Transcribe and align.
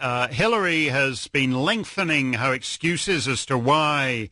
uh, 0.00 0.28
Hillary 0.28 0.86
has 0.86 1.28
been 1.28 1.52
lengthening 1.52 2.34
her 2.34 2.52
excuses 2.52 3.28
as 3.28 3.46
to 3.46 3.58
why 3.58 4.30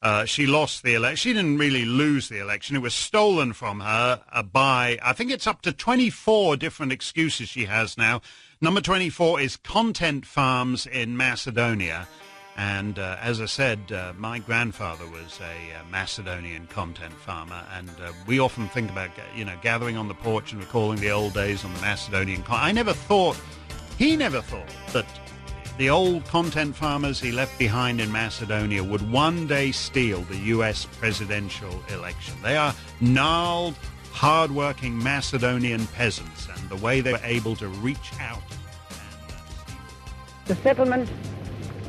uh, 0.00 0.24
she 0.24 0.46
lost 0.46 0.82
the 0.82 0.94
election. 0.94 1.16
She 1.16 1.32
didn't 1.32 1.58
really 1.58 1.84
lose 1.84 2.28
the 2.28 2.40
election. 2.40 2.76
It 2.76 2.82
was 2.82 2.94
stolen 2.94 3.52
from 3.52 3.80
her 3.80 4.22
uh, 4.32 4.42
by, 4.42 4.98
I 5.02 5.12
think 5.12 5.30
it's 5.30 5.46
up 5.46 5.62
to 5.62 5.72
24 5.72 6.56
different 6.56 6.92
excuses 6.92 7.48
she 7.48 7.64
has 7.64 7.98
now. 7.98 8.20
Number 8.60 8.80
24 8.80 9.40
is 9.40 9.56
content 9.56 10.24
farms 10.24 10.86
in 10.86 11.16
Macedonia. 11.16 12.08
And 12.56 12.98
uh, 12.98 13.16
as 13.20 13.40
I 13.40 13.46
said, 13.46 13.92
uh, 13.92 14.14
my 14.18 14.40
grandfather 14.40 15.06
was 15.06 15.38
a 15.40 15.78
uh, 15.78 15.84
Macedonian 15.92 16.66
content 16.66 17.14
farmer, 17.14 17.62
and 17.72 17.88
uh, 17.88 18.10
we 18.26 18.40
often 18.40 18.66
think 18.68 18.90
about, 18.90 19.10
you 19.36 19.44
know, 19.44 19.56
gathering 19.62 19.96
on 19.96 20.08
the 20.08 20.14
porch 20.14 20.50
and 20.50 20.60
recalling 20.60 20.98
the 20.98 21.10
old 21.12 21.34
days 21.34 21.64
on 21.64 21.72
the 21.72 21.80
Macedonian. 21.80 22.42
Con- 22.42 22.58
I 22.60 22.72
never 22.72 22.92
thought, 22.92 23.40
he 23.98 24.16
never 24.16 24.40
thought 24.40 24.72
that 24.92 25.06
the 25.76 25.90
old 25.90 26.24
content 26.26 26.74
farmers 26.74 27.20
he 27.20 27.32
left 27.32 27.58
behind 27.58 28.00
in 28.00 28.10
Macedonia 28.10 28.82
would 28.82 29.10
one 29.10 29.46
day 29.46 29.72
steal 29.72 30.22
the 30.22 30.36
U.S. 30.54 30.86
presidential 30.98 31.82
election. 31.92 32.34
They 32.42 32.56
are 32.56 32.74
gnarled, 33.00 33.74
hard-working 34.12 34.96
Macedonian 34.96 35.86
peasants, 35.88 36.48
and 36.48 36.68
the 36.68 36.76
way 36.76 37.00
they 37.00 37.12
were 37.12 37.20
able 37.24 37.56
to 37.56 37.68
reach 37.68 38.12
out. 38.20 38.42
Uh, 38.90 38.94
the 40.46 40.54
settlement 40.56 41.08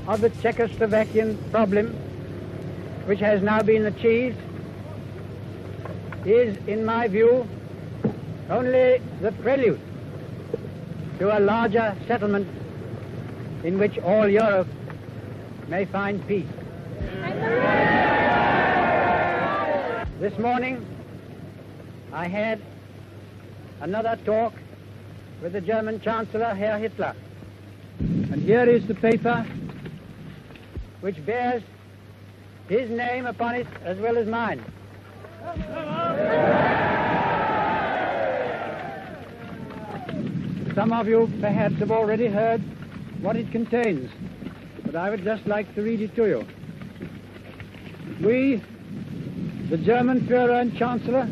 of 0.07 0.21
the 0.21 0.29
Czechoslovakian 0.31 1.51
problem, 1.51 1.93
which 3.05 3.19
has 3.19 3.41
now 3.41 3.61
been 3.61 3.85
achieved, 3.85 4.37
is, 6.25 6.57
in 6.67 6.85
my 6.85 7.07
view, 7.07 7.47
only 8.49 8.99
the 9.21 9.31
prelude 9.43 9.79
to 11.19 11.37
a 11.37 11.39
larger 11.39 11.95
settlement 12.07 12.47
in 13.65 13.77
which 13.77 13.97
all 13.99 14.27
Europe 14.27 14.67
may 15.67 15.83
find 15.85 16.25
peace. 16.27 16.47
This 20.19 20.37
morning, 20.39 20.85
I 22.13 22.27
had 22.27 22.61
another 23.81 24.17
talk 24.25 24.53
with 25.41 25.53
the 25.53 25.61
German 25.61 25.99
Chancellor, 25.99 26.53
Herr 26.55 26.79
Hitler. 26.79 27.13
And 27.99 28.41
here 28.41 28.63
is 28.63 28.87
the 28.87 28.95
paper 28.95 29.45
which 31.01 31.25
bears 31.25 31.63
his 32.69 32.89
name 32.89 33.25
upon 33.25 33.55
it 33.55 33.67
as 33.83 33.97
well 33.97 34.17
as 34.17 34.27
mine. 34.27 34.63
Some 40.79 40.93
of 40.93 41.09
you 41.09 41.29
perhaps 41.41 41.75
have 41.79 41.91
already 41.91 42.27
heard 42.27 42.61
what 43.21 43.35
it 43.35 43.51
contains, 43.51 44.09
but 44.85 44.95
I 44.95 45.09
would 45.09 45.25
just 45.25 45.45
like 45.45 45.75
to 45.75 45.81
read 45.81 45.99
it 45.99 46.15
to 46.15 46.25
you. 46.25 46.47
We, 48.25 48.63
the 49.69 49.75
German 49.75 50.21
Führer 50.21 50.61
and 50.61 50.73
Chancellor, 50.77 51.27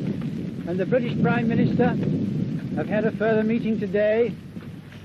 and 0.68 0.78
the 0.78 0.86
British 0.86 1.22
Prime 1.22 1.48
Minister 1.48 1.96
have 2.76 2.90
had 2.90 3.06
a 3.06 3.12
further 3.12 3.42
meeting 3.42 3.80
today 3.80 4.36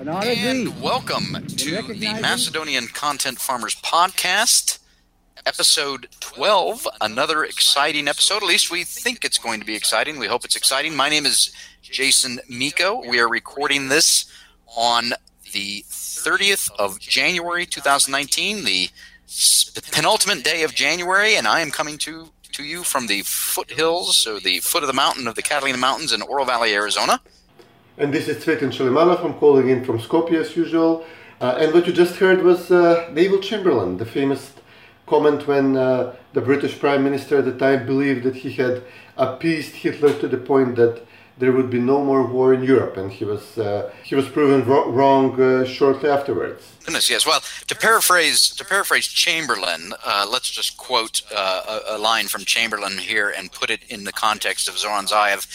and. 0.00 0.08
And 0.08 0.82
welcome 0.82 1.46
to 1.46 1.82
the 1.94 2.12
Macedonian 2.20 2.88
Content 2.88 3.38
Farmers 3.38 3.76
Podcast, 3.76 4.80
episode 5.46 6.08
12. 6.18 6.88
Another 7.00 7.44
exciting 7.44 8.08
episode. 8.08 8.38
At 8.38 8.48
least 8.48 8.72
we 8.72 8.82
think 8.82 9.24
it's 9.24 9.38
going 9.38 9.60
to 9.60 9.66
be 9.66 9.76
exciting. 9.76 10.18
We 10.18 10.26
hope 10.26 10.44
it's 10.44 10.56
exciting. 10.56 10.96
My 10.96 11.08
name 11.08 11.26
is 11.26 11.52
Jason 11.92 12.40
Miko. 12.48 13.06
We 13.06 13.20
are 13.20 13.28
recording 13.28 13.88
this 13.88 14.24
on 14.76 15.12
the 15.52 15.84
30th 15.90 16.70
of 16.78 16.98
January 16.98 17.66
2019, 17.66 18.64
the 18.64 18.88
penultimate 19.92 20.42
day 20.42 20.62
of 20.62 20.74
January, 20.74 21.36
and 21.36 21.46
I 21.46 21.60
am 21.60 21.70
coming 21.70 21.98
to 21.98 22.30
to 22.52 22.64
you 22.64 22.82
from 22.82 23.06
the 23.06 23.22
foothills, 23.22 24.16
so 24.18 24.38
the 24.38 24.60
foot 24.60 24.82
of 24.82 24.86
the 24.86 24.92
mountain 24.92 25.26
of 25.26 25.34
the 25.34 25.42
Catalina 25.42 25.78
Mountains 25.78 26.12
in 26.12 26.20
Oro 26.20 26.44
Valley, 26.44 26.75
Arizona. 26.75 27.20
And 27.97 28.12
this 28.12 28.28
is 28.28 28.44
Cvetin 28.44 28.70
Chilimanov. 28.70 29.25
I'm 29.25 29.34
calling 29.34 29.70
in 29.70 29.84
from 29.84 29.98
Skopje 29.98 30.34
as 30.34 30.54
usual. 30.54 31.04
Uh, 31.41 31.56
and 31.58 31.72
what 31.72 31.86
you 31.86 31.94
just 31.94 32.16
heard 32.16 32.42
was 32.42 32.70
uh, 32.70 33.08
Neville 33.10 33.41
Chamberlain, 33.41 33.97
the 33.97 34.04
famous 34.04 34.52
comment 35.06 35.47
when 35.47 35.76
uh, 35.76 36.14
the 36.34 36.42
British 36.42 36.78
Prime 36.78 37.02
Minister 37.02 37.38
at 37.38 37.47
the 37.47 37.56
time 37.56 37.86
believed 37.86 38.25
that 38.25 38.36
he 38.36 38.52
had 38.52 38.82
appeased 39.16 39.76
Hitler 39.76 40.12
to 40.20 40.28
the 40.28 40.36
point 40.36 40.76
that 40.76 41.06
there 41.38 41.53
would 41.53 41.70
be 41.70 41.81
no 41.81 42.04
more 42.04 42.25
war 42.26 42.53
in 42.54 42.62
Europe, 42.62 42.97
and 42.97 43.10
he 43.10 43.25
was 43.25 43.59
uh, 43.59 43.91
he 44.04 44.15
was 44.15 44.28
proven 44.28 44.66
ro- 44.69 44.91
wrong 44.91 45.41
uh, 45.41 45.65
shortly 45.65 46.09
afterwards. 46.09 46.62
Goodness, 46.84 47.09
yes. 47.09 47.26
Well, 47.26 47.41
to 47.66 47.75
paraphrase 47.75 48.50
to 48.56 48.65
paraphrase 48.65 49.06
Chamberlain, 49.06 49.93
uh, 50.04 50.26
let's 50.31 50.50
just 50.50 50.76
quote 50.76 51.22
uh, 51.34 51.81
a, 51.88 51.97
a, 51.97 51.98
line 51.98 52.28
from 52.28 52.44
Chamberlain 52.44 52.98
here 52.98 53.32
and 53.37 53.50
put 53.50 53.70
it 53.70 53.81
in 53.88 54.04
the 54.04 54.12
context 54.12 54.69
of 54.69 54.78
Zoran 54.78 55.06
Zaev. 55.06 55.47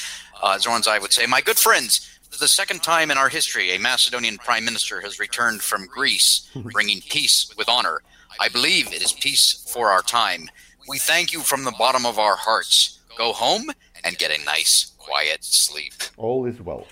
Uh, 0.42 0.58
Zoran 0.58 0.82
Zaev 0.82 1.02
would 1.02 1.14
say, 1.14 1.26
"My 1.26 1.42
good 1.42 1.60
friends." 1.60 2.14
The 2.40 2.48
second 2.48 2.84
time 2.84 3.10
in 3.10 3.18
our 3.18 3.30
history, 3.30 3.72
a 3.72 3.80
Macedonian 3.80 4.38
prime 4.38 4.66
minister 4.66 5.02
has 5.02 5.18
returned 5.18 5.62
from 5.62 5.88
Greece, 5.88 6.50
bringing 6.56 7.02
peace 7.02 7.52
with 7.58 7.70
honor. 7.70 8.02
I 8.40 8.50
believe 8.50 8.94
it 8.94 9.02
is 9.02 9.14
peace 9.14 9.66
for 9.74 9.90
our 9.90 10.02
time. 10.02 10.50
We 10.88 11.00
thank 11.00 11.34
you 11.34 11.40
from 11.40 11.64
the 11.64 11.72
bottom 11.72 12.06
of 12.06 12.20
our 12.20 12.36
hearts. 12.36 13.00
Go 13.18 13.34
home 13.34 13.72
and 14.04 14.18
get 14.18 14.32
a 14.32 14.44
nice 14.46 14.92
quiet 14.98 15.44
sleep. 15.44 15.94
All 16.18 16.46
is 16.46 16.62
well. 16.62 16.88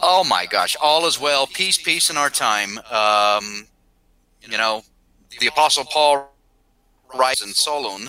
Oh 0.00 0.24
my 0.24 0.46
gosh, 0.46 0.76
all 0.80 1.06
is 1.06 1.18
well. 1.18 1.46
Peace, 1.46 1.78
peace 1.78 2.10
in 2.10 2.16
our 2.16 2.30
time. 2.30 2.78
Um, 2.90 3.66
you 4.42 4.56
know, 4.56 4.82
the 5.40 5.48
Apostle 5.48 5.84
Paul 5.84 6.32
writes 7.14 7.42
in 7.42 7.52
Solon 7.52 8.08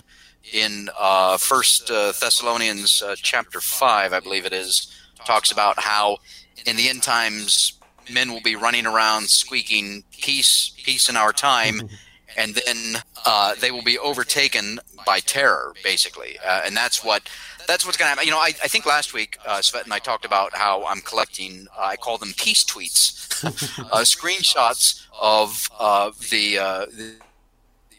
in 0.54 0.90
uh, 1.00 1.38
First 1.38 1.90
uh, 1.90 2.14
Thessalonians 2.20 3.02
uh, 3.02 3.16
chapter 3.18 3.60
five, 3.60 4.14
I 4.14 4.20
believe 4.20 4.46
it 4.46 4.54
is, 4.54 4.94
talks 5.26 5.52
about 5.52 5.80
how 5.80 6.18
in 6.66 6.76
the 6.76 6.90
end 6.90 7.04
times 7.04 7.74
men 8.12 8.32
will 8.32 8.42
be 8.42 8.56
running 8.56 8.86
around 8.86 9.30
squeaking 9.30 10.04
"peace, 10.12 10.74
peace 10.84 11.10
in 11.10 11.18
our 11.18 11.34
time," 11.34 11.90
and 12.38 12.56
then 12.56 13.02
uh, 13.26 13.56
they 13.56 13.72
will 13.72 13.84
be 13.84 13.98
overtaken 13.98 14.80
by 15.06 15.20
terror, 15.20 15.74
basically, 15.84 16.38
uh, 16.46 16.62
and 16.66 16.76
that's 16.76 17.04
what 17.04 17.30
that's 17.70 17.86
what's 17.86 17.98
going 17.98 18.08
to 18.08 18.10
happen. 18.10 18.26
You 18.26 18.32
know, 18.32 18.40
I, 18.40 18.48
I 18.64 18.68
think 18.68 18.86
last 18.86 19.14
week, 19.14 19.38
uh, 19.46 19.60
Svet 19.60 19.84
and 19.84 19.94
I 19.94 20.00
talked 20.00 20.26
about 20.26 20.56
how 20.56 20.84
I'm 20.86 21.02
collecting, 21.02 21.68
uh, 21.78 21.84
I 21.84 21.96
call 21.98 22.18
them 22.18 22.34
peace 22.36 22.64
tweets, 22.64 23.44
uh, 23.92 24.02
screenshots 24.02 25.06
of 25.22 25.70
uh, 25.80 26.12
the, 26.32 26.58
uh, 26.58 26.86
the, 26.88 27.14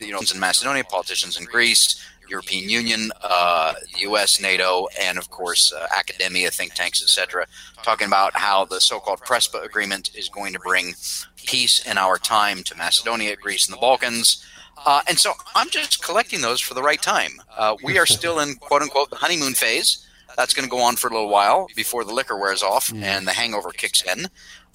you 0.01 0.13
know, 0.13 0.21
in 0.35 0.41
Macedonia, 0.41 0.83
politicians 0.83 1.39
in 1.39 1.45
Greece, 1.45 2.05
European 2.29 2.69
Union, 2.69 3.13
uh, 3.23 3.75
the 3.95 4.01
U.S., 4.01 4.41
NATO, 4.41 4.89
and 5.01 5.19
of 5.19 5.31
course 5.31 5.73
uh, 5.73 5.87
academia, 5.97 6.51
think 6.51 6.75
tanks, 6.75 7.03
etc., 7.03 7.47
talking 7.83 8.07
about 8.07 8.37
how 8.37 8.65
the 8.65 8.81
so-called 8.81 9.21
Prespa 9.21 9.65
agreement 9.65 10.11
is 10.17 10.29
going 10.29 10.53
to 10.53 10.59
bring 10.59 10.95
peace 11.37 11.85
in 11.87 11.97
our 11.97 12.19
time 12.19 12.63
to 12.65 12.77
Macedonia, 12.77 13.37
Greece, 13.37 13.67
and 13.67 13.77
the 13.77 13.81
Balkans. 13.81 14.45
Uh, 14.87 15.03
and 15.09 15.19
so 15.19 15.33
I'm 15.55 15.69
just 15.71 16.03
collecting 16.03 16.41
those 16.41 16.61
for 16.61 16.75
the 16.75 16.83
right 16.83 17.01
time. 17.01 17.33
Uh, 17.57 17.77
we 17.83 17.99
are 17.99 18.07
still 18.07 18.41
in 18.41 18.55
quote 18.57 18.83
unquote 18.83 19.11
the 19.11 19.17
honeymoon 19.17 19.55
phase. 19.55 20.07
That's 20.37 20.55
going 20.55 20.65
to 20.65 20.71
go 20.71 20.81
on 20.81 20.97
for 20.97 21.09
a 21.09 21.13
little 21.13 21.29
while 21.29 21.69
before 21.75 22.05
the 22.05 22.15
liquor 22.15 22.39
wears 22.39 22.63
off 22.63 22.89
mm. 22.89 23.03
and 23.03 23.27
the 23.27 23.33
hangover 23.33 23.71
kicks 23.71 24.03
in. 24.03 24.27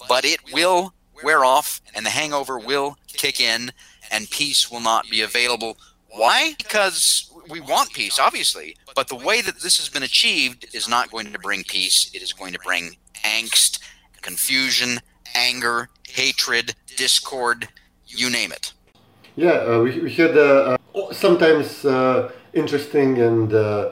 But 0.08 0.24
it 0.24 0.38
will 0.52 0.94
wear 1.24 1.44
off 1.44 1.80
and 1.94 2.04
the 2.04 2.10
hangover 2.10 2.58
will 2.58 2.96
kick 3.08 3.40
in 3.40 3.72
and 4.12 4.30
peace 4.30 4.70
will 4.70 4.80
not 4.80 5.08
be 5.10 5.22
available. 5.22 5.78
Why? 6.10 6.54
Because 6.58 7.30
we 7.48 7.60
want 7.60 7.92
peace, 7.92 8.18
obviously. 8.18 8.76
But 8.94 9.08
the 9.08 9.16
way 9.16 9.40
that 9.40 9.60
this 9.60 9.78
has 9.78 9.88
been 9.88 10.02
achieved 10.02 10.66
is 10.74 10.88
not 10.88 11.10
going 11.10 11.32
to 11.32 11.38
bring 11.38 11.64
peace. 11.64 12.10
It 12.14 12.22
is 12.22 12.32
going 12.32 12.52
to 12.52 12.58
bring 12.60 12.96
angst, 13.24 13.80
confusion, 14.22 15.00
anger, 15.34 15.88
hatred, 16.08 16.74
discord, 16.96 17.68
you 18.06 18.30
name 18.30 18.52
it. 18.52 18.72
Yeah, 19.36 19.50
uh, 19.50 19.80
we, 19.82 20.00
we 20.00 20.12
had 20.12 20.36
uh, 20.36 20.78
uh, 20.94 21.12
sometimes 21.12 21.84
uh, 21.84 22.32
interesting 22.54 23.18
and 23.18 23.52
uh, 23.52 23.90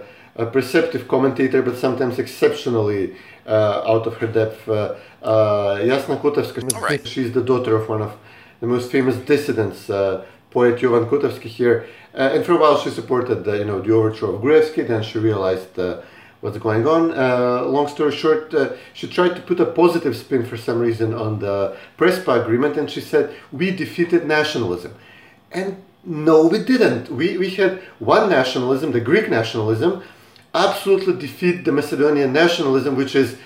perceptive 0.53 1.07
commentator, 1.07 1.61
but 1.61 1.77
sometimes 1.77 2.19
exceptionally 2.19 3.15
uh, 3.47 3.83
out 3.87 4.07
of 4.07 4.17
her 4.17 4.27
depth. 4.27 4.65
Jasna 4.67 6.21
Koteska, 6.21 6.81
right. 6.81 7.07
she's 7.07 7.33
the 7.33 7.43
daughter 7.43 7.77
of 7.77 7.91
one 7.91 8.01
of 8.01 8.17
the 8.61 8.67
most 8.67 8.91
famous 8.91 9.17
dissidents, 9.17 9.87
poet 10.51 10.79
Jovan 10.79 11.07
Koteski 11.11 11.51
here. 11.61 11.87
and 12.15 12.43
for 12.47 12.53
a 12.53 12.57
while 12.57 12.79
she 12.79 12.89
supported 12.89 13.45
the, 13.45 13.59
you 13.59 13.67
know, 13.67 13.83
the 13.83 13.93
overthrow 13.93 14.37
of 14.37 14.41
Gruevski, 14.41 14.89
then 14.89 15.03
she 15.03 15.19
realized 15.19 15.79
what's 16.41 16.59
going 16.59 16.87
on. 16.87 17.11
Uh, 17.11 17.63
long 17.65 17.89
story 17.89 18.13
short, 18.13 18.53
uh, 18.55 18.73
she 18.93 19.07
tried 19.09 19.35
to 19.35 19.43
put 19.43 19.59
a 19.61 19.67
positive 19.67 20.15
spin 20.17 20.45
for 20.45 20.57
some 20.57 20.79
reason 20.79 21.15
on 21.15 21.39
the 21.39 21.77
Prespa 21.99 22.43
agreement, 22.43 22.77
and 22.77 22.91
she 22.91 23.01
said, 23.01 23.35
"We 23.51 23.71
defeated 23.71 24.27
nationalism." 24.27 24.95
And 25.55 25.83
no, 26.05 26.47
we 26.47 26.59
didn't. 26.59 27.11
We, 27.11 27.39
we 27.39 27.51
had 27.51 27.81
one 27.99 28.29
nationalism, 28.29 28.93
the 28.93 29.01
Greek 29.01 29.31
nationalism, 29.31 30.03
absolutely 30.53 31.15
defeat 31.15 31.65
the 31.65 31.73
Macedonian 31.73 32.33
nationalism, 32.33 32.97
which 32.97 33.15
is 33.15 33.37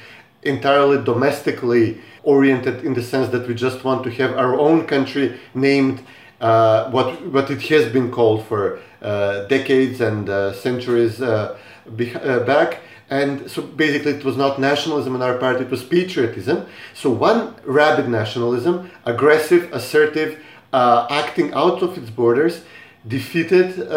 entirely 0.43 1.03
domestically 1.05 2.01
oriented 2.23 2.85
in 2.85 2.95
the 2.95 3.03
sense 3.03 3.29
that 3.29 3.47
we 3.47 3.55
just 3.55 3.85
want 3.85 4.03
to 4.05 4.11
have 4.11 4.33
our 4.37 4.59
own 4.59 4.87
country 4.87 5.39
named 5.55 6.03
uh, 6.41 6.91
what 6.91 7.27
what 7.27 7.51
it 7.51 7.61
has 7.63 7.93
been 7.93 8.11
called 8.11 8.45
for 8.47 8.79
uh, 9.03 9.45
decades 9.47 10.01
and 10.01 10.29
uh, 10.29 10.53
centuries 10.53 11.21
uh, 11.21 11.59
uh, 11.89 12.41
back. 12.41 12.81
And 13.11 13.51
so 13.51 13.63
basically, 13.63 14.13
it 14.13 14.25
was 14.25 14.37
not 14.37 14.59
nationalism 14.59 15.15
on 15.15 15.23
our 15.23 15.39
part; 15.39 15.61
it 15.61 15.71
was 15.71 15.83
patriotism. 15.83 16.67
So 16.95 17.11
one 17.11 17.55
rabid 17.65 18.09
nationalism, 18.09 18.91
aggressive, 19.05 19.73
assertive, 19.73 20.39
uh, 20.73 21.07
acting 21.11 21.53
out 21.55 21.83
of 21.83 21.97
its 21.99 22.11
borders, 22.11 22.63
defeated 23.07 23.89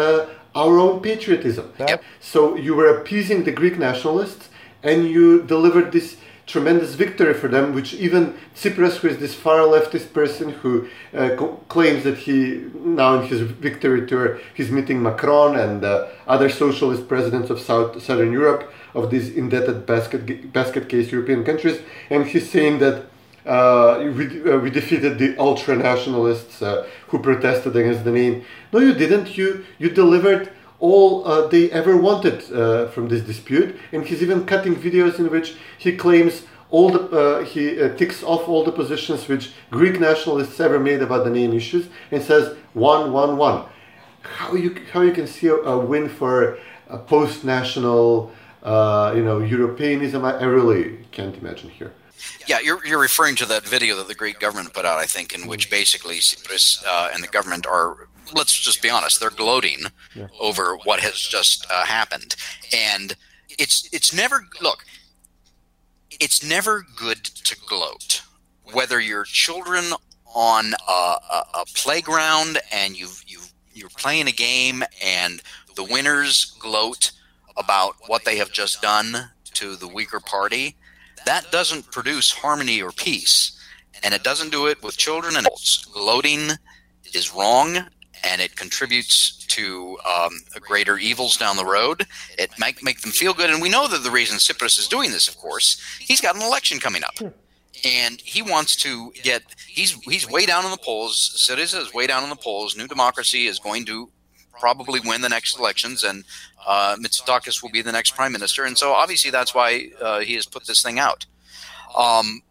our 0.54 0.78
own 0.78 1.00
patriotism. 1.00 1.72
Yep. 1.78 2.02
So 2.20 2.56
you 2.56 2.74
were 2.74 2.98
appeasing 2.98 3.44
the 3.44 3.52
Greek 3.52 3.78
nationalists, 3.78 4.48
and 4.82 5.08
you 5.08 5.42
delivered 5.42 5.92
this 5.92 6.16
tremendous 6.46 6.94
victory 6.94 7.32
for 7.34 7.48
them, 7.48 7.72
which 7.72 7.94
even 7.94 8.34
Tsipras, 8.54 8.96
who 8.96 9.08
is 9.08 9.18
this 9.18 9.34
far 9.34 9.60
leftist 9.60 10.12
person 10.12 10.50
who 10.50 10.88
uh, 11.14 11.36
claims 11.68 12.04
that 12.04 12.18
he, 12.18 12.64
now 12.74 13.20
in 13.20 13.28
his 13.28 13.40
victory 13.40 14.06
tour, 14.06 14.38
he's 14.52 14.70
meeting 14.70 15.02
Macron 15.02 15.56
and 15.56 15.84
uh, 15.84 16.08
other 16.26 16.48
socialist 16.48 17.08
presidents 17.08 17.48
of 17.48 17.60
South, 17.60 18.02
Southern 18.02 18.32
Europe, 18.32 18.72
of 18.94 19.10
these 19.10 19.30
indebted 19.30 19.86
basket, 19.86 20.52
basket 20.52 20.88
case 20.88 21.10
European 21.10 21.44
countries, 21.44 21.80
and 22.10 22.26
he's 22.26 22.50
saying 22.50 22.78
that 22.80 22.96
uh, 22.96 23.06
we, 23.44 24.52
uh, 24.52 24.58
we 24.58 24.70
defeated 24.70 25.18
the 25.18 25.36
ultra 25.38 25.76
nationalists 25.76 26.62
uh, 26.62 26.86
who 27.08 27.18
protested 27.18 27.76
against 27.76 28.04
the 28.04 28.12
name. 28.12 28.44
No, 28.72 28.78
you 28.78 28.94
didn't. 28.94 29.36
You, 29.36 29.64
you 29.78 29.90
delivered 29.90 30.50
all 30.78 31.26
uh, 31.26 31.46
they 31.46 31.70
ever 31.70 31.96
wanted 31.96 32.52
uh, 32.52 32.88
from 32.88 33.08
this 33.08 33.22
dispute, 33.22 33.76
and 33.92 34.04
he's 34.04 34.22
even 34.22 34.44
cutting 34.44 34.74
videos 34.74 35.18
in 35.18 35.30
which 35.30 35.56
he 35.78 35.96
claims 35.96 36.42
all 36.70 36.90
the 36.90 37.00
uh, 37.00 37.44
he 37.44 37.80
uh, 37.80 37.94
ticks 37.96 38.22
off 38.22 38.48
all 38.48 38.64
the 38.64 38.72
positions 38.72 39.28
which 39.28 39.52
Greek 39.70 40.00
nationalists 40.00 40.58
ever 40.58 40.80
made 40.80 41.00
about 41.02 41.24
the 41.24 41.30
name 41.30 41.52
issues, 41.52 41.86
and 42.10 42.22
says 42.22 42.56
one, 42.74 43.12
one, 43.12 43.36
one. 43.36 43.64
How 44.22 44.54
you 44.54 44.76
how 44.92 45.02
you 45.02 45.12
can 45.12 45.26
see 45.26 45.48
a, 45.48 45.54
a 45.54 45.78
win 45.78 46.08
for 46.08 46.58
a 46.88 46.98
post-national, 46.98 48.32
uh, 48.62 49.12
you 49.14 49.22
know, 49.22 49.38
Europeanism? 49.38 50.24
I, 50.24 50.32
I 50.38 50.44
really 50.44 51.04
can't 51.12 51.36
imagine 51.36 51.70
here. 51.70 51.92
Yeah, 52.46 52.60
you're, 52.60 52.84
you're 52.84 53.00
referring 53.00 53.36
to 53.36 53.46
that 53.46 53.64
video 53.66 53.96
that 53.96 54.08
the 54.08 54.14
Greek 54.14 54.38
government 54.40 54.74
put 54.74 54.84
out, 54.84 54.98
I 54.98 55.06
think, 55.06 55.34
in 55.34 55.46
which 55.46 55.70
basically 55.70 56.16
Tsipras 56.18 56.82
uh, 56.86 57.10
and 57.12 57.22
the 57.22 57.28
government 57.28 57.66
are, 57.66 58.08
let's 58.34 58.52
just 58.58 58.82
be 58.82 58.90
honest, 58.90 59.20
they're 59.20 59.30
gloating 59.30 59.84
Yeah. 60.14 60.28
over 60.40 60.76
what 60.84 61.00
has 61.00 61.14
just 61.14 61.66
uh, 61.70 61.84
happened. 61.84 62.36
And 62.74 63.16
it's 63.58 63.88
it's 63.92 64.12
never, 64.14 64.46
look, 64.60 64.84
it's 66.20 66.42
never 66.44 66.84
good 66.96 67.24
to 67.24 67.56
gloat. 67.66 68.22
Whether 68.72 69.00
you're 69.00 69.24
children 69.24 69.84
on 70.34 70.72
a, 70.88 70.92
a, 70.92 71.44
a 71.54 71.64
playground 71.74 72.58
and 72.72 72.98
you've, 72.98 73.22
you've, 73.26 73.52
you're 73.74 73.90
playing 73.90 74.28
a 74.28 74.32
game 74.32 74.82
and 75.04 75.42
the 75.76 75.84
winners 75.84 76.56
gloat 76.58 77.12
about 77.56 77.94
what 78.06 78.24
they 78.24 78.36
have 78.36 78.50
just 78.50 78.80
done 78.80 79.30
to 79.54 79.76
the 79.76 79.88
weaker 79.88 80.20
party, 80.20 80.76
that 81.26 81.50
doesn't 81.50 81.90
produce 81.90 82.30
harmony 82.32 82.82
or 82.82 82.92
peace. 82.92 83.58
And 84.02 84.14
it 84.14 84.24
doesn't 84.24 84.50
do 84.50 84.66
it 84.66 84.82
with 84.82 84.96
children 84.96 85.36
and 85.36 85.46
adults. 85.46 85.84
Gloating 85.84 86.50
is 87.14 87.34
wrong 87.34 87.78
and 88.24 88.40
it 88.40 88.56
contributes 88.56 89.44
to 89.46 89.98
um, 90.06 90.30
greater 90.60 90.96
evils 90.96 91.36
down 91.36 91.56
the 91.56 91.64
road. 91.64 92.06
It 92.38 92.50
might 92.58 92.82
make 92.82 93.00
them 93.00 93.10
feel 93.10 93.34
good. 93.34 93.50
And 93.50 93.60
we 93.60 93.68
know 93.68 93.88
that 93.88 94.02
the 94.02 94.10
reason 94.10 94.38
Tsipras 94.38 94.78
is 94.78 94.88
doing 94.88 95.10
this, 95.10 95.28
of 95.28 95.36
course, 95.36 95.80
he's 96.00 96.20
got 96.20 96.36
an 96.36 96.42
election 96.42 96.78
coming 96.78 97.02
up. 97.04 97.14
And 97.84 98.20
he 98.20 98.42
wants 98.42 98.76
to 98.76 99.12
get, 99.22 99.42
he's, 99.66 99.92
he's 100.02 100.28
way 100.28 100.46
down 100.46 100.64
in 100.64 100.70
the 100.70 100.78
polls. 100.78 101.34
Syriza 101.36 101.80
is 101.80 101.92
way 101.92 102.06
down 102.06 102.22
in 102.22 102.30
the 102.30 102.36
polls. 102.36 102.76
New 102.76 102.86
Democracy 102.86 103.46
is 103.46 103.58
going 103.58 103.84
to 103.86 104.08
probably 104.62 105.00
win 105.04 105.20
the 105.22 105.28
next 105.28 105.58
elections, 105.58 106.04
and 106.04 106.22
uh, 106.64 106.94
Mitsotakis 107.02 107.62
will 107.62 107.70
be 107.70 107.82
the 107.82 107.90
next 107.90 108.14
prime 108.14 108.30
minister. 108.30 108.64
And 108.64 108.78
so 108.78 108.92
obviously 108.92 109.32
that's 109.32 109.52
why 109.58 109.90
uh, 110.00 110.20
he 110.20 110.34
has 110.34 110.46
put 110.46 110.66
this 110.68 110.80
thing 110.84 111.00
out. 111.00 111.26
Um, 111.98 112.42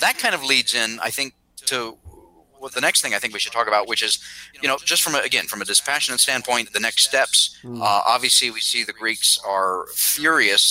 that 0.00 0.18
kind 0.18 0.34
of 0.34 0.44
leads 0.44 0.74
in, 0.74 1.00
I 1.02 1.10
think, 1.10 1.32
to 1.70 1.96
what 2.58 2.74
the 2.74 2.82
next 2.82 3.00
thing 3.00 3.14
I 3.14 3.18
think 3.18 3.32
we 3.32 3.40
should 3.40 3.52
talk 3.52 3.66
about, 3.66 3.88
which 3.88 4.02
is, 4.02 4.18
you 4.60 4.68
know, 4.68 4.76
just 4.84 5.02
from 5.02 5.14
a, 5.14 5.18
again 5.18 5.46
from 5.46 5.62
a 5.62 5.64
dispassionate 5.64 6.20
standpoint, 6.20 6.72
the 6.72 6.80
next 6.80 7.02
steps. 7.04 7.58
Uh, 7.80 8.02
obviously, 8.14 8.50
we 8.50 8.60
see 8.60 8.84
the 8.84 8.92
Greeks 8.92 9.40
are 9.46 9.86
furious 9.94 10.62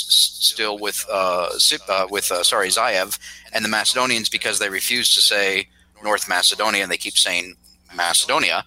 still 0.51 0.77
with 0.77 1.03
uh, 1.11 1.49
uh, 1.89 2.07
with 2.09 2.31
uh, 2.31 2.43
sorry 2.43 2.69
Zaev 2.69 3.17
and 3.51 3.65
the 3.65 3.69
Macedonians 3.69 4.29
because 4.29 4.59
they 4.59 4.69
refuse 4.69 5.13
to 5.15 5.21
say 5.21 5.69
North 6.03 6.29
Macedonia 6.29 6.83
and 6.83 6.91
they 6.91 6.97
keep 6.97 7.17
saying 7.17 7.55
Macedonia. 7.95 8.63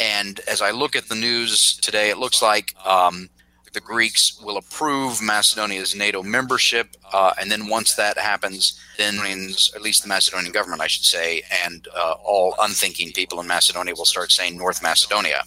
And 0.00 0.40
as 0.48 0.62
I 0.62 0.70
look 0.70 0.96
at 0.96 1.08
the 1.08 1.14
news 1.14 1.76
today, 1.76 2.10
it 2.10 2.18
looks 2.18 2.42
like 2.42 2.74
um, 2.84 3.28
the 3.76 3.80
Greeks 3.80 4.40
will 4.42 4.56
approve 4.56 5.20
Macedonia's 5.22 5.94
NATO 5.94 6.22
membership, 6.22 6.96
uh, 7.12 7.34
and 7.38 7.50
then 7.50 7.68
once 7.68 7.94
that 7.96 8.16
happens, 8.16 8.80
then 8.96 9.16
at 9.74 9.82
least 9.82 10.02
the 10.02 10.08
Macedonian 10.08 10.50
government, 10.50 10.80
I 10.80 10.86
should 10.86 11.04
say, 11.04 11.42
and 11.62 11.86
uh, 11.94 12.14
all 12.24 12.54
unthinking 12.58 13.12
people 13.12 13.38
in 13.38 13.46
Macedonia 13.46 13.94
will 13.94 14.06
start 14.06 14.32
saying 14.32 14.56
North 14.56 14.82
Macedonia. 14.82 15.42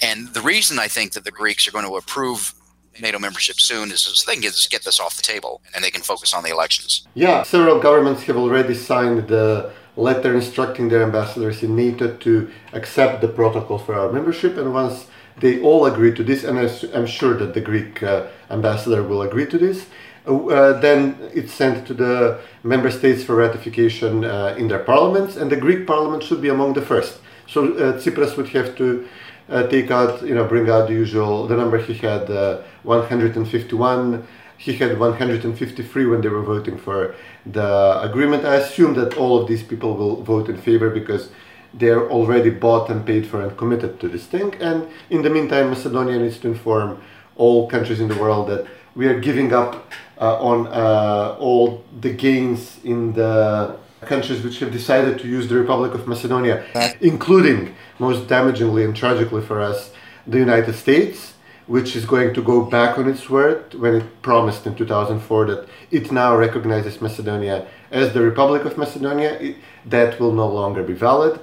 And 0.00 0.28
the 0.28 0.40
reason 0.40 0.78
I 0.78 0.88
think 0.88 1.12
that 1.12 1.24
the 1.24 1.30
Greeks 1.30 1.68
are 1.68 1.70
going 1.70 1.86
to 1.86 1.96
approve 1.96 2.54
NATO 2.98 3.18
membership 3.18 3.60
soon 3.60 3.90
is 3.90 4.00
so 4.00 4.26
they 4.26 4.34
can 4.34 4.42
just 4.42 4.70
get 4.70 4.84
this 4.84 4.98
off 4.98 5.16
the 5.16 5.22
table 5.22 5.60
and 5.74 5.84
they 5.84 5.90
can 5.90 6.02
focus 6.02 6.32
on 6.32 6.42
the 6.42 6.50
elections. 6.50 7.06
Yeah, 7.14 7.42
several 7.42 7.78
governments 7.78 8.22
have 8.22 8.36
already 8.36 8.74
signed 8.74 9.28
the 9.28 9.70
letter 10.00 10.34
instructing 10.34 10.88
their 10.88 11.02
ambassadors 11.02 11.62
in 11.62 11.76
NATO 11.76 12.16
to 12.16 12.50
accept 12.72 13.20
the 13.20 13.28
protocol 13.28 13.78
for 13.78 13.94
our 13.94 14.10
membership, 14.10 14.56
and 14.56 14.72
once 14.72 15.06
they 15.38 15.60
all 15.62 15.86
agree 15.86 16.14
to 16.14 16.22
this, 16.22 16.44
and 16.44 16.58
I'm 16.94 17.06
sure 17.06 17.34
that 17.34 17.54
the 17.54 17.60
Greek 17.60 18.02
uh, 18.02 18.26
ambassador 18.50 19.02
will 19.02 19.22
agree 19.22 19.46
to 19.46 19.58
this. 19.58 19.86
Uh, 20.26 20.78
then 20.80 21.16
it's 21.32 21.52
sent 21.52 21.86
to 21.86 21.94
the 21.94 22.38
member 22.62 22.90
states 22.90 23.24
for 23.24 23.36
ratification 23.36 24.24
uh, 24.24 24.54
in 24.58 24.68
their 24.68 24.80
parliaments, 24.80 25.36
and 25.36 25.50
the 25.50 25.56
Greek 25.56 25.86
parliament 25.86 26.22
should 26.22 26.42
be 26.42 26.48
among 26.48 26.74
the 26.74 26.82
first. 26.82 27.20
So 27.48 27.72
uh, 27.74 27.98
Tsipras 27.98 28.36
would 28.36 28.48
have 28.50 28.76
to 28.76 29.08
uh, 29.48 29.66
take 29.66 29.90
out, 29.90 30.22
you 30.22 30.34
know, 30.34 30.44
bring 30.44 30.68
out 30.68 30.88
the 30.88 30.94
usual, 30.94 31.46
the 31.46 31.56
number 31.56 31.78
he 31.78 31.94
had, 31.94 32.30
uh, 32.30 32.60
151. 32.82 34.26
He 34.60 34.74
had 34.74 34.98
153 34.98 36.04
when 36.04 36.20
they 36.20 36.28
were 36.28 36.42
voting 36.42 36.76
for 36.76 37.14
the 37.46 37.98
agreement. 38.02 38.44
I 38.44 38.56
assume 38.56 38.92
that 39.00 39.16
all 39.16 39.40
of 39.40 39.48
these 39.48 39.62
people 39.62 39.96
will 39.96 40.22
vote 40.22 40.50
in 40.50 40.58
favor 40.58 40.90
because 40.90 41.30
they're 41.72 42.10
already 42.10 42.50
bought 42.50 42.90
and 42.90 43.06
paid 43.06 43.26
for 43.26 43.40
and 43.40 43.56
committed 43.56 43.98
to 44.00 44.08
this 44.08 44.26
thing. 44.26 44.54
And 44.60 44.86
in 45.08 45.22
the 45.22 45.30
meantime, 45.30 45.70
Macedonia 45.70 46.18
needs 46.18 46.38
to 46.40 46.48
inform 46.48 47.00
all 47.36 47.70
countries 47.70 48.00
in 48.00 48.08
the 48.08 48.16
world 48.16 48.50
that 48.50 48.66
we 48.94 49.06
are 49.06 49.18
giving 49.18 49.54
up 49.54 49.90
uh, 50.20 50.36
on 50.50 50.66
uh, 50.66 51.38
all 51.38 51.82
the 52.02 52.12
gains 52.12 52.84
in 52.84 53.14
the 53.14 53.78
countries 54.02 54.42
which 54.42 54.58
have 54.58 54.72
decided 54.72 55.18
to 55.20 55.26
use 55.26 55.48
the 55.48 55.56
Republic 55.56 55.94
of 55.94 56.06
Macedonia, 56.06 56.66
including, 57.00 57.74
most 57.98 58.26
damagingly 58.28 58.84
and 58.84 58.94
tragically 58.94 59.40
for 59.40 59.62
us, 59.62 59.90
the 60.26 60.38
United 60.38 60.74
States, 60.74 61.29
which 61.70 61.94
is 61.94 62.04
going 62.04 62.34
to 62.34 62.42
go 62.42 62.58
back 62.76 62.98
on 62.98 63.08
its 63.08 63.30
word 63.30 63.74
when 63.74 63.94
it 63.94 64.22
promised 64.22 64.66
in 64.66 64.74
2004 64.74 65.46
that 65.46 65.68
it 65.92 66.10
now 66.10 66.36
recognizes 66.36 67.00
Macedonia 67.00 67.64
as 67.92 68.12
the 68.12 68.20
Republic 68.20 68.64
of 68.64 68.76
Macedonia. 68.76 69.38
It, 69.38 69.56
that 69.86 70.18
will 70.18 70.32
no 70.32 70.48
longer 70.48 70.82
be 70.82 70.94
valid. 70.94 71.38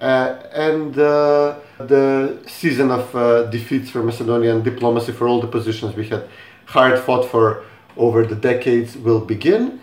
Uh, 0.00 0.38
and 0.52 0.96
uh, 0.96 1.58
the 1.78 2.38
season 2.46 2.92
of 2.92 3.04
uh, 3.16 3.42
defeats 3.50 3.90
for 3.90 4.04
Macedonian 4.04 4.62
diplomacy 4.62 5.10
for 5.10 5.26
all 5.26 5.40
the 5.40 5.48
positions 5.48 5.96
we 5.96 6.06
had 6.08 6.28
hard 6.66 6.96
fought 7.00 7.28
for 7.28 7.64
over 7.96 8.24
the 8.24 8.36
decades 8.36 8.96
will 8.96 9.20
begin. 9.34 9.80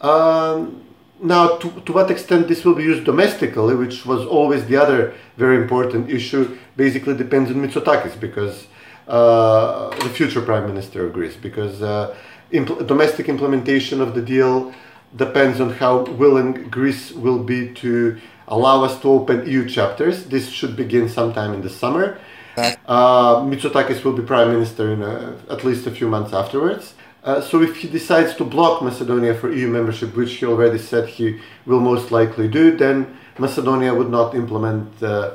Um, 0.00 0.82
now, 1.20 1.56
to, 1.58 1.68
to 1.86 1.92
what 1.92 2.10
extent 2.10 2.48
this 2.48 2.64
will 2.64 2.74
be 2.74 2.84
used 2.84 3.04
domestically, 3.04 3.74
which 3.74 4.06
was 4.06 4.24
always 4.24 4.64
the 4.64 4.76
other 4.76 5.12
very 5.36 5.56
important 5.56 6.08
issue, 6.08 6.56
basically 6.74 7.14
depends 7.14 7.50
on 7.50 7.56
Mitsotakis 7.56 8.18
because 8.18 8.66
the 9.06 10.10
future 10.14 10.40
prime 10.40 10.66
minister 10.66 11.06
of 11.06 11.12
Greece, 11.12 11.36
because 11.36 11.82
uh, 11.82 12.14
domestic 12.50 13.28
implementation 13.28 14.00
of 14.00 14.14
the 14.14 14.22
deal 14.22 14.72
depends 15.16 15.60
on 15.60 15.70
how 15.70 16.04
willing 16.04 16.68
Greece 16.70 17.12
will 17.12 17.42
be 17.42 17.72
to 17.74 18.18
allow 18.48 18.84
us 18.84 19.00
to 19.00 19.08
open 19.08 19.46
EU 19.46 19.68
chapters. 19.68 20.24
This 20.24 20.48
should 20.48 20.76
begin 20.76 21.08
sometime 21.08 21.54
in 21.54 21.62
the 21.62 21.70
summer. 21.70 22.18
Uh, 22.86 23.36
Mitsotakis 23.40 24.04
will 24.04 24.12
be 24.12 24.22
prime 24.22 24.52
minister 24.52 24.92
in 24.92 25.02
a, 25.02 25.36
at 25.50 25.64
least 25.64 25.86
a 25.86 25.90
few 25.90 26.08
months 26.08 26.32
afterwards. 26.32 26.94
Uh, 27.24 27.40
so 27.40 27.62
if 27.62 27.76
he 27.76 27.88
decides 27.88 28.34
to 28.34 28.44
block 28.44 28.82
Macedonia 28.82 29.34
for 29.34 29.50
EU 29.52 29.68
membership, 29.68 30.14
which 30.16 30.32
he 30.34 30.44
already 30.44 30.78
said 30.78 31.08
he 31.08 31.38
will 31.66 31.80
most 31.80 32.10
likely 32.10 32.48
do, 32.48 32.76
then 32.76 33.16
Macedonia 33.38 33.94
would 33.94 34.10
not 34.10 34.34
implement 34.34 35.02
uh, 35.02 35.34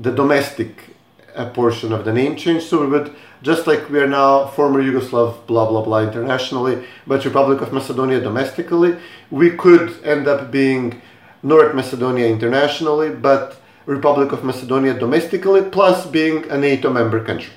the 0.00 0.10
domestic 0.10 0.91
a 1.34 1.46
portion 1.46 1.92
of 1.92 2.04
the 2.04 2.12
name 2.12 2.36
change. 2.36 2.62
So 2.64 2.80
we 2.80 2.86
would, 2.86 3.14
just 3.42 3.66
like 3.66 3.88
we 3.88 3.98
are 3.98 4.06
now 4.06 4.46
former 4.46 4.82
Yugoslav, 4.82 5.46
blah, 5.46 5.68
blah, 5.68 5.82
blah, 5.82 6.02
internationally, 6.02 6.84
but 7.06 7.24
Republic 7.24 7.60
of 7.60 7.72
Macedonia 7.72 8.20
domestically, 8.20 8.96
we 9.30 9.50
could 9.50 10.02
end 10.04 10.28
up 10.28 10.50
being 10.50 11.00
North 11.42 11.74
Macedonia 11.74 12.26
internationally, 12.28 13.10
but 13.10 13.56
Republic 13.86 14.32
of 14.32 14.44
Macedonia 14.44 14.94
domestically, 14.94 15.62
plus 15.62 16.06
being 16.06 16.48
a 16.50 16.56
NATO 16.56 16.90
member 16.90 17.24
country. 17.24 17.52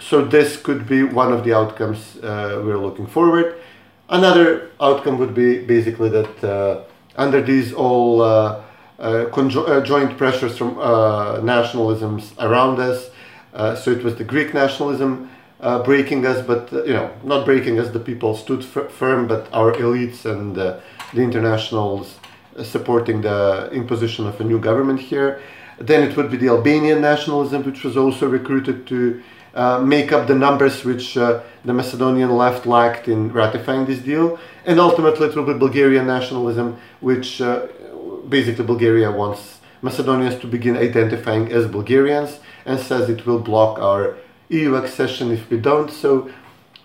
So 0.00 0.24
this 0.24 0.56
could 0.60 0.88
be 0.88 1.02
one 1.02 1.32
of 1.32 1.44
the 1.44 1.54
outcomes 1.54 2.16
uh, 2.16 2.62
we're 2.64 2.78
looking 2.78 3.06
forward. 3.06 3.56
Another 4.08 4.70
outcome 4.80 5.18
would 5.18 5.34
be 5.34 5.64
basically 5.64 6.08
that 6.10 6.44
uh, 6.44 6.84
under 7.16 7.40
these 7.40 7.72
all 7.72 8.20
uh, 8.20 8.62
uh, 8.98 9.26
uh, 9.26 9.80
joint 9.80 10.16
pressures 10.16 10.56
from 10.56 10.78
uh, 10.78 11.40
nationalisms 11.40 12.32
around 12.38 12.78
us. 12.78 13.10
so 13.82 13.90
it 13.90 14.02
was 14.04 14.16
the 14.16 14.24
Greek 14.24 14.54
nationalism 14.54 15.30
breaking 15.84 16.26
us, 16.26 16.44
but 16.46 16.70
you 16.72 16.92
know, 16.92 17.10
not 17.22 17.44
breaking 17.44 17.78
us. 17.78 17.90
The 17.90 18.00
people 18.00 18.36
stood 18.36 18.64
firm, 18.64 19.26
but 19.26 19.48
our 19.52 19.72
elites 19.72 20.24
and 20.24 20.54
the 20.54 20.80
internationals 21.14 22.18
supporting 22.62 23.22
the 23.22 23.68
imposition 23.72 24.26
of 24.26 24.40
a 24.40 24.44
new 24.44 24.60
government 24.60 25.00
here. 25.00 25.40
Then 25.78 26.08
it 26.08 26.16
would 26.16 26.30
be 26.30 26.36
the 26.36 26.48
Albanian 26.48 27.00
nationalism, 27.00 27.64
which 27.64 27.82
was 27.82 27.96
also 27.96 28.28
recruited 28.28 28.86
to 28.86 29.22
uh, 29.54 29.78
make 29.78 30.12
up 30.12 30.26
the 30.26 30.34
numbers 30.34 30.84
which 30.84 31.16
uh, 31.16 31.40
the 31.64 31.72
Macedonian 31.72 32.36
left 32.36 32.66
lacked 32.66 33.08
in 33.08 33.32
ratifying 33.32 33.86
this 33.86 34.00
deal. 34.00 34.38
And 34.66 34.80
ultimately, 34.80 35.28
it 35.28 35.36
will 35.36 35.46
be 35.46 35.54
Bulgarian 35.54 36.06
nationalism, 36.06 36.76
which 37.00 37.40
uh, 37.40 37.66
basically 38.28 38.64
Bulgaria 38.64 39.10
wants 39.10 39.60
Macedonians 39.82 40.40
to 40.40 40.46
begin 40.46 40.76
identifying 40.76 41.52
as 41.52 41.66
Bulgarians 41.66 42.40
and 42.64 42.80
says 42.80 43.08
it 43.08 43.26
will 43.26 43.38
block 43.38 43.78
our 43.78 44.16
EU 44.48 44.74
accession 44.76 45.30
if 45.30 45.50
we 45.50 45.58
don't. 45.58 45.90
So, 45.90 46.30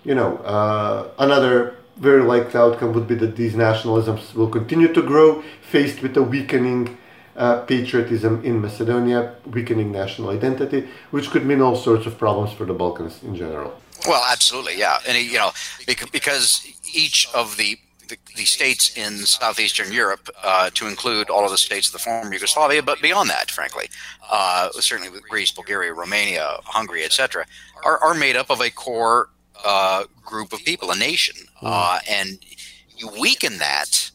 you 0.03 0.15
know, 0.15 0.37
uh, 0.37 1.09
another 1.17 1.75
very 1.97 2.23
likely 2.23 2.59
outcome 2.59 2.93
would 2.93 3.07
be 3.07 3.15
that 3.15 3.35
these 3.35 3.53
nationalisms 3.53 4.33
will 4.33 4.49
continue 4.49 4.91
to 4.93 5.01
grow, 5.01 5.43
faced 5.61 6.01
with 6.01 6.15
a 6.17 6.23
weakening 6.23 6.97
uh, 7.35 7.61
patriotism 7.61 8.43
in 8.43 8.61
Macedonia, 8.61 9.35
weakening 9.45 9.91
national 9.91 10.29
identity, 10.29 10.87
which 11.11 11.29
could 11.29 11.45
mean 11.45 11.61
all 11.61 11.75
sorts 11.75 12.05
of 12.05 12.17
problems 12.17 12.51
for 12.51 12.65
the 12.65 12.73
Balkans 12.73 13.23
in 13.23 13.35
general. 13.35 13.79
Well, 14.07 14.23
absolutely, 14.29 14.77
yeah, 14.77 14.99
and 15.07 15.17
you 15.17 15.37
know, 15.37 15.51
because 15.85 16.65
each 16.93 17.27
of 17.33 17.57
the 17.57 17.77
the, 18.09 18.17
the, 18.35 18.45
states 18.45 18.97
in 18.97 19.17
southeastern 19.25 19.91
Europe, 19.91 20.29
uh, 20.43 20.69
to 20.73 20.87
include 20.87 21.29
all 21.29 21.45
of 21.45 21.51
the 21.51 21.57
states 21.57 21.87
of 21.87 21.93
the 21.93 21.99
former 21.99 22.33
Yugoslavia, 22.33 22.83
but 22.83 23.01
beyond 23.01 23.29
that, 23.29 23.49
frankly, 23.49 23.89
uh, 24.29 24.69
certainly 24.71 25.09
with 25.09 25.23
Greece, 25.29 25.51
Bulgaria, 25.51 25.93
Romania, 25.93 26.57
Hungary, 26.65 27.03
etc., 27.03 27.45
are, 27.85 27.97
are 27.99 28.13
made 28.13 28.35
up 28.35 28.49
of 28.49 28.61
a 28.61 28.69
core 28.69 29.29
uh, 29.65 30.03
group 30.25 30.53
of 30.53 30.59
people, 30.65 30.91
a 30.91 30.95
nation, 30.97 31.35
mm. 31.61 31.99
and 32.09 32.39
you 32.97 33.09
weaken 33.19 33.57
that 33.59 34.11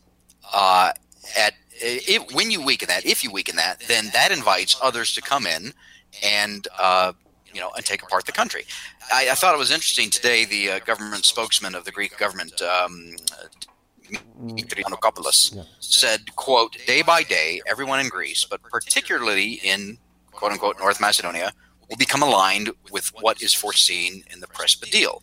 uh, 0.53 0.93
at 1.39 1.55
if, 1.77 2.33
when 2.35 2.51
you 2.51 2.63
weaken 2.65 2.89
that, 2.89 3.05
if 3.05 3.25
you 3.25 3.33
weaken 3.33 3.57
that, 3.57 3.81
then 3.89 4.11
that 4.13 4.31
invites 4.31 4.77
others 4.81 5.13
to 5.15 5.21
come 5.21 5.47
in 5.47 5.73
and 6.23 6.69
uh, 6.79 7.13
you 7.55 7.61
know, 7.61 7.71
and 7.77 7.85
take 7.85 8.03
apart 8.03 8.27
the 8.27 8.33
country. 8.33 8.65
I, 9.13 9.29
I, 9.31 9.35
thought 9.35 9.55
it 9.55 9.59
was 9.59 9.71
interesting 9.71 10.11
today. 10.11 10.45
The 10.45 10.71
uh, 10.73 10.79
government 10.81 11.25
spokesman 11.25 11.75
of 11.75 11.85
the 11.85 11.93
Greek 11.93 12.19
government, 12.19 12.61
um, 12.61 13.15
Tzanakopoulos, 14.11 15.67
said, 15.81 16.35
"quote 16.37 16.77
Day 16.87 17.03
by 17.03 17.23
day, 17.23 17.61
everyone 17.67 18.01
in 18.01 18.09
Greece, 18.09 18.45
but 18.49 18.63
particularly 18.63 19.55
in 19.65 19.99
quote 20.33 20.53
unquote 20.53 20.79
North 20.79 21.01
Macedonia, 21.01 21.53
will 21.89 21.97
become 21.97 22.23
aligned 22.23 22.71
with 22.91 23.09
what 23.21 23.43
is 23.43 23.55
foreseen 23.55 24.25
in 24.31 24.41
the 24.41 24.47
Prespa 24.47 24.91
deal, 24.91 25.23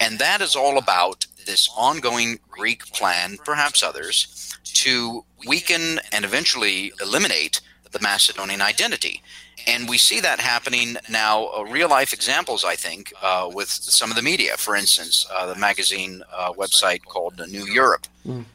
and 0.00 0.18
that 0.18 0.40
is 0.40 0.56
all 0.56 0.78
about 0.78 1.26
this 1.46 1.68
ongoing 1.76 2.38
Greek 2.48 2.84
plan, 2.92 3.38
perhaps 3.44 3.82
others, 3.82 4.54
to 4.64 5.24
weaken 5.46 6.00
and 6.12 6.24
eventually 6.24 6.92
eliminate 7.00 7.60
the 7.90 8.00
Macedonian 8.00 8.60
identity." 8.62 9.22
And 9.68 9.86
we 9.86 9.98
see 9.98 10.20
that 10.20 10.40
happening 10.40 10.96
now, 11.10 11.48
uh, 11.48 11.62
real 11.64 11.90
life 11.90 12.14
examples, 12.14 12.64
I 12.64 12.74
think, 12.74 13.12
uh, 13.22 13.50
with 13.52 13.68
some 13.68 14.08
of 14.10 14.16
the 14.16 14.22
media. 14.22 14.56
For 14.56 14.74
instance, 14.74 15.26
uh, 15.30 15.44
the 15.52 15.56
magazine 15.56 16.22
uh, 16.32 16.52
website 16.52 17.04
called 17.04 17.34
New 17.50 17.66
Europe. 17.66 18.06
Mm. 18.26 18.46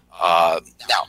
now, 0.90 1.04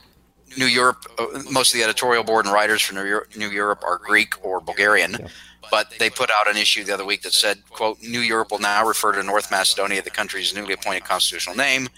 New 0.57 0.67
Europe, 0.67 1.01
uh, 1.17 1.25
most 1.49 1.73
of 1.73 1.79
the 1.79 1.83
editorial 1.83 2.23
board 2.23 2.45
and 2.45 2.53
writers 2.53 2.83
for 2.83 2.93
New, 2.93 3.05
Euro- 3.05 3.25
New 3.35 3.49
Europe 3.49 3.83
are 3.83 3.97
Greek 3.97 4.33
or 4.45 4.61
Bulgarian. 4.61 5.13
Yeah. 5.13 5.27
But 5.71 5.91
they 5.97 6.11
put 6.11 6.29
out 6.29 6.47
an 6.47 6.55
issue 6.55 6.83
the 6.83 6.93
other 6.93 7.05
week 7.05 7.23
that 7.23 7.33
said, 7.33 7.57
quote, 7.71 7.99
New 8.01 8.19
Europe 8.19 8.51
will 8.51 8.59
now 8.59 8.85
refer 8.85 9.11
to 9.13 9.23
North 9.23 9.49
Macedonia, 9.49 10.03
the 10.03 10.11
country's 10.11 10.53
newly 10.53 10.73
appointed 10.73 11.03
constitutional 11.03 11.55
name, 11.55 11.89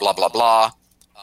blah, 0.00 0.14
blah, 0.14 0.30
blah. 0.30 0.70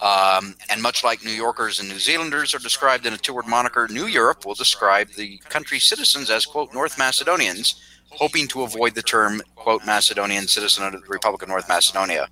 Um, 0.01 0.56
and 0.70 0.82
much 0.82 1.04
like 1.04 1.24
New 1.24 1.32
Yorkers 1.32 1.80
and 1.80 1.89
New 1.89 1.98
Zealanders 1.98 2.54
are 2.54 2.60
described 2.60 3.06
in 3.06 3.13
a 3.13 3.18
two-word 3.18 3.48
moniker, 3.48 3.88
New 3.89 4.06
Europe 4.06 4.46
will 4.46 4.54
describe 4.54 5.10
the 5.13 5.38
country's 5.50 5.88
citizens 5.88 6.30
as, 6.30 6.46
quote, 6.46 6.74
North 6.74 7.00
Macedonians, 7.00 7.82
hoping 8.10 8.48
to 8.50 8.62
avoid 8.62 8.94
the 8.94 9.01
term, 9.01 9.42
quote, 9.56 9.86
Macedonian 9.86 10.48
citizen 10.48 10.86
of 10.86 10.92
the 10.94 11.08
Republic 11.08 11.42
of 11.42 11.50
North 11.50 11.68
Macedonia. 11.68 12.27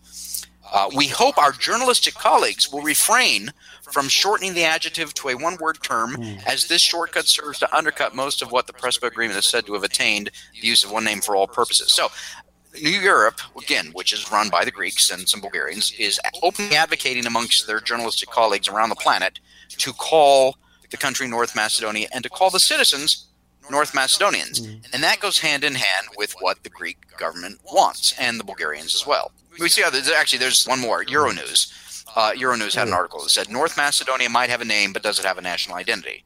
Uh, 0.72 0.90
we 0.96 1.08
hope 1.08 1.38
our 1.38 1.52
journalistic 1.52 2.14
colleagues 2.16 2.72
will 2.72 2.82
refrain 2.82 3.52
from 3.92 4.08
shortening 4.08 4.54
the 4.54 4.64
adjective 4.64 5.14
to 5.14 5.30
a 5.30 5.36
one 5.36 5.58
word 5.60 5.78
term, 5.82 6.16
mm. 6.16 6.44
as 6.46 6.68
this 6.68 6.82
shortcut 6.82 7.26
serves 7.26 7.60
to 7.60 7.76
undercut 7.76 8.16
most 8.16 8.42
of 8.42 8.52
what 8.52 8.68
the 8.68 8.74
Prespa 8.74 9.08
Agreement 9.08 9.38
is 9.38 9.46
said 9.46 9.66
to 9.66 9.74
have 9.74 9.84
attained 9.84 10.32
the 10.60 10.68
use 10.68 10.84
of 10.84 10.92
one 10.92 11.04
name 11.04 11.22
for 11.22 11.36
all 11.36 11.48
purposes. 11.48 11.92
So, 11.92 12.10
Europe, 12.78 13.40
again, 13.58 13.92
which 13.94 14.14
is 14.14 14.32
run 14.32 14.50
by 14.50 14.66
the 14.66 14.72
Greeks 14.72 15.10
and 15.10 15.28
some 15.28 15.42
Bulgarians, 15.42 15.92
is 15.98 16.20
openly 16.42 16.76
advocating 16.76 17.26
amongst 17.26 17.68
their 17.68 17.80
journalistic 17.80 18.30
colleagues 18.30 18.68
around 18.68 18.90
the 18.90 18.96
planet 18.96 19.40
to 19.70 19.94
call 19.94 20.58
the 20.92 20.98
country 20.98 21.28
North 21.28 21.56
Macedonia 21.56 22.08
and 22.14 22.24
to 22.24 22.30
call 22.30 22.50
the 22.50 22.60
citizens 22.60 23.28
North 23.70 23.94
Macedonians. 23.94 24.62
Mm. 24.62 24.94
And 24.94 25.04
that 25.04 25.20
goes 25.20 25.40
hand 25.40 25.64
in 25.64 25.76
hand 25.76 26.08
with 26.18 26.34
what 26.40 26.64
the 26.64 26.70
Greek 26.70 26.98
government 27.18 27.60
wants 27.72 28.14
and 28.20 28.40
the 28.40 28.44
Bulgarians 28.44 28.94
as 28.94 29.06
well. 29.06 29.32
We 29.60 29.70
see 29.70 29.82
how 29.82 29.90
there's 29.90 30.12
actually 30.12 30.40
there's 30.40 30.66
one 30.66 30.80
more 30.80 31.04
Euronews. 31.04 31.72
Uh, 32.16 32.32
Euronews 32.32 32.76
had 32.76 32.88
an 32.88 32.94
article 32.94 33.22
that 33.24 33.30
said 33.30 33.50
North 33.50 33.78
Macedonia 33.78 34.30
might 34.30 34.50
have 34.50 34.62
a 34.62 34.66
name, 34.66 34.94
but 34.94 35.04
does 35.04 35.20
it 35.20 35.26
have 35.26 35.38
a 35.38 35.42
national 35.42 35.78
identity? 35.78 36.24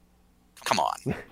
Come 0.65 0.79
on. 0.79 1.15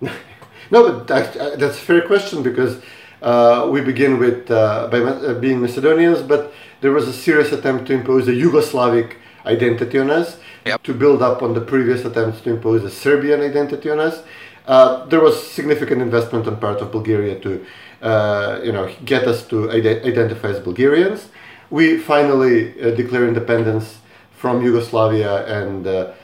no, 0.70 0.90
but 0.90 1.06
that, 1.08 1.58
that's 1.58 1.76
a 1.76 1.80
fair 1.80 2.06
question 2.06 2.42
because 2.42 2.80
uh, 3.22 3.68
we 3.70 3.80
begin 3.80 4.18
with 4.18 4.50
uh, 4.50 4.88
by 4.90 4.98
uh, 4.98 5.34
being 5.34 5.60
Macedonians, 5.60 6.22
but 6.22 6.52
there 6.80 6.92
was 6.92 7.08
a 7.08 7.12
serious 7.12 7.52
attempt 7.52 7.86
to 7.86 7.92
impose 7.92 8.28
a 8.28 8.32
Yugoslavic 8.32 9.14
identity 9.44 9.98
on 9.98 10.10
us, 10.10 10.38
yep. 10.64 10.82
to 10.84 10.94
build 10.94 11.22
up 11.22 11.42
on 11.42 11.54
the 11.54 11.60
previous 11.60 12.04
attempts 12.04 12.40
to 12.42 12.50
impose 12.50 12.84
a 12.84 12.90
Serbian 12.90 13.40
identity 13.40 13.90
on 13.90 13.98
us. 13.98 14.22
Uh, 14.66 15.04
there 15.06 15.20
was 15.20 15.50
significant 15.50 16.00
investment 16.02 16.46
on 16.46 16.56
part 16.58 16.80
of 16.80 16.92
Bulgaria 16.92 17.40
to, 17.40 17.64
uh, 18.02 18.60
you 18.62 18.70
know, 18.70 18.88
get 19.04 19.26
us 19.26 19.46
to 19.46 19.70
ide- 19.70 20.04
identify 20.04 20.48
as 20.48 20.60
Bulgarians. 20.60 21.28
We 21.70 21.98
finally 21.98 22.80
uh, 22.80 22.90
declare 22.90 23.26
independence 23.26 23.98
from 24.32 24.62
Yugoslavia 24.62 25.44
and 25.46 26.14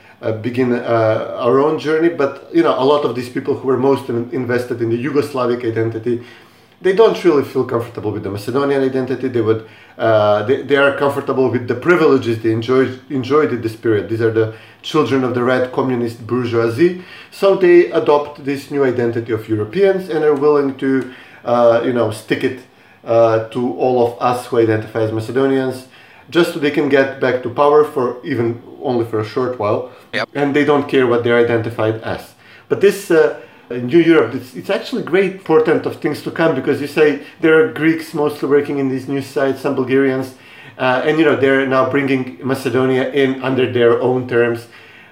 begin 0.41 0.73
our 0.73 1.59
own 1.59 1.77
journey. 1.77 2.07
But 2.07 2.49
you 2.53 2.63
know, 2.63 2.79
a 2.79 2.85
lot 2.85 3.03
of 3.03 3.15
these 3.15 3.29
people 3.29 3.55
who 3.55 3.67
were 3.67 3.77
most 3.77 4.07
in- 4.09 4.29
invested 4.31 4.81
in 4.81 4.89
the 4.89 5.03
Yugoslavic 5.03 5.65
identity 5.65 6.23
they 6.81 6.93
don't 6.93 7.23
really 7.23 7.43
feel 7.43 7.65
comfortable 7.65 8.11
with 8.11 8.23
the 8.23 8.29
Macedonian 8.29 8.83
identity. 8.83 9.27
They 9.27 9.41
would 9.41 9.67
uh, 9.97 10.43
they, 10.43 10.61
they 10.61 10.75
are 10.75 10.97
comfortable 10.97 11.49
with 11.49 11.67
the 11.67 11.75
privileges 11.75 12.43
they 12.43 12.51
enjoyed 12.51 12.99
enjoyed 13.09 13.53
in 13.53 13.61
this 13.61 13.75
period. 13.75 14.09
These 14.09 14.21
are 14.21 14.31
the 14.31 14.55
children 14.81 15.23
of 15.23 15.33
the 15.33 15.43
red 15.43 15.71
communist 15.71 16.27
bourgeoisie. 16.27 17.03
So 17.31 17.55
they 17.55 17.91
adopt 17.91 18.43
this 18.43 18.71
new 18.71 18.83
identity 18.83 19.31
of 19.31 19.47
Europeans 19.47 20.09
and 20.09 20.23
are 20.23 20.35
willing 20.35 20.77
to 20.77 21.13
uh, 21.43 21.81
you 21.85 21.93
know 21.93 22.11
stick 22.11 22.43
it 22.43 22.59
uh, 23.03 23.47
to 23.49 23.73
all 23.77 24.05
of 24.05 24.21
us 24.21 24.47
who 24.47 24.59
identify 24.59 25.01
as 25.01 25.11
Macedonians, 25.11 25.87
just 26.29 26.53
so 26.53 26.59
they 26.59 26.71
can 26.71 26.89
get 26.89 27.21
back 27.21 27.43
to 27.43 27.49
power 27.49 27.85
for 27.85 28.23
even 28.25 28.61
only 28.81 29.05
for 29.05 29.19
a 29.19 29.25
short 29.25 29.57
while. 29.59 29.91
Yep. 30.13 30.29
And 30.33 30.55
they 30.55 30.65
don't 30.65 30.87
care 30.89 31.07
what 31.07 31.23
they're 31.23 31.37
identified 31.37 32.01
as. 32.01 32.33
But 32.67 32.81
this 32.81 33.11
uh, 33.11 33.39
in 33.69 33.87
New 33.87 33.99
Europe, 33.99 34.35
it's, 34.35 34.55
it's 34.55 34.69
actually 34.69 35.03
great 35.03 35.43
portent 35.43 35.85
of 35.85 35.99
things 36.01 36.21
to 36.23 36.31
come 36.31 36.55
because 36.55 36.81
you 36.81 36.87
say 36.87 37.23
there 37.41 37.63
are 37.63 37.73
Greeks 37.73 38.13
mostly 38.13 38.47
working 38.47 38.77
in 38.77 38.89
these 38.89 39.07
new 39.07 39.21
sites, 39.21 39.61
some 39.61 39.75
Bulgarians, 39.75 40.35
uh, 40.77 41.01
and 41.05 41.17
you 41.17 41.25
know 41.25 41.35
they're 41.35 41.65
now 41.65 41.89
bringing 41.89 42.39
Macedonia 42.45 43.11
in 43.11 43.41
under 43.43 43.71
their 43.71 44.01
own 44.01 44.27
terms. 44.27 44.67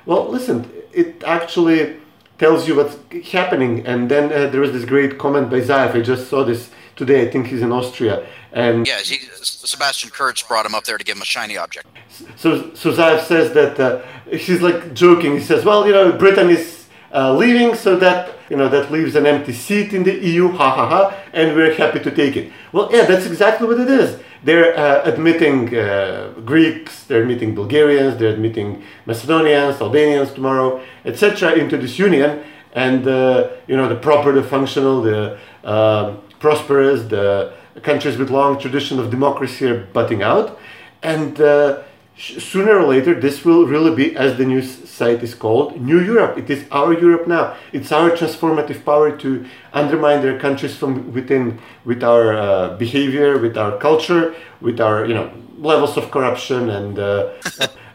Well, 0.05 0.27
listen, 0.27 0.69
it 0.91 1.23
actually 1.23 1.95
tells 2.37 2.67
you 2.67 2.75
what's 2.75 2.97
happening. 3.31 3.85
And 3.85 4.09
then 4.09 4.25
uh, 4.31 4.49
there 4.51 4.61
was 4.61 4.71
this 4.71 4.85
great 4.85 5.17
comment 5.17 5.49
by 5.49 5.61
Zaev. 5.61 5.95
I 5.95 6.01
just 6.01 6.29
saw 6.29 6.43
this 6.43 6.69
today. 6.95 7.27
I 7.27 7.31
think 7.31 7.47
he's 7.47 7.61
in 7.61 7.71
Austria. 7.71 8.25
And 8.51 8.85
yeah, 8.87 8.99
he, 8.99 9.17
Sebastian 9.41 10.09
Kurz 10.11 10.43
brought 10.43 10.65
him 10.65 10.75
up 10.75 10.83
there 10.83 10.97
to 10.97 11.03
give 11.03 11.15
him 11.15 11.21
a 11.21 11.25
shiny 11.25 11.57
object. 11.57 11.87
So, 12.35 12.73
so 12.75 12.91
Zaev 12.91 13.23
says 13.23 13.53
that 13.53 13.79
uh, 13.79 14.01
he's 14.29 14.61
like 14.61 14.93
joking. 14.93 15.33
He 15.33 15.41
says, 15.41 15.65
"Well, 15.65 15.87
you 15.87 15.93
know, 15.93 16.11
Britain 16.11 16.49
is." 16.49 16.82
Uh, 17.13 17.33
leaving, 17.33 17.75
so 17.75 17.95
that 17.97 18.35
you 18.49 18.57
know 18.57 18.69
that 18.69 18.91
leaves 18.91 19.15
an 19.15 19.25
empty 19.25 19.53
seat 19.53 19.93
in 19.93 20.03
the 20.03 20.15
EU. 20.15 20.49
Ha 20.49 20.69
ha 20.71 20.89
ha! 20.89 21.15
And 21.33 21.55
we're 21.55 21.73
happy 21.73 21.99
to 21.99 22.11
take 22.11 22.35
it. 22.35 22.51
Well, 22.71 22.89
yeah, 22.91 23.05
that's 23.05 23.25
exactly 23.25 23.67
what 23.67 23.79
it 23.79 23.89
is. 23.89 24.19
They're 24.43 24.77
uh, 24.77 25.03
admitting 25.05 25.73
uh, 25.73 26.33
Greeks, 26.43 27.05
they're 27.05 27.21
admitting 27.21 27.55
Bulgarians, 27.55 28.17
they're 28.17 28.33
admitting 28.33 28.83
Macedonians, 29.05 29.79
Albanians 29.79 30.33
tomorrow, 30.33 30.81
etc. 31.05 31.53
into 31.53 31.77
this 31.77 31.97
union, 31.97 32.43
and 32.73 33.07
uh, 33.07 33.49
you 33.67 33.77
know 33.77 33.87
the 33.87 33.95
proper, 33.95 34.33
the 34.33 34.43
functional, 34.43 35.01
the 35.01 35.37
um, 35.63 36.21
prosperous, 36.39 37.03
the 37.03 37.53
countries 37.83 38.17
with 38.17 38.29
long 38.29 38.59
tradition 38.59 38.99
of 38.99 39.09
democracy 39.09 39.65
are 39.65 39.85
butting 39.93 40.21
out, 40.21 40.59
and 41.01 41.39
uh, 41.39 41.81
sooner 42.17 42.77
or 42.77 42.85
later 42.85 43.19
this 43.19 43.43
will 43.43 43.65
really 43.65 43.95
be, 43.95 44.15
as 44.15 44.37
the 44.37 44.45
news 44.45 44.89
site 44.89 45.23
is 45.23 45.33
called, 45.33 45.81
New 45.81 45.99
Europe. 45.99 46.37
It 46.37 46.49
is 46.49 46.65
our 46.71 46.93
Europe 46.93 47.27
now. 47.27 47.55
It's 47.71 47.91
our 47.91 48.11
transformative 48.11 48.85
power 48.85 49.15
to 49.17 49.45
undermine 49.73 50.21
their 50.21 50.39
countries 50.39 50.75
from 50.75 51.13
within 51.13 51.59
with 51.85 52.03
our 52.03 52.33
uh, 52.33 52.77
behavior, 52.77 53.39
with 53.39 53.57
our 53.57 53.77
culture, 53.77 54.35
with 54.61 54.79
our 54.79 55.05
you 55.05 55.13
know 55.13 55.31
levels 55.57 55.97
of 55.97 56.11
corruption 56.11 56.69
and 56.69 56.99
uh, 56.99 57.33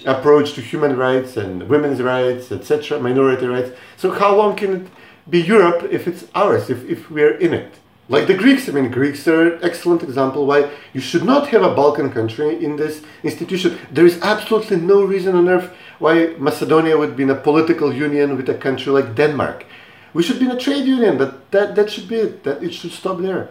approach 0.06 0.54
to 0.54 0.60
human 0.60 0.96
rights 0.96 1.37
and 1.37 1.68
women's 1.68 2.00
rights, 2.02 2.50
etc., 2.50 2.98
minority 3.00 3.46
rights. 3.46 3.70
So 3.96 4.10
how 4.10 4.34
long 4.34 4.56
can 4.56 4.70
it 4.76 4.88
be 5.28 5.40
Europe 5.40 5.87
if 5.90 6.08
it's 6.08 6.25
ours, 6.34 6.70
if, 6.70 6.84
if 6.88 7.10
we're 7.10 7.37
in 7.37 7.52
it? 7.54 7.75
Like 8.10 8.26
the 8.26 8.34
Greeks, 8.34 8.68
I 8.68 8.72
mean, 8.72 8.90
Greeks 8.90 9.28
are 9.28 9.54
an 9.54 9.58
excellent 9.62 10.02
example 10.02 10.46
why 10.46 10.70
you 10.94 11.00
should 11.00 11.24
not 11.24 11.48
have 11.48 11.62
a 11.62 11.74
Balkan 11.74 12.10
country 12.10 12.64
in 12.64 12.76
this 12.76 13.02
institution. 13.22 13.78
There 13.92 14.06
is 14.06 14.18
absolutely 14.22 14.78
no 14.78 15.02
reason 15.02 15.36
on 15.36 15.48
earth 15.48 15.70
why 15.98 16.34
Macedonia 16.38 16.96
would 16.96 17.16
be 17.16 17.24
in 17.24 17.30
a 17.30 17.34
political 17.34 17.92
union 17.92 18.36
with 18.36 18.48
a 18.48 18.54
country 18.54 18.92
like 18.92 19.14
Denmark. 19.14 19.66
We 20.14 20.22
should 20.22 20.38
be 20.38 20.46
in 20.46 20.52
a 20.52 20.58
trade 20.58 20.86
union, 20.86 21.18
but 21.18 21.50
that, 21.50 21.74
that 21.74 21.90
should 21.90 22.08
be 22.08 22.16
it. 22.16 22.44
That 22.44 22.62
it 22.62 22.72
should 22.72 22.92
stop 22.92 23.18
there. 23.18 23.50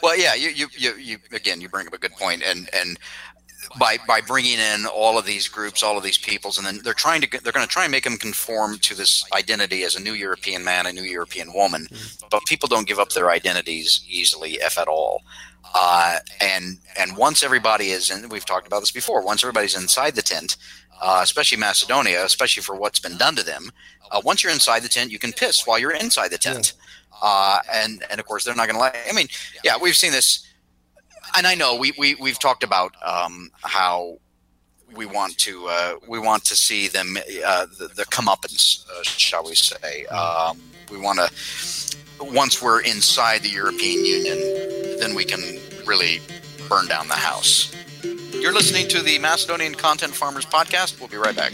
Well, 0.00 0.16
yeah, 0.16 0.34
you, 0.34 0.50
you, 0.50 0.68
you, 0.78 0.94
you 0.96 1.18
again, 1.32 1.60
you 1.60 1.68
bring 1.68 1.86
up 1.86 1.92
a 1.92 1.98
good 1.98 2.12
point, 2.12 2.42
and 2.42 2.68
and 2.72 2.98
by 3.78 3.98
by 4.06 4.20
bringing 4.20 4.58
in 4.58 4.86
all 4.86 5.18
of 5.18 5.26
these 5.26 5.48
groups, 5.48 5.82
all 5.82 5.96
of 5.96 6.04
these 6.04 6.18
peoples, 6.18 6.58
and 6.58 6.66
then 6.66 6.80
they're 6.82 6.94
trying 6.94 7.20
to 7.20 7.28
they're 7.42 7.52
going 7.52 7.66
to 7.66 7.72
try 7.72 7.84
and 7.84 7.92
make 7.92 8.04
them 8.04 8.16
conform 8.16 8.78
to 8.78 8.94
this 8.94 9.24
identity 9.32 9.82
as 9.84 9.96
a 9.96 10.02
new 10.02 10.12
European 10.12 10.64
man, 10.64 10.86
a 10.86 10.92
new 10.92 11.02
European 11.02 11.52
woman. 11.52 11.86
Mm-hmm. 11.90 12.26
But 12.30 12.44
people 12.44 12.68
don't 12.68 12.86
give 12.86 12.98
up 12.98 13.10
their 13.10 13.30
identities 13.30 14.04
easily, 14.08 14.52
if 14.54 14.78
at 14.78 14.88
all. 14.88 15.22
Uh, 15.74 16.18
and 16.40 16.78
and 16.98 17.16
once 17.16 17.42
everybody 17.42 17.90
is 17.90 18.10
in, 18.10 18.28
we've 18.28 18.46
talked 18.46 18.66
about 18.66 18.80
this 18.80 18.90
before. 18.92 19.22
Once 19.24 19.42
everybody's 19.42 19.76
inside 19.76 20.14
the 20.14 20.22
tent, 20.22 20.56
uh, 21.02 21.20
especially 21.22 21.58
Macedonia, 21.58 22.24
especially 22.24 22.62
for 22.62 22.76
what's 22.76 22.98
been 23.00 23.16
done 23.16 23.36
to 23.36 23.42
them. 23.42 23.70
Uh, 24.10 24.20
once 24.24 24.42
you're 24.42 24.52
inside 24.52 24.82
the 24.82 24.88
tent, 24.88 25.10
you 25.10 25.18
can 25.18 25.32
piss 25.32 25.66
while 25.66 25.78
you're 25.78 25.92
inside 25.92 26.28
the 26.28 26.38
tent. 26.38 26.74
Uh, 27.22 27.58
and 27.72 28.04
and 28.10 28.20
of 28.20 28.26
course 28.26 28.44
they're 28.44 28.54
not 28.54 28.66
going 28.66 28.76
to 28.76 28.80
like. 28.80 28.96
I 29.08 29.12
mean, 29.12 29.28
yeah, 29.64 29.74
we've 29.80 29.96
seen 29.96 30.12
this 30.12 30.45
and 31.36 31.46
I 31.46 31.54
know 31.54 31.76
we, 31.76 31.92
we 31.98 32.14
we've 32.16 32.38
talked 32.38 32.62
about 32.62 32.94
um, 33.04 33.50
how 33.62 34.18
we 34.94 35.06
want 35.06 35.36
to 35.38 35.66
uh, 35.68 35.94
we 36.06 36.18
want 36.18 36.44
to 36.46 36.56
see 36.56 36.88
them 36.88 37.16
uh, 37.44 37.66
the, 37.78 37.88
the 37.88 38.04
comeuppance, 38.06 38.88
uh, 38.88 39.02
shall 39.02 39.44
we 39.44 39.54
say? 39.54 40.04
Um, 40.06 40.60
we 40.90 40.98
want 40.98 41.18
to 41.18 41.30
once 42.20 42.62
we're 42.62 42.80
inside 42.80 43.42
the 43.42 43.50
European 43.50 44.04
Union, 44.04 44.38
then 44.98 45.14
we 45.14 45.24
can 45.24 45.58
really 45.86 46.20
burn 46.68 46.86
down 46.86 47.08
the 47.08 47.14
house. 47.14 47.74
You're 48.32 48.54
listening 48.54 48.88
to 48.88 49.02
the 49.02 49.18
Macedonian 49.18 49.74
Content 49.74 50.14
Farmers 50.14 50.46
Podcast. 50.46 50.98
We'll 51.00 51.08
be 51.08 51.16
right 51.16 51.36
back. 51.36 51.52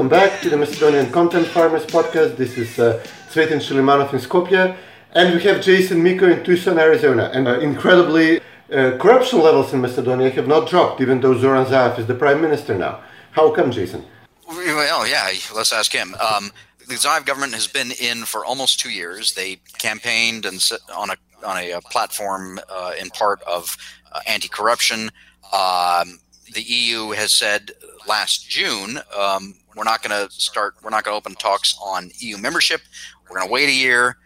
Welcome 0.00 0.18
back 0.18 0.40
to 0.40 0.48
the 0.48 0.56
Macedonian 0.56 1.12
Content 1.12 1.46
Farmers 1.46 1.84
Podcast. 1.84 2.38
This 2.38 2.56
is 2.56 2.78
uh, 2.78 3.04
Cvetin 3.28 3.60
Chilimanov 3.60 4.14
in 4.14 4.18
Skopje, 4.18 4.74
and 5.12 5.34
we 5.34 5.42
have 5.42 5.60
Jason 5.60 6.02
Miko 6.02 6.26
in 6.26 6.42
Tucson, 6.42 6.78
Arizona. 6.78 7.30
And 7.34 7.46
uh, 7.46 7.60
incredibly, 7.60 8.40
uh, 8.72 8.96
corruption 8.96 9.42
levels 9.42 9.74
in 9.74 9.82
Macedonia 9.82 10.30
have 10.30 10.48
not 10.48 10.70
dropped, 10.70 11.02
even 11.02 11.20
though 11.20 11.36
Zoran 11.36 11.66
Zaev 11.66 11.98
is 11.98 12.06
the 12.06 12.14
prime 12.14 12.40
minister 12.40 12.78
now. 12.78 13.02
How 13.32 13.50
come, 13.50 13.70
Jason? 13.70 14.02
Well, 14.48 15.06
yeah, 15.06 15.28
let's 15.54 15.70
ask 15.70 15.92
him. 15.92 16.14
Um, 16.14 16.50
the 16.88 16.94
Zaev 16.94 17.26
government 17.26 17.52
has 17.52 17.66
been 17.66 17.90
in 17.90 18.24
for 18.24 18.42
almost 18.42 18.80
two 18.80 18.88
years. 18.88 19.34
They 19.34 19.56
campaigned 19.76 20.46
and 20.46 20.66
on 20.96 21.10
a 21.10 21.16
on 21.44 21.58
a, 21.58 21.72
a 21.72 21.76
uh, 21.76 21.80
platform 21.82 22.58
uh, 22.70 22.92
in 22.98 23.10
part 23.10 23.42
of 23.42 23.76
uh, 24.12 24.20
anti-corruption. 24.26 25.10
Um, 25.52 26.20
the 26.54 26.62
EU 26.62 27.10
has 27.10 27.34
said 27.34 27.72
last 28.08 28.48
June 28.48 28.98
um, 29.14 29.54
we're 29.80 29.84
not 29.84 30.02
going 30.02 30.28
to 30.28 30.30
start. 30.30 30.74
We're 30.82 30.90
not 30.90 31.04
going 31.04 31.14
to 31.14 31.16
open 31.16 31.34
talks 31.36 31.74
on 31.82 32.10
EU 32.18 32.36
membership. 32.36 32.82
We're 33.24 33.38
going 33.38 33.48
to 33.48 33.52
wait 33.52 33.70
a 33.70 33.72
year. 33.72 34.18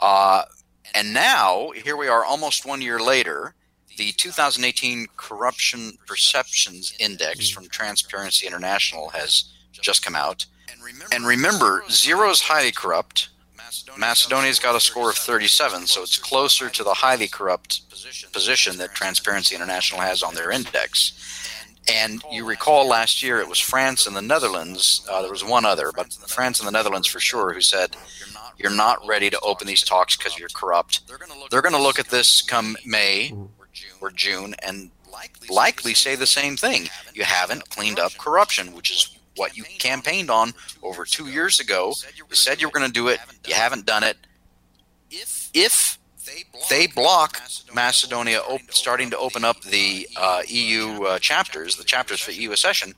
Uh, 0.00 0.44
and 0.94 1.12
now 1.12 1.72
here 1.72 1.98
we 1.98 2.08
are, 2.08 2.24
almost 2.24 2.64
one 2.64 2.80
year 2.80 2.98
later. 2.98 3.54
The 3.98 4.12
2018 4.12 5.08
Corruption 5.18 5.98
Perceptions 6.06 6.96
Index 6.98 7.50
from 7.50 7.68
Transparency 7.68 8.46
International 8.46 9.10
has 9.10 9.52
just 9.72 10.02
come 10.02 10.16
out. 10.16 10.46
And 11.12 11.26
remember, 11.26 11.84
zero 11.90 12.30
is 12.30 12.40
highly 12.40 12.72
corrupt. 12.72 13.28
Macedonia's 13.98 14.58
got 14.58 14.74
a 14.74 14.80
score 14.80 15.10
of 15.10 15.16
37, 15.16 15.86
so 15.86 16.00
it's 16.02 16.16
closer 16.16 16.70
to 16.70 16.82
the 16.82 16.94
highly 16.94 17.28
corrupt 17.28 17.82
position 18.32 18.78
that 18.78 18.94
Transparency 18.94 19.54
International 19.54 20.00
has 20.00 20.22
on 20.22 20.34
their 20.34 20.50
index. 20.50 21.12
And 21.92 22.22
you 22.30 22.46
recall 22.46 22.88
last 22.88 23.22
year 23.22 23.40
it 23.40 23.48
was 23.48 23.58
France 23.58 24.06
and 24.06 24.16
the 24.16 24.22
Netherlands. 24.22 25.06
Uh, 25.10 25.20
there 25.20 25.30
was 25.30 25.44
one 25.44 25.64
other, 25.64 25.92
but 25.94 26.12
France 26.12 26.58
and 26.58 26.66
the 26.66 26.72
Netherlands 26.72 27.06
for 27.06 27.20
sure, 27.20 27.52
who 27.52 27.60
said, 27.60 27.96
You're 28.58 28.74
not 28.74 29.06
ready 29.06 29.28
to 29.30 29.40
open 29.40 29.66
these 29.66 29.82
talks 29.82 30.16
because 30.16 30.38
you're 30.38 30.48
corrupt. 30.54 31.06
They're 31.50 31.62
going 31.62 31.74
to 31.74 31.82
look 31.82 31.98
at 31.98 32.08
this 32.08 32.40
come 32.40 32.76
May 32.86 33.34
or 34.00 34.10
June 34.10 34.54
and 34.62 34.90
likely 35.50 35.94
say 35.94 36.16
the 36.16 36.26
same 36.26 36.56
thing. 36.56 36.88
You 37.12 37.24
haven't 37.24 37.68
cleaned 37.70 37.98
up 37.98 38.16
corruption, 38.16 38.74
which 38.74 38.90
is 38.90 39.16
what 39.36 39.56
you 39.56 39.64
campaigned 39.78 40.30
on 40.30 40.52
over 40.82 41.04
two 41.04 41.26
years 41.26 41.60
ago. 41.60 41.92
You 42.16 42.24
said 42.30 42.60
you 42.60 42.68
were 42.68 42.72
going 42.72 42.86
to 42.86 42.92
do 42.92 43.08
it, 43.08 43.20
you 43.46 43.54
haven't 43.54 43.86
done 43.86 44.04
it. 44.04 44.16
If 45.52 45.98
they 46.70 46.86
block 46.86 47.40
Macedonia 47.74 48.40
op- 48.40 48.70
starting 48.70 49.10
to 49.10 49.18
open 49.18 49.44
up 49.44 49.60
the 49.62 50.08
uh, 50.16 50.42
EU 50.48 51.04
uh, 51.04 51.18
chapters, 51.18 51.76
the 51.76 51.84
chapters 51.84 52.20
for 52.20 52.30
EU 52.32 52.52
accession. 52.52 52.94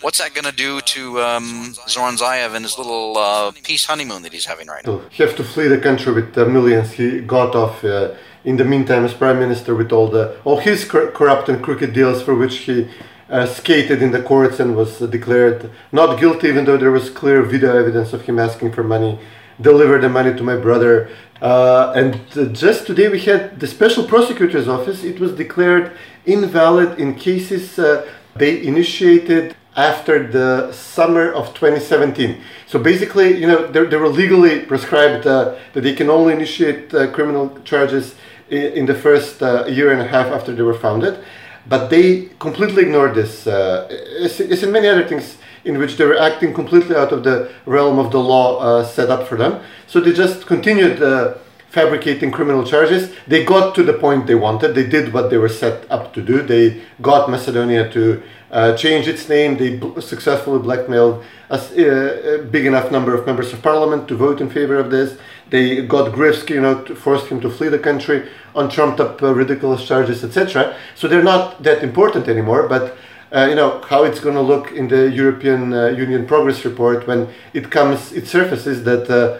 What's 0.00 0.18
that 0.18 0.34
going 0.34 0.44
to 0.44 0.52
do 0.52 0.80
to 0.80 1.20
um, 1.20 1.74
Zoran 1.88 2.16
Zaev 2.16 2.54
and 2.54 2.64
his 2.64 2.78
little 2.78 3.16
uh, 3.16 3.52
peace 3.62 3.84
honeymoon 3.84 4.22
that 4.22 4.32
he's 4.32 4.46
having 4.46 4.68
right 4.68 4.86
now? 4.86 5.00
He 5.10 5.22
has 5.22 5.34
to 5.34 5.44
flee 5.44 5.68
the 5.68 5.78
country 5.78 6.12
with 6.12 6.34
the 6.34 6.46
millions 6.46 6.92
he 6.92 7.20
got 7.20 7.54
off 7.54 7.84
uh, 7.84 8.14
in 8.44 8.56
the 8.56 8.64
meantime 8.64 9.04
as 9.04 9.14
prime 9.14 9.38
minister 9.38 9.74
with 9.74 9.92
all 9.92 10.08
the 10.08 10.38
all 10.44 10.58
his 10.58 10.84
cor- 10.84 11.10
corrupt 11.10 11.48
and 11.48 11.62
crooked 11.62 11.92
deals 11.92 12.22
for 12.22 12.34
which 12.34 12.58
he 12.58 12.88
uh, 13.28 13.46
skated 13.46 14.02
in 14.02 14.10
the 14.10 14.22
courts 14.22 14.58
and 14.60 14.76
was 14.76 15.00
uh, 15.00 15.06
declared 15.06 15.70
not 15.92 16.18
guilty, 16.18 16.48
even 16.48 16.64
though 16.64 16.76
there 16.76 16.90
was 16.90 17.10
clear 17.10 17.42
video 17.42 17.76
evidence 17.76 18.12
of 18.12 18.22
him 18.22 18.38
asking 18.38 18.72
for 18.72 18.82
money. 18.82 19.18
Deliver 19.60 19.98
the 19.98 20.08
money 20.08 20.34
to 20.34 20.42
my 20.42 20.56
brother. 20.56 21.10
Uh, 21.40 21.92
and 21.96 22.20
uh, 22.36 22.44
just 22.52 22.86
today 22.86 23.08
we 23.08 23.18
had 23.18 23.58
the 23.58 23.66
special 23.66 24.04
prosecutor's 24.04 24.68
office. 24.68 25.04
It 25.04 25.18
was 25.18 25.32
declared 25.32 25.92
invalid 26.26 26.98
in 26.98 27.14
cases 27.14 27.78
uh, 27.78 28.06
they 28.36 28.62
initiated 28.62 29.56
after 29.74 30.26
the 30.26 30.72
summer 30.72 31.32
of 31.32 31.48
2017. 31.54 32.42
So 32.66 32.78
basically, 32.78 33.38
you 33.38 33.46
know, 33.46 33.66
they, 33.66 33.96
were 33.96 34.08
legally 34.08 34.60
prescribed 34.66 35.26
uh, 35.26 35.56
that 35.72 35.80
they 35.80 35.94
can 35.94 36.10
only 36.10 36.34
initiate 36.34 36.92
uh, 36.92 37.10
criminal 37.12 37.58
charges 37.64 38.16
in, 38.50 38.72
in 38.72 38.86
the 38.86 38.94
first 38.94 39.42
uh, 39.42 39.64
year 39.66 39.92
and 39.92 40.02
a 40.02 40.06
half 40.06 40.26
after 40.26 40.54
they 40.54 40.62
were 40.62 40.74
founded. 40.74 41.24
But 41.66 41.88
they 41.88 42.28
completely 42.38 42.82
ignored 42.82 43.14
this. 43.14 43.46
As, 43.46 44.40
as 44.40 44.62
in 44.62 44.72
many 44.72 44.88
other 44.88 45.06
things 45.06 45.36
in 45.64 45.78
which 45.78 45.96
they 45.96 46.04
were 46.04 46.18
acting 46.18 46.54
completely 46.54 46.96
out 46.96 47.12
of 47.12 47.24
the 47.24 47.50
realm 47.66 47.98
of 47.98 48.10
the 48.10 48.20
law 48.20 48.58
uh, 48.58 48.84
set 48.84 49.10
up 49.10 49.26
for 49.28 49.36
them. 49.36 49.60
So 49.86 50.00
they 50.00 50.12
just 50.12 50.46
continued 50.46 51.02
uh, 51.02 51.34
fabricating 51.70 52.30
criminal 52.30 52.64
charges. 52.64 53.14
They 53.26 53.44
got 53.44 53.74
to 53.76 53.82
the 53.82 53.92
point 53.92 54.26
they 54.26 54.34
wanted. 54.34 54.74
They 54.74 54.86
did 54.86 55.12
what 55.12 55.30
they 55.30 55.38
were 55.38 55.48
set 55.48 55.90
up 55.90 56.12
to 56.14 56.22
do. 56.22 56.42
They 56.42 56.82
got 57.00 57.30
Macedonia 57.30 57.90
to 57.92 58.22
uh, 58.50 58.76
change 58.76 59.06
its 59.06 59.28
name. 59.28 59.56
They 59.56 59.76
b- 59.76 60.00
successfully 60.00 60.58
blackmailed 60.58 61.24
a, 61.48 61.54
uh, 61.54 62.40
a 62.40 62.42
big 62.42 62.66
enough 62.66 62.90
number 62.90 63.14
of 63.14 63.24
members 63.24 63.52
of 63.52 63.62
parliament 63.62 64.08
to 64.08 64.16
vote 64.16 64.40
in 64.40 64.50
favor 64.50 64.76
of 64.78 64.90
this. 64.90 65.18
They 65.50 65.86
got 65.86 66.12
Gruevski, 66.12 66.50
you 66.50 66.60
know, 66.60 66.84
forced 66.94 67.26
him 67.26 67.40
to 67.40 67.50
flee 67.50 67.68
the 67.68 67.78
country 67.78 68.28
on 68.54 68.68
trumped 68.68 69.00
up 69.00 69.22
uh, 69.22 69.32
ridiculous 69.32 69.86
charges, 69.86 70.24
etc. 70.24 70.76
So 70.96 71.06
they're 71.06 71.22
not 71.22 71.62
that 71.62 71.82
important 71.82 72.28
anymore. 72.28 72.68
But 72.68 72.96
uh, 73.34 73.46
you 73.48 73.54
know 73.54 73.80
how 73.82 74.04
it's 74.04 74.20
going 74.20 74.34
to 74.34 74.40
look 74.40 74.72
in 74.72 74.88
the 74.88 75.10
European 75.10 75.72
uh, 75.72 75.86
Union 75.88 76.26
progress 76.26 76.64
report 76.64 77.06
when 77.06 77.28
it 77.52 77.70
comes, 77.70 78.12
it 78.12 78.26
surfaces 78.26 78.84
that. 78.84 79.08
Uh, 79.10 79.38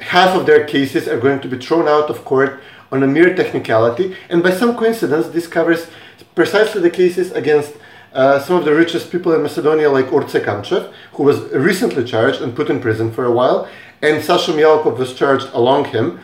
half 0.00 0.34
of 0.36 0.46
their 0.46 0.64
cases 0.64 1.06
are 1.06 1.20
going 1.20 1.40
to 1.40 1.48
be 1.48 1.58
thrown 1.58 1.86
out 1.86 2.10
of 2.10 2.24
court 2.24 2.60
on 2.90 3.02
a 3.02 3.06
mere 3.06 3.34
technicality, 3.34 4.16
and 4.28 4.42
by 4.42 4.50
some 4.50 4.76
coincidence, 4.76 5.28
this 5.28 5.46
covers 5.46 5.86
precisely 6.34 6.80
the 6.80 6.90
cases 6.90 7.30
against 7.32 7.74
uh, 8.12 8.40
some 8.40 8.56
of 8.56 8.64
the 8.64 8.74
richest 8.74 9.12
people 9.12 9.32
in 9.32 9.42
Macedonia, 9.42 9.88
like 9.88 10.12
Orce 10.12 10.32
Kamchev, 10.32 10.92
who 11.12 11.22
was 11.22 11.40
recently 11.52 12.02
charged 12.02 12.40
and 12.40 12.56
put 12.56 12.68
in 12.68 12.80
prison 12.80 13.12
for 13.12 13.24
a 13.24 13.30
while, 13.30 13.68
and 14.02 14.24
Sasha 14.24 14.52
Mijalkov 14.52 14.98
was 14.98 15.14
charged 15.14 15.48
along 15.52 15.84
him. 15.86 16.18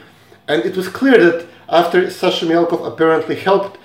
And 0.48 0.64
it 0.64 0.76
was 0.76 0.88
clear 0.88 1.18
that 1.18 1.46
after 1.68 2.10
Sasha 2.10 2.46
Mijalkov 2.46 2.84
apparently 2.86 3.36
helped 3.36 3.78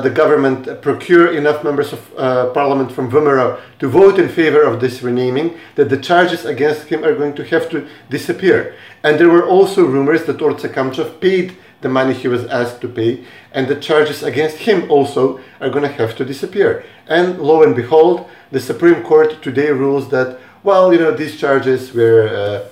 the 0.00 0.10
government 0.10 0.82
procure 0.82 1.32
enough 1.32 1.62
members 1.62 1.92
of 1.92 2.00
uh, 2.18 2.50
parliament 2.50 2.90
from 2.90 3.10
VMRO 3.10 3.60
to 3.78 3.88
vote 3.88 4.18
in 4.18 4.28
favor 4.28 4.62
of 4.62 4.80
this 4.80 5.00
renaming, 5.00 5.56
that 5.76 5.88
the 5.88 5.96
charges 5.96 6.44
against 6.44 6.88
him 6.88 7.04
are 7.04 7.14
going 7.14 7.34
to 7.34 7.44
have 7.44 7.70
to 7.70 7.86
disappear. 8.08 8.74
And 9.04 9.18
there 9.18 9.28
were 9.28 9.46
also 9.46 9.84
rumors 9.84 10.24
that 10.24 10.42
Orce 10.42 10.64
Kamchev 10.64 11.20
paid 11.20 11.56
the 11.82 11.88
money 11.88 12.12
he 12.12 12.28
was 12.28 12.44
asked 12.46 12.80
to 12.80 12.88
pay, 12.88 13.24
and 13.52 13.68
the 13.68 13.76
charges 13.76 14.22
against 14.22 14.58
him 14.58 14.90
also 14.90 15.40
are 15.60 15.70
going 15.70 15.84
to 15.84 15.92
have 15.92 16.14
to 16.16 16.24
disappear. 16.24 16.84
And 17.06 17.38
lo 17.38 17.62
and 17.62 17.74
behold, 17.74 18.28
the 18.50 18.60
Supreme 18.60 19.02
Court 19.02 19.40
today 19.42 19.70
rules 19.70 20.10
that, 20.10 20.38
well, 20.62 20.92
you 20.92 20.98
know, 20.98 21.12
these 21.12 21.38
charges 21.38 21.94
were, 21.94 22.28
uh, 22.28 22.68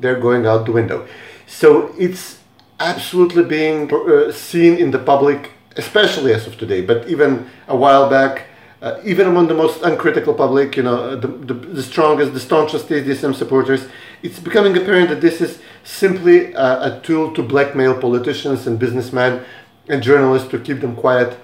they're 0.00 0.20
going 0.20 0.46
out 0.46 0.64
the 0.64 0.72
window. 0.72 1.06
So 1.46 1.94
it's 1.98 2.38
absolutely 2.80 3.44
being 3.44 3.92
uh, 3.92 4.32
seen 4.32 4.78
in 4.78 4.90
the 4.90 4.98
public, 4.98 5.50
especially 5.76 6.32
as 6.32 6.46
of 6.46 6.56
today, 6.58 6.80
but 6.80 7.08
even 7.08 7.48
a 7.68 7.76
while 7.76 8.08
back, 8.08 8.46
uh, 8.82 9.00
even 9.04 9.26
among 9.26 9.48
the 9.48 9.54
most 9.54 9.82
uncritical 9.82 10.34
public, 10.34 10.76
you 10.76 10.82
know, 10.82 11.16
the, 11.16 11.28
the, 11.28 11.54
the 11.54 11.82
strongest, 11.82 12.34
the 12.34 12.40
staunchest 12.40 12.88
SDSM 12.88 13.34
supporters, 13.34 13.88
it's 14.22 14.38
becoming 14.38 14.76
apparent 14.76 15.08
that 15.08 15.20
this 15.20 15.40
is 15.40 15.58
simply 15.84 16.52
a, 16.52 16.96
a 16.96 17.00
tool 17.02 17.32
to 17.34 17.42
blackmail 17.42 17.98
politicians 17.98 18.66
and 18.66 18.78
businessmen 18.78 19.44
and 19.88 20.02
journalists 20.02 20.48
to 20.50 20.58
keep 20.58 20.80
them 20.80 20.94
quiet, 20.96 21.38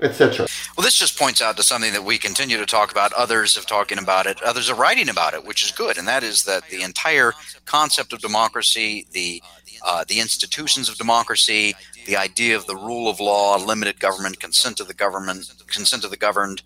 etc. 0.00 0.46
Well, 0.76 0.84
this 0.84 0.98
just 0.98 1.18
points 1.18 1.40
out 1.40 1.56
to 1.56 1.62
something 1.62 1.92
that 1.92 2.04
we 2.04 2.18
continue 2.18 2.58
to 2.58 2.66
talk 2.66 2.90
about. 2.90 3.12
Others 3.12 3.56
have 3.56 3.66
talking 3.66 3.98
about 3.98 4.26
it. 4.26 4.42
Others 4.42 4.68
are 4.68 4.74
writing 4.74 5.08
about 5.08 5.34
it, 5.34 5.44
which 5.44 5.64
is 5.64 5.70
good, 5.70 5.96
and 5.96 6.06
that 6.08 6.22
is 6.22 6.44
that 6.44 6.68
the 6.68 6.82
entire 6.82 7.32
concept 7.64 8.12
of 8.12 8.20
democracy, 8.20 9.06
the 9.12 9.42
uh, 9.84 10.04
the 10.08 10.18
institutions 10.20 10.88
of 10.88 10.96
democracy, 10.96 11.74
the 12.06 12.16
idea 12.16 12.56
of 12.56 12.66
the 12.66 12.76
rule 12.76 13.08
of 13.08 13.20
law, 13.20 13.56
limited 13.56 14.00
government, 14.00 14.40
consent 14.40 14.80
of 14.80 14.88
the 14.88 14.94
government, 14.94 15.52
consent 15.66 16.04
of 16.04 16.10
the 16.10 16.16
governed, 16.16 16.62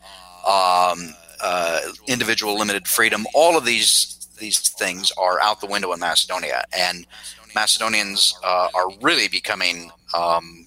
um, 0.46 1.14
uh, 1.42 1.80
individual 2.06 2.58
limited 2.58 2.88
freedom. 2.88 3.26
All 3.34 3.56
of 3.56 3.64
these 3.64 4.14
these 4.38 4.60
things 4.60 5.10
are 5.18 5.40
out 5.40 5.60
the 5.60 5.66
window 5.66 5.92
in 5.92 6.00
Macedonia, 6.00 6.64
and 6.72 7.06
Macedonians 7.54 8.38
uh, 8.44 8.68
are 8.74 8.88
really 9.00 9.28
becoming 9.28 9.90
um, 10.16 10.66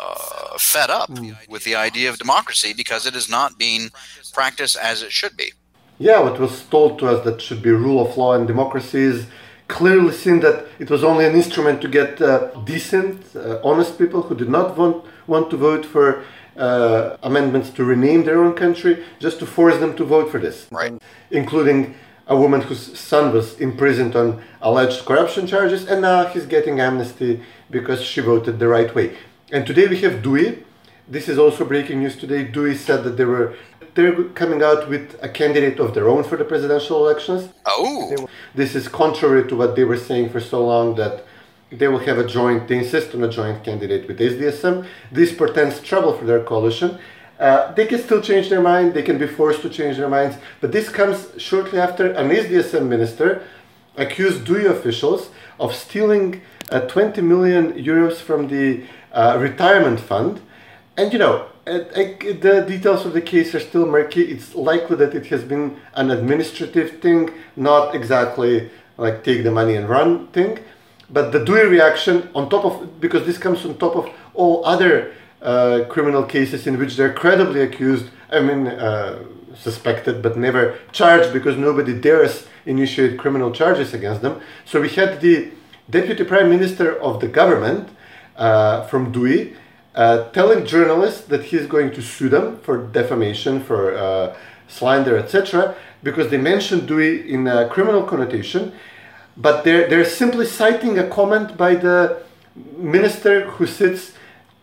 uh, 0.00 0.58
fed 0.58 0.90
up 0.90 1.10
with 1.48 1.64
the 1.64 1.74
idea 1.74 2.08
of 2.10 2.18
democracy 2.18 2.72
because 2.74 3.06
it 3.06 3.14
is 3.14 3.28
not 3.28 3.58
being 3.58 3.90
practiced 4.32 4.76
as 4.76 5.02
it 5.02 5.12
should 5.12 5.36
be. 5.36 5.52
Yeah, 5.98 6.20
what 6.20 6.38
was 6.38 6.64
told 6.64 6.98
to 7.00 7.08
us 7.08 7.24
that 7.24 7.42
should 7.42 7.62
be 7.62 7.70
rule 7.70 8.00
of 8.06 8.16
law 8.16 8.34
and 8.34 8.46
democracy 8.46 9.00
is 9.00 9.26
clearly 9.70 10.12
seen 10.12 10.40
that 10.40 10.66
it 10.78 10.90
was 10.90 11.02
only 11.02 11.24
an 11.24 11.34
instrument 11.34 11.80
to 11.80 11.88
get 11.88 12.20
uh, 12.20 12.50
decent, 12.64 13.24
uh, 13.34 13.60
honest 13.64 13.96
people 13.96 14.22
who 14.22 14.34
did 14.34 14.50
not 14.50 14.76
want, 14.76 15.04
want 15.26 15.48
to 15.50 15.56
vote 15.56 15.86
for 15.86 16.24
uh, 16.56 17.16
amendments 17.22 17.70
to 17.70 17.84
rename 17.84 18.24
their 18.24 18.42
own 18.44 18.54
country, 18.54 19.04
just 19.18 19.38
to 19.38 19.46
force 19.46 19.78
them 19.78 19.96
to 19.96 20.04
vote 20.04 20.30
for 20.30 20.38
this. 20.38 20.66
Right. 20.70 20.92
Including 21.30 21.94
a 22.26 22.36
woman 22.36 22.60
whose 22.60 22.98
son 22.98 23.32
was 23.32 23.58
imprisoned 23.58 24.14
on 24.14 24.42
alleged 24.60 25.04
corruption 25.04 25.46
charges, 25.46 25.86
and 25.86 26.02
now 26.02 26.26
he's 26.26 26.46
getting 26.46 26.80
amnesty 26.80 27.42
because 27.70 28.02
she 28.02 28.20
voted 28.20 28.58
the 28.58 28.68
right 28.68 28.94
way. 28.94 29.16
And 29.52 29.66
today 29.66 29.86
we 29.86 30.00
have 30.02 30.22
DUI. 30.22 30.62
This 31.08 31.28
is 31.28 31.38
also 31.38 31.64
breaking 31.64 32.00
news 32.00 32.16
today. 32.16 32.44
DUI 32.44 32.76
said 32.76 33.02
that 33.04 33.16
there 33.16 33.26
were 33.26 33.56
they're 34.00 34.24
coming 34.42 34.62
out 34.62 34.88
with 34.88 35.18
a 35.22 35.28
candidate 35.28 35.78
of 35.78 35.94
their 35.94 36.08
own 36.08 36.24
for 36.24 36.36
the 36.36 36.44
presidential 36.44 36.96
elections. 37.04 37.50
Oh, 37.66 38.26
This 38.54 38.74
is 38.74 38.88
contrary 38.88 39.46
to 39.48 39.54
what 39.56 39.76
they 39.76 39.84
were 39.84 39.98
saying 39.98 40.30
for 40.30 40.40
so 40.40 40.64
long 40.64 40.94
that 40.96 41.26
they 41.70 41.86
will 41.86 41.98
have 41.98 42.18
a 42.18 42.26
joint, 42.26 42.66
they 42.68 42.78
insist 42.78 43.14
on 43.14 43.22
a 43.22 43.28
joint 43.28 43.62
candidate 43.62 44.08
with 44.08 44.18
SDSM. 44.18 44.86
This 45.12 45.32
portends 45.32 45.80
trouble 45.80 46.12
for 46.16 46.24
their 46.24 46.42
coalition. 46.42 46.98
Uh, 47.38 47.72
they 47.74 47.86
can 47.86 48.00
still 48.00 48.20
change 48.20 48.48
their 48.48 48.60
mind, 48.60 48.92
they 48.92 49.02
can 49.02 49.18
be 49.18 49.26
forced 49.26 49.62
to 49.62 49.70
change 49.70 49.96
their 49.96 50.08
minds, 50.08 50.36
but 50.60 50.72
this 50.72 50.88
comes 50.90 51.28
shortly 51.38 51.78
after 51.78 52.10
an 52.12 52.28
SDSM 52.28 52.86
minister 52.86 53.42
accused 53.96 54.44
DUI 54.44 54.70
officials 54.70 55.30
of 55.58 55.74
stealing 55.74 56.42
uh, 56.70 56.80
20 56.80 57.20
million 57.22 57.72
euros 57.72 58.16
from 58.16 58.48
the 58.48 58.84
uh, 59.12 59.38
retirement 59.40 60.00
fund. 60.00 60.40
And 60.96 61.12
you 61.12 61.18
know, 61.18 61.46
uh, 61.70 62.02
the 62.40 62.64
details 62.66 63.06
of 63.06 63.12
the 63.12 63.20
case 63.20 63.54
are 63.54 63.60
still 63.60 63.86
murky. 63.86 64.22
It's 64.22 64.54
likely 64.54 64.96
that 64.96 65.14
it 65.14 65.26
has 65.26 65.44
been 65.44 65.76
an 65.94 66.10
administrative 66.10 67.00
thing, 67.00 67.30
not 67.56 67.94
exactly 67.94 68.70
like 68.96 69.24
take 69.24 69.44
the 69.44 69.50
money 69.50 69.76
and 69.76 69.88
run 69.88 70.26
thing. 70.28 70.58
But 71.08 71.32
the 71.32 71.40
DUI 71.40 71.70
reaction, 71.70 72.28
on 72.34 72.48
top 72.48 72.64
of 72.64 73.00
because 73.00 73.24
this 73.26 73.38
comes 73.38 73.64
on 73.64 73.78
top 73.78 73.96
of 73.96 74.08
all 74.34 74.64
other 74.64 75.12
uh, 75.42 75.84
criminal 75.88 76.24
cases 76.24 76.66
in 76.66 76.78
which 76.78 76.96
they're 76.96 77.12
credibly 77.12 77.62
accused. 77.62 78.06
I 78.30 78.40
mean, 78.40 78.66
uh, 78.68 79.24
suspected 79.56 80.22
but 80.22 80.36
never 80.36 80.78
charged 80.92 81.32
because 81.32 81.56
nobody 81.56 81.98
dares 81.98 82.46
initiate 82.66 83.18
criminal 83.18 83.50
charges 83.50 83.94
against 83.94 84.22
them. 84.22 84.40
So 84.64 84.80
we 84.80 84.88
had 84.88 85.20
the 85.20 85.50
deputy 85.88 86.24
prime 86.24 86.48
minister 86.48 86.96
of 87.00 87.20
the 87.20 87.26
government 87.26 87.88
uh, 88.36 88.86
from 88.86 89.12
DUI 89.12 89.56
uh, 90.00 90.30
telling 90.30 90.64
journalists 90.64 91.22
that 91.32 91.42
he's 91.50 91.66
going 91.66 91.90
to 91.92 92.00
sue 92.00 92.30
them 92.30 92.58
for 92.60 92.74
defamation, 92.78 93.62
for 93.62 93.94
uh, 93.94 94.34
slander, 94.66 95.18
etc., 95.18 95.74
because 96.02 96.30
they 96.30 96.38
mentioned 96.38 96.88
DUI 96.88 97.26
in 97.26 97.46
a 97.46 97.68
criminal 97.68 98.02
connotation, 98.04 98.72
but 99.36 99.62
they're, 99.64 99.88
they're 99.90 100.06
simply 100.22 100.46
citing 100.46 100.98
a 100.98 101.06
comment 101.06 101.54
by 101.58 101.74
the 101.74 102.22
minister 102.78 103.34
who 103.50 103.66
sits 103.66 104.12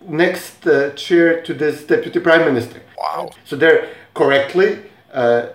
next 0.01 0.65
uh, 0.65 0.89
chair 0.95 1.43
to 1.43 1.53
this 1.53 1.83
deputy 1.83 2.19
prime 2.19 2.43
minister. 2.51 2.81
wow. 2.97 3.29
So 3.45 3.55
they're 3.55 3.89
correctly 4.15 4.79
uh, 5.13 5.49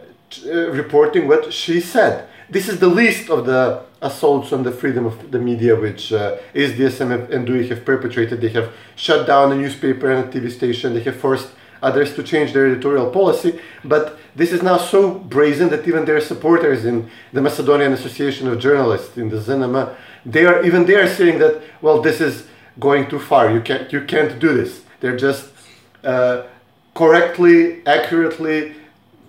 uh, 0.47 0.71
reporting 0.71 1.27
what 1.27 1.53
she 1.53 1.81
said. 1.81 2.29
This 2.53 2.69
is 2.69 2.81
the 2.81 2.89
least 2.89 3.31
of 3.31 3.47
the 3.47 3.83
assaults 4.03 4.53
on 4.53 4.63
the 4.63 4.73
freedom 4.73 5.07
of 5.07 5.31
the 5.31 5.39
media 5.39 5.75
which 5.75 6.13
uh, 6.13 6.37
SDSM 6.55 7.31
and 7.33 7.49
DUI 7.49 7.67
have 7.71 7.83
perpetrated. 7.83 8.43
They 8.43 8.51
have 8.51 8.71
shut 8.95 9.27
down 9.27 9.53
a 9.53 9.55
newspaper 9.55 10.13
and 10.13 10.23
a 10.27 10.29
TV 10.39 10.51
station. 10.51 10.93
They 10.93 11.03
have 11.05 11.17
forced 11.17 11.49
others 11.81 12.15
to 12.17 12.23
change 12.23 12.53
their 12.53 12.67
editorial 12.67 13.09
policy. 13.09 13.59
But 13.83 14.19
this 14.37 14.53
is 14.53 14.63
now 14.63 14.77
so 14.77 15.15
brazen 15.15 15.71
that 15.71 15.89
even 15.89 16.05
their 16.05 16.21
supporters 16.21 16.85
in 16.85 17.09
the 17.33 17.41
Macedonian 17.41 17.95
Association 17.95 18.49
of 18.49 18.59
Journalists, 18.59 19.17
in 19.17 19.31
the 19.31 19.39
Zenema, 19.39 19.97
they 20.27 20.45
are 20.45 20.63
even 20.63 20.85
they 20.85 20.97
are 20.97 21.09
saying 21.09 21.39
that 21.39 21.63
well, 21.81 22.03
this 22.03 22.21
is 22.21 22.47
going 22.79 23.09
too 23.09 23.19
far. 23.19 23.51
You 23.51 23.63
can't 23.63 23.91
you 23.91 24.05
can't 24.05 24.39
do 24.39 24.53
this. 24.53 24.83
They're 25.01 25.17
just 25.17 25.49
uh, 26.05 26.43
correctly, 26.95 27.81
accurately 27.87 28.75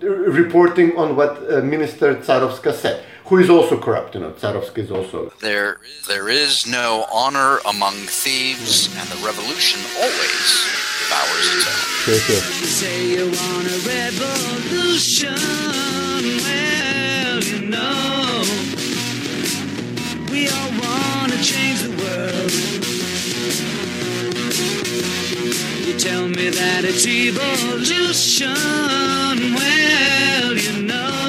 reporting 0.04 0.96
on 0.96 1.16
what 1.16 1.50
uh, 1.50 1.60
Minister 1.62 2.16
Tsarovska 2.16 2.72
said, 2.72 3.04
who 3.26 3.38
is 3.38 3.48
also 3.50 3.78
corrupt. 3.78 4.14
You 4.14 4.20
know, 4.20 4.30
Tsarovska 4.32 4.78
is 4.78 4.90
also. 4.90 5.32
There, 5.40 5.80
there 6.08 6.28
is 6.28 6.66
no 6.66 7.06
honor 7.12 7.58
among 7.66 7.94
thieves, 7.94 8.88
and 8.98 9.08
the 9.08 9.16
revolution 9.26 9.80
always 9.96 10.64
devours 11.00 11.46
its 11.54 11.66
own. 11.66 11.74
Sure, 12.04 12.18
sure. 12.18 12.36
You 12.36 12.66
say 12.66 13.06
you 13.08 13.24
want 13.26 13.66
a 13.66 13.78
revolution. 13.86 15.34
Well, 16.44 17.40
you 17.42 17.60
know, 17.68 18.42
we 20.30 20.48
all 20.48 20.70
want 20.82 21.32
to 21.32 21.38
change 21.42 21.82
the 21.82 21.90
world. 22.02 22.52
You 25.86 25.94
tell 25.98 26.28
me 26.28 26.50
that 26.50 26.84
it's 26.84 27.06
evolution. 27.06 28.54
Well, 29.54 30.52
you 30.56 30.82
know, 30.86 31.23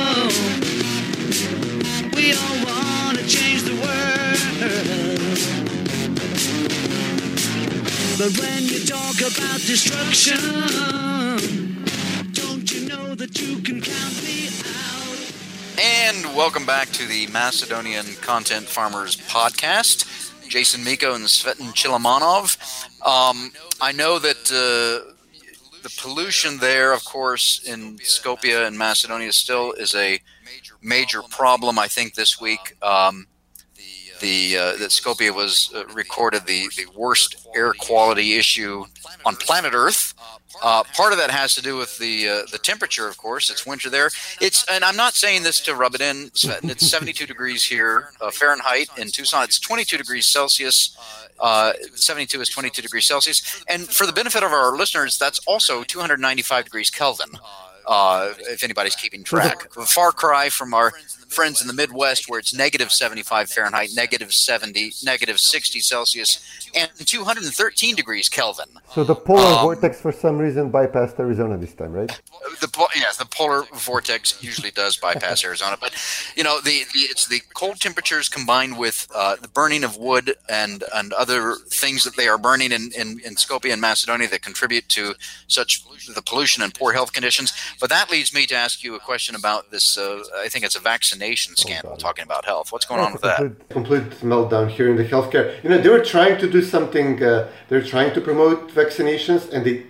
But 8.17 8.31
when 8.39 8.63
you 8.63 8.79
talk 8.85 9.17
about 9.19 9.59
destruction, 9.59 10.39
don't 12.31 12.71
you 12.71 12.87
know 12.87 13.13
that 13.13 13.41
you 13.41 13.59
can 13.59 13.81
count 13.81 14.23
me 14.23 14.47
out? 14.63 15.33
And 15.77 16.33
welcome 16.33 16.65
back 16.65 16.87
to 16.91 17.05
the 17.05 17.27
Macedonian 17.27 18.05
Content 18.21 18.67
Farmers 18.67 19.17
podcast. 19.17 20.05
Jason 20.47 20.81
Miko 20.85 21.13
and 21.13 21.25
Cvetin 21.25 21.73
Chilimanov. 21.73 22.55
Um, 23.05 23.51
I 23.81 23.91
know 23.91 24.17
that 24.19 24.49
uh, 24.49 25.11
the 25.83 25.93
pollution 25.97 26.59
there, 26.59 26.93
of 26.93 27.03
course, 27.03 27.67
in 27.67 27.97
Skopje 27.97 28.65
and 28.65 28.77
Macedonia 28.77 29.33
still 29.33 29.73
is 29.73 29.93
a 29.93 30.21
major 30.81 31.21
problem. 31.21 31.77
I 31.77 31.89
think 31.89 32.13
this 32.13 32.39
week 32.39 32.77
um, 32.81 33.27
the 34.19 34.57
uh, 34.57 34.71
that 34.77 34.91
Skopje 34.91 35.33
was 35.33 35.71
uh, 35.75 35.85
recorded 35.87 36.45
the, 36.45 36.69
the 36.77 36.85
worst 36.95 37.47
air 37.55 37.73
quality 37.73 38.35
issue 38.35 38.85
on 39.25 39.35
planet 39.35 39.73
Earth. 39.73 40.13
Uh, 40.63 40.83
part 40.95 41.11
of 41.11 41.17
that 41.17 41.29
has 41.29 41.53
to 41.55 41.61
do 41.61 41.75
with 41.75 41.97
the 41.97 42.27
uh, 42.27 42.41
the 42.51 42.57
temperature, 42.57 43.07
of 43.07 43.17
course. 43.17 43.49
It's 43.49 43.65
winter 43.65 43.89
there. 43.89 44.09
It's 44.39 44.65
and 44.71 44.83
I'm 44.83 44.95
not 44.95 45.13
saying 45.13 45.43
this 45.43 45.59
to 45.61 45.75
rub 45.75 45.95
it 45.95 46.01
in. 46.01 46.31
It's 46.33 46.89
72 46.89 47.25
degrees 47.25 47.63
here 47.63 48.09
uh, 48.21 48.31
Fahrenheit 48.31 48.87
in 48.97 49.09
Tucson. 49.09 49.43
It's 49.43 49.59
22 49.59 49.97
degrees 49.97 50.25
Celsius. 50.27 50.97
Uh, 51.39 51.73
72 51.95 52.39
is 52.39 52.49
22 52.49 52.81
degrees 52.81 53.05
Celsius. 53.05 53.63
And 53.67 53.87
for 53.87 54.05
the 54.05 54.13
benefit 54.13 54.43
of 54.43 54.51
our 54.51 54.77
listeners, 54.77 55.17
that's 55.17 55.39
also 55.39 55.83
295 55.83 56.65
degrees 56.65 56.89
Kelvin. 56.89 57.29
Uh, 57.85 58.33
if 58.39 58.63
anybody's 58.63 58.95
keeping 58.95 59.23
track, 59.23 59.69
a 59.77 59.85
far 59.85 60.11
cry 60.11 60.49
from 60.49 60.73
our 60.73 60.93
friends 61.27 61.61
in 61.61 61.67
the 61.67 61.73
Midwest, 61.73 62.29
where 62.29 62.39
it's 62.39 62.53
negative 62.53 62.91
75 62.91 63.49
Fahrenheit, 63.49 63.89
negative 63.95 64.33
70, 64.33 64.93
negative 65.03 65.39
60 65.39 65.79
Celsius, 65.79 66.39
and 66.75 66.89
213 67.05 67.95
degrees 67.95 68.29
Kelvin. 68.29 68.65
So 68.93 69.03
the 69.03 69.15
polar 69.15 69.41
Um, 69.45 69.61
vortex, 69.63 70.01
for 70.01 70.11
some 70.11 70.37
reason, 70.37 70.71
bypassed 70.71 71.19
Arizona 71.19 71.57
this 71.57 71.73
time, 71.73 71.93
right? 71.93 72.09
The 72.61 72.87
yes, 72.95 73.17
the 73.17 73.25
polar 73.25 73.63
vortex 73.73 74.41
usually 74.43 74.71
does 74.71 74.97
bypass 74.97 75.43
Arizona, 75.43 75.77
but 75.79 75.93
you 76.35 76.43
know 76.43 76.59
the, 76.61 76.83
the 76.93 76.99
it's 76.99 77.27
the 77.27 77.41
cold 77.53 77.79
temperatures 77.79 78.29
combined 78.29 78.77
with 78.77 79.07
uh, 79.13 79.35
the 79.37 79.47
burning 79.47 79.83
of 79.83 79.97
wood 79.97 80.35
and 80.49 80.83
and 80.93 81.13
other 81.13 81.55
things 81.69 82.03
that 82.03 82.15
they 82.15 82.27
are 82.27 82.37
burning 82.37 82.71
in, 82.71 82.91
in 82.97 83.19
in 83.25 83.35
Skopje 83.35 83.71
and 83.71 83.81
Macedonia 83.81 84.27
that 84.29 84.41
contribute 84.41 84.87
to 84.89 85.15
such 85.47 85.83
the 86.13 86.21
pollution 86.21 86.63
and 86.63 86.73
poor 86.73 86.93
health 86.93 87.13
conditions. 87.13 87.53
But 87.79 87.89
that 87.89 88.09
leads 88.11 88.33
me 88.33 88.45
to 88.47 88.55
ask 88.55 88.83
you 88.83 88.95
a 88.95 88.99
question 88.99 89.35
about 89.35 89.71
this. 89.71 89.97
Uh, 89.97 90.23
I 90.37 90.47
think 90.47 90.63
it's 90.65 90.75
a 90.75 90.79
vaccination 91.15 91.55
scandal. 91.55 91.97
talking 91.97 92.23
about 92.23 92.45
health, 92.45 92.71
what's 92.71 92.85
going 92.85 93.01
on 93.01 93.13
with 93.13 93.21
that? 93.21 93.37
complete, 93.37 93.69
complete 93.69 94.11
meltdown 94.21 94.69
here 94.69 94.89
in 94.89 94.97
the 94.97 95.05
healthcare. 95.05 95.63
You 95.63 95.69
know, 95.69 95.77
they 95.77 95.89
were 95.89 96.03
trying 96.03 96.37
to 96.39 96.49
do 96.49 96.61
something. 96.61 97.23
Uh, 97.23 97.49
they're 97.69 97.83
trying 97.83 98.13
to 98.13 98.21
promote 98.21 98.69
vaccinations, 98.69 99.51
and 99.51 99.65
they 99.65 99.83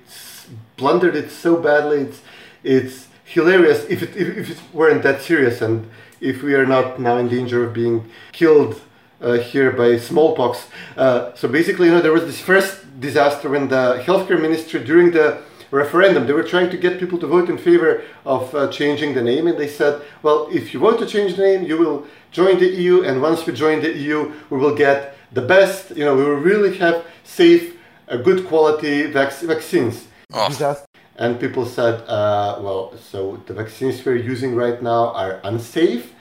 blundered 0.77 1.15
it 1.15 1.31
so 1.31 1.57
badly. 1.57 2.01
It's 2.01 2.21
it's 2.63 3.07
hilarious 3.23 3.85
if 3.89 4.01
it 4.03 4.15
if, 4.15 4.37
if 4.37 4.49
it 4.51 4.59
weren't 4.73 5.03
that 5.03 5.21
serious, 5.21 5.61
and 5.61 5.89
if 6.21 6.43
we 6.43 6.53
are 6.55 6.65
not 6.65 6.99
now 6.99 7.17
in 7.17 7.27
danger 7.27 7.63
of 7.63 7.73
being 7.73 8.09
killed 8.31 8.81
uh, 9.21 9.33
here 9.33 9.71
by 9.71 9.97
smallpox. 9.97 10.67
Uh, 10.97 11.33
so 11.35 11.47
basically, 11.47 11.87
you 11.87 11.93
know, 11.93 12.01
there 12.01 12.13
was 12.13 12.25
this 12.25 12.39
first 12.39 12.99
disaster 12.99 13.49
when 13.49 13.67
the 13.67 14.01
healthcare 14.05 14.39
ministry 14.39 14.83
during 14.83 15.11
the 15.11 15.37
referendum. 15.71 16.27
They 16.27 16.33
were 16.33 16.43
trying 16.43 16.69
to 16.69 16.77
get 16.77 16.99
people 16.99 17.17
to 17.19 17.27
vote 17.27 17.49
in 17.49 17.57
favor 17.57 18.03
of 18.25 18.53
uh, 18.53 18.71
changing 18.71 19.13
the 19.13 19.21
name 19.21 19.47
and 19.47 19.57
they 19.57 19.67
said 19.67 20.01
well 20.21 20.47
if 20.51 20.73
you 20.73 20.79
want 20.79 20.99
to 20.99 21.05
change 21.05 21.35
the 21.35 21.43
name 21.43 21.63
you 21.63 21.77
will 21.77 22.05
join 22.31 22.59
the 22.59 22.67
eu 22.67 23.03
and 23.03 23.21
once 23.21 23.45
we 23.45 23.53
join 23.53 23.81
the 23.81 23.91
eu 23.97 24.33
we 24.49 24.57
will 24.57 24.75
get 24.75 25.17
the 25.31 25.41
best. 25.41 25.91
You 25.91 26.05
know 26.05 26.15
we 26.15 26.23
will 26.23 26.41
really 26.51 26.77
have 26.77 27.03
safe 27.23 27.77
uh, 28.07 28.17
good 28.17 28.47
quality 28.47 29.07
vac- 29.11 29.39
vaccines. 29.39 30.07
Oh. 30.33 30.75
And 31.17 31.39
people 31.39 31.65
said 31.65 32.01
uh, 32.07 32.59
well 32.61 32.93
so 32.97 33.41
the 33.47 33.53
vaccines 33.53 34.03
we're 34.05 34.15
using 34.15 34.55
right 34.55 34.81
now 34.81 35.13
are 35.13 35.39
unsafe. 35.43 36.13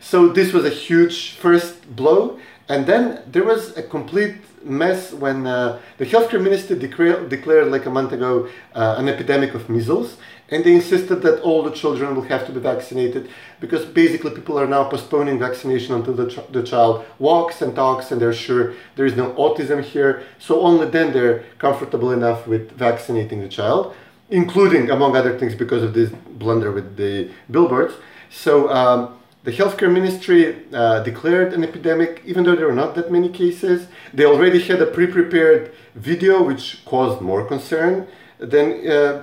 So 0.00 0.28
this 0.28 0.52
was 0.52 0.64
a 0.64 0.70
huge 0.70 1.32
first 1.32 1.96
blow, 1.96 2.38
and 2.68 2.86
then 2.86 3.22
there 3.26 3.44
was 3.44 3.76
a 3.76 3.82
complete 3.82 4.36
mess 4.66 5.12
when 5.12 5.46
uh, 5.46 5.80
the 5.98 6.04
healthcare 6.04 6.42
minister 6.42 6.74
declare, 6.74 7.26
declared 7.28 7.70
like 7.70 7.86
a 7.86 7.90
month 7.90 8.12
ago 8.12 8.48
uh, 8.74 8.96
an 8.98 9.08
epidemic 9.08 9.54
of 9.54 9.68
measles, 9.68 10.16
and 10.48 10.64
they 10.64 10.74
insisted 10.74 11.16
that 11.22 11.40
all 11.40 11.62
the 11.62 11.70
children 11.70 12.14
will 12.14 12.22
have 12.22 12.46
to 12.46 12.52
be 12.52 12.60
vaccinated 12.60 13.28
because 13.60 13.84
basically 13.84 14.30
people 14.30 14.58
are 14.58 14.66
now 14.66 14.84
postponing 14.84 15.38
vaccination 15.38 15.94
until 15.94 16.14
the, 16.14 16.28
ch- 16.28 16.52
the 16.52 16.62
child 16.62 17.04
walks 17.18 17.62
and 17.62 17.74
talks 17.74 18.12
and 18.12 18.20
they're 18.20 18.32
sure 18.32 18.74
there 18.96 19.06
is 19.06 19.16
no 19.16 19.32
autism 19.32 19.82
here. 19.82 20.22
So 20.38 20.60
only 20.60 20.86
then 20.88 21.12
they're 21.12 21.44
comfortable 21.58 22.12
enough 22.12 22.46
with 22.46 22.72
vaccinating 22.72 23.40
the 23.40 23.48
child, 23.48 23.94
including 24.30 24.90
among 24.90 25.16
other 25.16 25.38
things 25.38 25.54
because 25.54 25.82
of 25.82 25.94
this 25.94 26.10
blunder 26.10 26.70
with 26.70 26.96
the 26.96 27.30
billboards. 27.50 27.94
So. 28.30 28.70
Um, 28.70 29.15
the 29.46 29.52
healthcare 29.52 29.92
ministry 29.92 30.56
uh, 30.72 30.98
declared 31.04 31.52
an 31.52 31.62
epidemic, 31.62 32.20
even 32.26 32.42
though 32.42 32.56
there 32.56 32.66
were 32.66 32.80
not 32.84 32.96
that 32.96 33.12
many 33.12 33.28
cases. 33.28 33.86
They 34.12 34.24
already 34.24 34.60
had 34.60 34.82
a 34.82 34.86
pre-prepared 34.86 35.72
video, 35.94 36.42
which 36.42 36.84
caused 36.84 37.20
more 37.20 37.44
concern. 37.44 38.08
Then, 38.38 38.66
uh, 38.90 39.22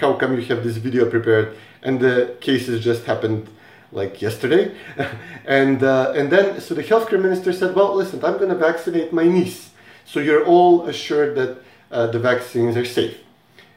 how 0.00 0.12
come 0.16 0.38
you 0.38 0.44
have 0.52 0.62
this 0.62 0.76
video 0.76 1.08
prepared 1.08 1.56
and 1.82 1.98
the 1.98 2.36
cases 2.42 2.84
just 2.84 3.04
happened 3.04 3.48
like 3.90 4.20
yesterday? 4.20 4.76
and 5.46 5.82
uh, 5.82 6.12
and 6.14 6.30
then, 6.30 6.60
so 6.60 6.74
the 6.74 6.84
healthcare 6.84 7.20
minister 7.20 7.50
said, 7.50 7.74
"Well, 7.74 7.94
listen, 7.94 8.22
I'm 8.22 8.36
going 8.36 8.50
to 8.50 8.60
vaccinate 8.70 9.14
my 9.14 9.24
niece, 9.24 9.70
so 10.04 10.20
you're 10.20 10.44
all 10.44 10.86
assured 10.88 11.36
that 11.36 11.56
uh, 11.90 12.08
the 12.08 12.18
vaccines 12.18 12.76
are 12.76 12.84
safe." 12.84 13.16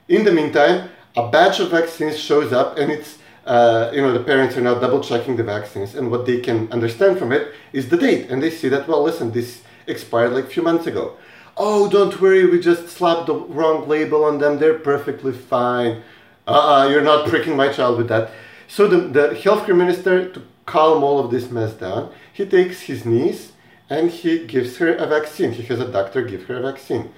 In 0.10 0.26
the 0.26 0.34
meantime, 0.34 0.90
a 1.16 1.30
batch 1.30 1.62
of 1.62 1.72
vaccines 1.72 2.20
shows 2.20 2.52
up, 2.52 2.78
and 2.78 2.92
it's 2.92 3.20
uh, 3.48 3.92
you 3.94 4.02
know 4.02 4.14
the 4.14 4.24
parents 4.24 4.56
are 4.58 4.62
now 4.62 4.76
double 4.76 5.02
checking 5.02 5.36
the 5.36 5.44
vaccines, 5.44 5.96
and 5.96 6.12
what 6.12 6.26
they 6.26 6.40
can 6.40 6.72
understand 6.72 7.18
from 7.18 7.32
it 7.32 7.54
is 7.74 7.90
the 7.90 7.98
date, 7.98 8.30
and 8.30 8.42
they 8.42 8.50
see 8.50 8.70
that 8.70 8.88
well, 8.88 9.02
listen, 9.04 9.32
this 9.32 9.62
expired 9.88 10.34
like 10.34 10.46
a 10.46 10.50
few 10.50 10.64
months 10.64 10.86
ago. 10.86 11.18
Oh, 11.56 11.90
don't 11.90 12.22
worry, 12.22 12.46
we 12.46 12.60
just 12.60 12.88
slapped 12.90 13.26
the 13.28 13.34
wrong 13.34 13.88
label 13.88 14.24
on 14.24 14.38
them. 14.38 14.60
They're 14.60 14.78
perfectly 14.78 15.32
fine. 15.32 16.04
Uh-uh, 16.46 16.90
you're 16.90 17.02
not 17.02 17.28
pricking 17.28 17.56
my 17.56 17.70
child 17.74 17.98
with 17.98 18.10
that. 18.10 18.32
So 18.68 18.88
the, 18.88 18.98
the 18.98 19.30
healthcare 19.30 19.76
minister, 19.76 20.30
to 20.34 20.44
calm 20.66 21.04
all 21.04 21.20
of 21.20 21.32
this 21.32 21.50
mess 21.50 21.74
down, 21.74 22.14
he 22.32 22.46
takes 22.46 22.82
his 22.82 23.06
niece 23.06 23.54
and 23.90 24.12
he 24.12 24.46
gives 24.46 24.78
her 24.78 24.94
a 24.94 25.08
vaccine. 25.08 25.54
He 25.54 25.64
has 25.64 25.80
a 25.80 25.92
doctor 25.92 26.22
give 26.22 26.44
her 26.44 26.58
a 26.58 26.62
vaccine 26.62 27.12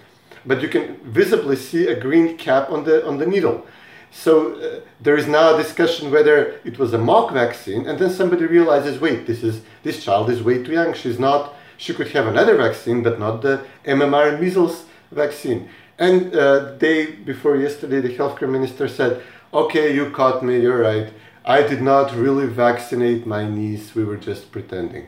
but 0.46 0.62
you 0.62 0.70
can 0.70 0.98
visibly 1.04 1.56
see 1.56 1.88
a 1.88 2.00
green 2.00 2.38
cap 2.38 2.70
on 2.70 2.84
the 2.84 3.06
on 3.06 3.18
the 3.18 3.26
needle. 3.26 3.66
So 4.12 4.56
uh, 4.56 4.80
there 5.00 5.16
is 5.16 5.28
now 5.28 5.54
a 5.56 5.58
discussion 5.64 6.12
whether 6.12 6.60
it 6.66 6.78
was 6.80 6.94
a 6.94 6.98
mock 6.98 7.32
vaccine, 7.34 7.88
and 7.88 7.98
then 8.00 8.10
somebody 8.10 8.46
realizes, 8.46 9.00
wait, 9.00 9.28
this 9.28 9.44
is 9.44 9.62
this 9.84 10.04
child 10.04 10.30
is 10.30 10.42
way 10.44 10.64
too 10.64 10.74
young. 10.74 10.94
She's 10.94 11.20
not. 11.20 11.54
She 11.78 11.94
could 11.94 12.10
have 12.10 12.28
another 12.28 12.58
vaccine, 12.58 13.04
but 13.04 13.20
not 13.20 13.42
the 13.42 13.62
MMR 13.86 14.40
measles 14.40 14.86
vaccine. 15.12 15.70
And 15.98 16.36
uh, 16.36 16.74
day 16.78 17.12
before 17.12 17.56
yesterday, 17.56 18.02
the 18.02 18.16
healthcare 18.18 18.50
minister 18.50 18.88
said, 18.88 19.22
"Okay, 19.54 19.94
you 19.94 20.10
caught 20.12 20.44
me. 20.44 20.60
You're 20.60 20.82
right. 20.82 21.14
I 21.46 21.62
did 21.62 21.82
not 21.82 22.14
really 22.16 22.48
vaccinate 22.48 23.26
my 23.26 23.48
niece. 23.48 23.96
We 23.96 24.04
were 24.04 24.18
just 24.18 24.52
pretending." 24.52 25.06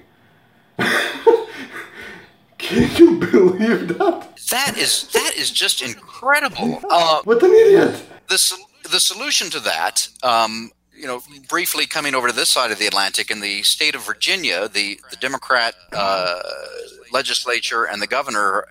Can 2.57 2.89
you 2.97 3.17
believe 3.19 3.87
that? 3.97 4.37
That 4.51 4.77
is 4.77 5.07
that 5.13 5.33
is 5.35 5.49
just 5.51 5.81
incredible. 5.81 6.79
Uh, 6.89 7.21
What 7.23 7.41
an 7.43 7.51
idiot! 7.51 7.95
the 8.29 8.37
the 8.91 8.99
solution 8.99 9.49
to 9.51 9.60
that, 9.62 10.08
um, 10.23 10.71
you 10.93 11.08
know, 11.08 11.21
briefly 11.49 11.86
coming 11.86 12.13
over 12.13 12.27
to 12.27 12.36
this 12.36 12.49
side 12.49 12.71
of 12.71 12.80
the 12.80 12.88
Atlantic 12.88 13.32
in 13.32 13.39
the 13.39 13.63
state 13.63 13.95
of 13.95 14.06
Virginia, 14.06 14.67
the 14.67 14.99
the 15.10 15.15
Democrat 15.15 15.73
uh, 15.93 16.41
legislature 17.12 17.86
and 17.86 18.01
the 18.01 18.08
governor 18.08 18.67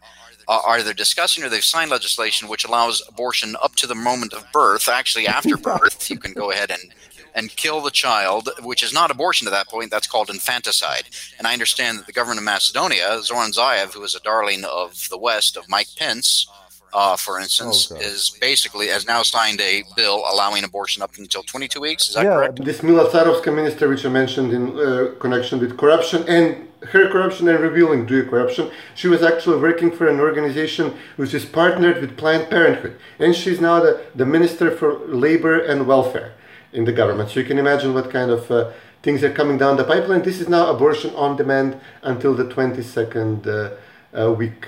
are 0.48 0.61
are 0.66 0.78
either 0.78 0.92
discussing 0.92 1.44
or 1.44 1.48
they've 1.48 1.64
signed 1.64 1.90
legislation 1.90 2.48
which 2.48 2.64
allows 2.64 3.02
abortion 3.09 3.56
up 3.62 3.76
to 3.76 3.87
the 3.87 3.94
moment 3.94 4.33
of 4.33 4.44
birth. 4.52 4.88
Actually, 4.88 5.26
after 5.26 5.56
birth, 5.72 6.11
you 6.11 6.18
can 6.18 6.33
go 6.33 6.50
ahead 6.50 6.70
and 6.70 6.92
and 7.35 7.54
kill 7.56 7.80
the 7.80 7.90
child, 7.90 8.50
which 8.62 8.83
is 8.83 8.92
not 8.92 9.11
abortion 9.11 9.46
at 9.46 9.52
that 9.52 9.68
point. 9.68 9.90
That's 9.90 10.09
called 10.09 10.30
infanticide. 10.30 11.04
And 11.38 11.46
I 11.46 11.52
understand 11.52 11.98
that 11.98 12.06
the 12.06 12.12
government 12.12 12.40
of 12.40 12.44
Macedonia, 12.44 13.20
Zoran 13.22 13.52
Zaev, 13.52 13.94
who 13.94 14.02
is 14.02 14.16
a 14.16 14.20
darling 14.20 14.64
of 14.64 15.09
the 15.11 15.18
West 15.18 15.56
of 15.56 15.68
Mike 15.68 15.88
Pence, 15.96 16.48
uh, 16.92 17.16
for 17.16 17.38
instance, 17.38 17.90
is 17.90 18.31
basically 18.40 18.88
has 18.88 19.07
now 19.07 19.22
signed 19.22 19.61
a 19.61 19.85
bill 19.96 20.24
allowing 20.33 20.64
abortion 20.64 21.03
up 21.03 21.16
until 21.18 21.42
22 21.42 21.81
weeks. 21.81 22.09
Is 22.09 22.14
that 22.14 22.24
yeah, 22.24 22.35
correct? 22.35 22.64
this 22.64 22.83
Mila 22.83 23.09
Tsarovska 23.09 23.55
minister, 23.55 23.88
which 23.88 24.05
I 24.05 24.09
mentioned 24.09 24.53
in 24.53 24.79
uh, 24.79 25.12
connection 25.20 25.61
with 25.61 25.79
corruption 25.79 26.24
and 26.29 26.68
her 26.88 27.11
corruption 27.11 27.46
and 27.48 27.61
revealing 27.61 28.07
DUI 28.07 28.29
corruption, 28.29 28.70
she 28.94 29.07
was 29.07 29.22
actually 29.22 29.61
working 29.61 29.90
for 29.90 30.09
an 30.09 30.18
organization 30.18 30.94
which 31.16 31.35
is 31.35 31.44
partnered 31.44 32.00
with 32.00 32.16
Planned 32.16 32.48
Parenthood, 32.50 32.96
and 33.18 33.35
she's 33.35 33.61
now 33.61 33.81
the, 33.81 34.03
the 34.14 34.24
minister 34.24 34.70
for 34.70 34.98
labor 35.07 35.59
and 35.59 35.87
welfare 35.87 36.33
in 36.72 36.85
the 36.85 36.92
government. 36.92 37.31
So 37.31 37.40
you 37.40 37.46
can 37.46 37.59
imagine 37.59 37.92
what 37.94 38.11
kind 38.11 38.31
of 38.31 38.50
uh, 38.50 38.72
things 39.03 39.22
are 39.22 39.33
coming 39.33 39.59
down 39.59 39.76
the 39.76 39.85
pipeline. 39.85 40.22
This 40.22 40.40
is 40.40 40.48
now 40.48 40.70
abortion 40.70 41.14
on 41.14 41.37
demand 41.37 41.81
until 42.03 42.35
the 42.35 42.44
22nd 42.44 43.46
uh, 43.46 44.18
uh, 44.18 44.33
week. 44.33 44.66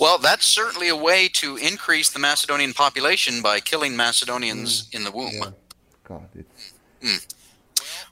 Well, 0.00 0.18
that's 0.18 0.46
certainly 0.46 0.88
a 0.88 0.96
way 0.96 1.28
to 1.34 1.56
increase 1.56 2.10
the 2.10 2.20
Macedonian 2.20 2.72
population 2.72 3.42
by 3.42 3.58
killing 3.58 3.96
Macedonians 3.96 4.88
in 4.92 5.02
the 5.02 5.10
womb. 5.10 5.54
God, 6.04 6.28
it's 6.34 7.26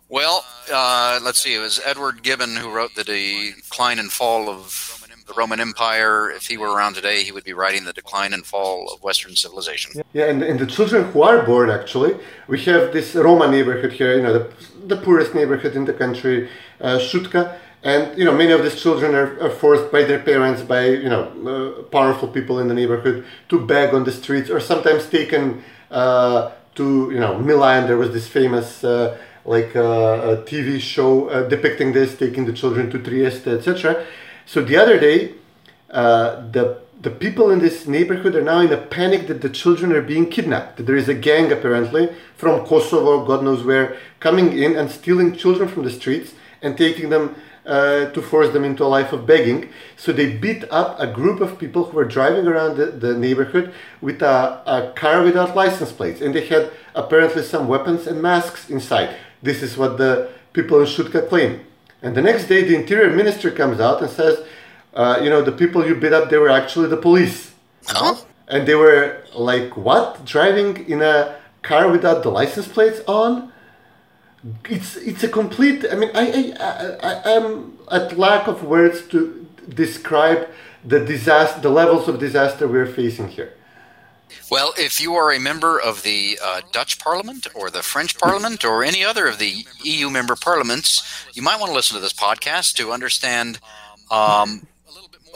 Well, 0.09 0.44
uh, 0.72 1.20
let's 1.22 1.38
see. 1.38 1.55
It 1.55 1.61
was 1.61 1.81
Edward 1.85 2.22
Gibbon 2.22 2.57
who 2.57 2.70
wrote 2.70 2.94
the 2.96 3.05
Decline 3.05 4.01
and 4.01 4.11
Fall 4.11 4.49
of 4.49 5.07
the 5.27 5.35
Roman 5.35 5.61
Empire. 5.61 6.31
If 6.31 6.46
he 6.46 6.57
were 6.57 6.72
around 6.72 6.94
today, 6.94 7.22
he 7.22 7.33
would 7.33 7.44
be 7.44 7.53
writing 7.53 7.85
the 7.85 7.92
Decline 7.92 8.33
and 8.33 8.44
Fall 8.44 8.92
of 8.92 9.03
Western 9.03 9.37
civilization. 9.37 10.03
Yeah, 10.12 10.27
and, 10.27 10.42
and 10.42 10.59
the 10.59 10.66
children 10.66 11.11
who 11.12 11.22
are 11.22 11.44
born 11.44 11.70
actually, 11.70 12.16
we 12.49 12.62
have 12.64 12.92
this 12.92 13.14
Roma 13.14 13.49
neighborhood 13.49 13.92
here, 13.92 14.16
you 14.16 14.22
know, 14.22 14.33
the, 14.33 14.53
the 14.87 14.96
poorest 14.96 15.35
neighborhood 15.35 15.75
in 15.75 15.85
the 15.85 15.92
country, 15.92 16.49
uh, 16.81 16.99
Shutka, 16.99 17.59
and 17.87 18.18
you 18.18 18.25
know 18.25 18.35
many 18.42 18.51
of 18.51 18.62
these 18.64 18.79
children 18.85 19.14
are, 19.14 19.40
are 19.40 19.55
forced 19.62 19.92
by 19.92 20.03
their 20.03 20.18
parents, 20.18 20.61
by 20.62 20.87
you 21.05 21.09
know 21.09 21.22
uh, 21.53 21.83
powerful 21.85 22.29
people 22.29 22.59
in 22.59 22.66
the 22.66 22.75
neighborhood, 22.75 23.25
to 23.49 23.64
beg 23.64 23.94
on 23.94 24.03
the 24.03 24.12
streets, 24.12 24.51
or 24.51 24.59
sometimes 24.59 25.09
taken 25.09 25.62
uh, 25.92 26.51
to 26.75 26.85
you 27.12 27.20
know 27.20 27.38
Milan. 27.38 27.87
There 27.87 27.96
was 27.96 28.12
this 28.12 28.29
famous. 28.29 28.85
Uh, 28.85 29.16
like 29.49 29.77
uh, 29.77 30.42
TV 30.42 30.81
show 30.81 31.29
uh, 31.29 31.49
depicting 31.49 31.92
this, 31.92 32.18
taking 32.18 32.46
the 32.46 32.53
children 32.53 32.90
to 32.90 32.99
Trieste, 32.99 33.46
etc. 33.46 34.05
So 34.44 34.61
the 34.61 34.77
other 34.77 34.99
day, 34.99 35.35
uh, 35.88 36.51
the 36.51 36.81
the 37.01 37.11
people 37.11 37.53
in 37.53 37.61
this 37.61 37.87
neighborhood 37.87 38.35
are 38.35 38.42
now 38.42 38.59
in 38.59 38.72
a 38.72 38.77
panic 38.77 39.29
that 39.29 39.40
the 39.42 39.49
children 39.49 39.92
are 39.92 40.03
being 40.03 40.29
kidnapped. 40.29 40.79
That 40.79 40.87
there 40.87 40.96
is 40.96 41.09
a 41.09 41.14
gang 41.14 41.53
apparently 41.53 42.12
from 42.37 42.66
Kosovo, 42.66 43.25
God 43.25 43.44
knows 43.44 43.62
where, 43.62 43.96
coming 44.18 44.59
in 44.59 44.75
and 44.75 44.90
stealing 44.90 45.37
children 45.37 45.68
from 45.68 45.85
the 45.85 45.90
streets 45.92 46.35
and 46.62 46.77
taking 46.77 47.11
them 47.11 47.37
uh, 47.66 48.11
to 48.11 48.22
force 48.22 48.52
them 48.52 48.64
into 48.64 48.85
a 48.85 48.87
life 48.87 49.12
of 49.12 49.26
begging. 49.26 49.68
So 49.96 50.12
they 50.12 50.37
beat 50.37 50.64
up 50.70 50.98
a 51.00 51.07
group 51.07 51.40
of 51.40 51.59
people 51.59 51.85
who 51.85 51.96
were 51.96 52.05
driving 52.05 52.46
around 52.46 52.76
the, 52.76 52.87
the 52.87 53.14
neighborhood 53.14 53.74
with 54.00 54.22
a, 54.22 54.62
a 54.66 54.92
car 54.94 55.22
without 55.22 55.57
license 55.57 55.92
plates, 55.92 56.20
and 56.20 56.35
they 56.35 56.46
had 56.46 56.70
apparently 56.94 57.42
some 57.42 57.68
weapons 57.68 58.07
and 58.07 58.22
masks 58.22 58.70
inside. 58.70 59.16
This 59.42 59.62
is 59.62 59.76
what 59.76 59.98
the 59.98 60.31
people 60.52 60.81
in 60.81 60.87
Shutka 60.87 61.29
claim. 61.29 61.61
And 62.02 62.14
the 62.14 62.22
next 62.22 62.46
day, 62.46 62.62
the 62.62 62.74
interior 62.74 63.11
minister 63.11 63.50
comes 63.50 63.81
out 63.81 64.00
and 64.00 64.11
says, 64.11 64.44
uh, 64.94 65.18
you 65.22 65.29
know, 65.29 65.42
the 65.42 65.52
people 65.52 65.87
you 65.87 65.94
beat 65.94 66.12
up, 66.12 66.31
they 66.31 66.38
were 66.38 66.48
actually 66.48 66.88
the 66.88 66.96
police. 66.96 67.52
Huh? 67.87 68.16
And 68.48 68.66
they 68.66 68.74
were 68.74 69.24
like, 69.35 69.76
what? 69.76 70.24
Driving 70.24 70.88
in 70.88 71.02
a 71.02 71.37
car 71.62 71.90
without 71.90 72.22
the 72.22 72.31
license 72.31 72.68
plates 72.68 73.00
on? 73.07 73.52
It's 74.68 74.96
it's 74.96 75.22
a 75.25 75.29
complete. 75.29 75.85
I 75.90 75.96
mean, 75.96 76.11
I 76.14 76.55
I 76.61 77.11
I, 77.11 77.31
am 77.33 77.79
at 77.90 78.18
lack 78.18 78.46
of 78.46 78.62
words 78.62 79.03
to 79.09 79.46
describe 79.68 80.49
the 80.85 81.01
disaster, 81.01 81.61
the 81.61 81.70
levels 81.70 82.09
of 82.09 82.18
disaster 82.18 82.68
we're 82.68 82.87
facing 82.87 83.29
here. 83.29 83.53
Well, 84.51 84.72
if 84.77 85.01
you 85.01 85.14
are 85.14 85.33
a 85.33 85.40
member 85.40 85.81
of 85.81 86.03
the 86.03 86.38
uh, 86.42 86.61
Dutch 86.72 86.99
Parliament 86.99 87.46
or 87.55 87.70
the 87.70 87.83
French 87.83 88.18
Parliament 88.18 88.64
or 88.64 88.85
any 88.85 89.05
other 89.05 89.27
of 89.27 89.38
the 89.38 89.66
EU 89.83 90.11
member 90.11 90.37
parliaments, 90.37 91.03
you 91.35 91.42
might 91.42 91.59
want 91.59 91.70
to 91.70 91.75
listen 91.75 91.96
to 91.96 92.03
this 92.03 92.12
podcast 92.12 92.75
to 92.77 92.92
understand 92.92 93.59
um, 94.11 94.66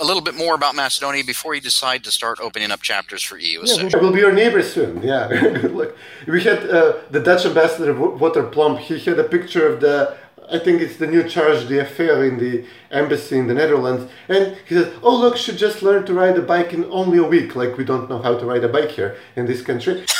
a 0.00 0.04
little 0.04 0.22
bit 0.22 0.34
more 0.34 0.54
about 0.54 0.74
Macedonia 0.74 1.22
before 1.22 1.54
you 1.54 1.60
decide 1.60 2.02
to 2.04 2.10
start 2.10 2.38
opening 2.40 2.70
up 2.70 2.80
chapters 2.80 3.22
for 3.22 3.36
EU. 3.38 3.60
Yeah, 3.64 3.90
we 3.94 4.00
will 4.00 4.12
be 4.12 4.20
your 4.20 4.32
neighbors 4.32 4.72
soon. 4.72 5.02
Yeah, 5.02 5.28
good 5.28 5.72
luck. 5.72 5.90
We 6.26 6.42
had 6.42 6.68
uh, 6.68 6.94
the 7.10 7.20
Dutch 7.20 7.44
ambassador 7.44 7.92
Wouter 7.94 8.44
Plomp. 8.44 8.78
He 8.78 8.98
had 8.98 9.18
a 9.18 9.24
picture 9.24 9.66
of 9.66 9.80
the. 9.80 10.16
I 10.52 10.58
think 10.58 10.80
it's 10.80 10.96
the 10.96 11.06
new 11.06 11.22
charge 11.28 11.68
d'affaires 11.68 12.32
in 12.32 12.38
the 12.38 12.64
embassy 12.90 13.38
in 13.38 13.46
the 13.46 13.54
Netherlands, 13.54 14.10
and 14.28 14.56
he 14.66 14.74
said, 14.74 14.92
"Oh 15.02 15.16
look, 15.16 15.36
she 15.36 15.54
just 15.54 15.82
learned 15.82 16.06
to 16.06 16.14
ride 16.14 16.36
a 16.36 16.42
bike 16.42 16.72
in 16.72 16.84
only 16.86 17.18
a 17.18 17.24
week. 17.24 17.54
Like 17.54 17.76
we 17.76 17.84
don't 17.84 18.08
know 18.10 18.20
how 18.20 18.36
to 18.36 18.44
ride 18.44 18.64
a 18.64 18.68
bike 18.68 18.90
here 18.90 19.16
in 19.36 19.46
this 19.46 19.62
country." 19.62 20.04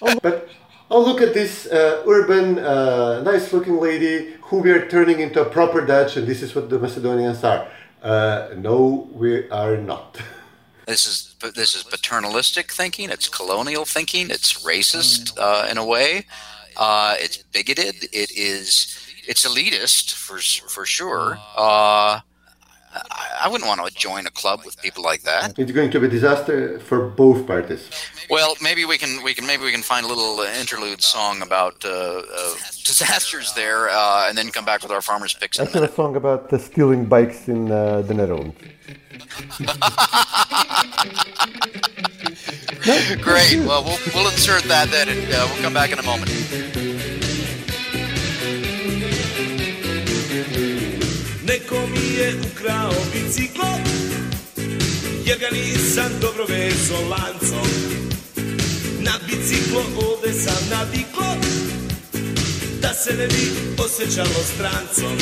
But, 0.00 0.16
oh, 0.16 0.20
but 0.22 0.48
oh 0.90 1.00
look 1.02 1.20
at 1.22 1.32
this 1.34 1.66
uh, 1.66 2.02
urban, 2.06 2.58
uh, 2.58 3.22
nice-looking 3.22 3.78
lady 3.78 4.34
who 4.42 4.58
we 4.58 4.70
are 4.70 4.86
turning 4.88 5.20
into 5.20 5.40
a 5.40 5.48
proper 5.48 5.84
Dutch, 5.84 6.16
and 6.16 6.26
this 6.26 6.42
is 6.42 6.54
what 6.54 6.68
the 6.68 6.78
Macedonians 6.78 7.42
are. 7.44 7.66
Uh, 8.04 8.50
no, 8.58 9.08
we 9.12 9.48
are 9.50 9.76
not. 9.76 10.18
This 10.86 11.06
is 11.06 11.34
this 11.54 11.74
is 11.74 11.82
paternalistic 11.82 12.70
thinking. 12.70 13.08
It's 13.08 13.26
colonial 13.26 13.86
thinking. 13.86 14.30
It's 14.30 14.62
racist 14.64 15.32
uh, 15.38 15.66
in 15.70 15.78
a 15.78 15.84
way. 15.84 16.26
Uh, 16.76 17.14
it's 17.18 17.38
bigoted. 17.38 18.04
It 18.12 18.30
is. 18.36 18.94
It's 19.26 19.46
elitist 19.46 20.12
for 20.12 20.36
for 20.68 20.84
sure. 20.84 21.38
Uh, 22.94 23.00
I, 23.10 23.44
I 23.44 23.48
wouldn't 23.48 23.68
want 23.68 23.84
to 23.86 23.94
join 23.94 24.26
a 24.26 24.30
club 24.30 24.60
with 24.64 24.80
people 24.80 25.02
like 25.02 25.22
that. 25.22 25.58
It's 25.58 25.72
going 25.72 25.90
to 25.90 26.00
be 26.00 26.06
a 26.06 26.10
disaster 26.10 26.78
for 26.80 27.08
both 27.08 27.46
parties. 27.46 27.90
Well, 28.30 28.54
maybe 28.62 28.84
we 28.84 28.98
can 28.98 29.22
we 29.22 29.34
can 29.34 29.46
maybe 29.46 29.64
we 29.64 29.72
can 29.72 29.82
find 29.82 30.06
a 30.06 30.08
little 30.08 30.40
uh, 30.40 30.46
interlude 30.60 31.02
song 31.02 31.42
about 31.42 31.84
uh, 31.84 31.88
uh, 31.90 32.54
disasters 32.84 33.52
there, 33.54 33.88
uh, 33.90 34.28
and 34.28 34.38
then 34.38 34.50
come 34.50 34.64
back 34.64 34.82
with 34.82 34.92
our 34.92 35.02
farmers 35.02 35.34
picks. 35.34 35.58
In 35.58 35.66
a 35.66 35.70
That's 35.70 35.92
a 35.92 35.94
song 35.94 36.16
about 36.16 36.50
stealing 36.60 37.04
bikes 37.06 37.48
in 37.48 37.70
uh, 37.70 38.02
the 38.02 38.14
Netherlands. 38.14 38.56
Great. 43.22 43.60
Well, 43.60 43.84
we'll 43.84 43.98
we'll 44.14 44.28
insert 44.30 44.62
that 44.64 44.88
then, 44.90 45.08
and 45.08 45.32
uh, 45.32 45.48
we'll 45.50 45.62
come 45.62 45.74
back 45.74 45.92
in 45.92 45.98
a 45.98 46.02
moment. 46.02 46.30
Neko 51.46 51.76
mi 51.86 52.18
je 52.18 52.34
ukrao 52.52 52.94
biciklo 53.12 53.78
Jer 55.26 55.38
ga 55.38 55.48
nisam 55.52 56.12
dobro 56.20 56.44
vezo 56.48 56.94
lancom. 57.08 57.68
Na 59.00 59.12
biciklo 59.26 59.80
ovde 59.80 60.32
sam 60.32 60.68
naviklo 60.70 61.36
Da 62.80 62.94
se 62.94 63.12
ne 63.12 63.26
bi 63.26 63.50
osjećalo 63.84 64.44
strancom. 64.54 65.18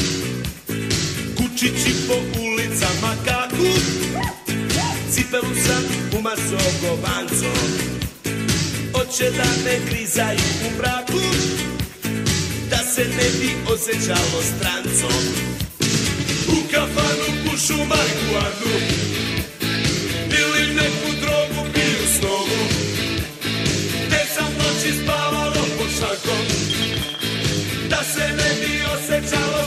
Kučići 1.37 1.95
po 2.09 2.15
ulicama 2.41 3.15
kaku 3.25 3.71
Cipelu 5.11 5.55
sam 5.67 5.83
umaso 6.19 6.71
govancom 6.83 7.69
Oće 8.95 9.31
da 9.31 9.45
me 9.65 9.91
grizaju 9.91 10.41
u 10.67 10.79
mraku 10.79 11.23
Da 12.71 12.79
se 12.95 13.05
ne 13.05 13.29
bi 13.41 13.73
osjećalo 13.73 14.43
strancom 14.57 15.53
Ili 20.31 20.75
neku 20.75 21.11
drogu 21.21 21.73
piju 21.75 22.07
s 22.09 22.23
nogu 22.23 22.63
Gde 24.07 24.27
sam 24.35 24.53
noći 24.59 24.93
spavalo 25.03 25.67
pod 25.79 25.91
šakom 25.99 26.47
Da 27.89 28.05
se 28.05 28.21
ne 28.21 28.51
bi 28.61 28.83
osjećalo 28.95 29.63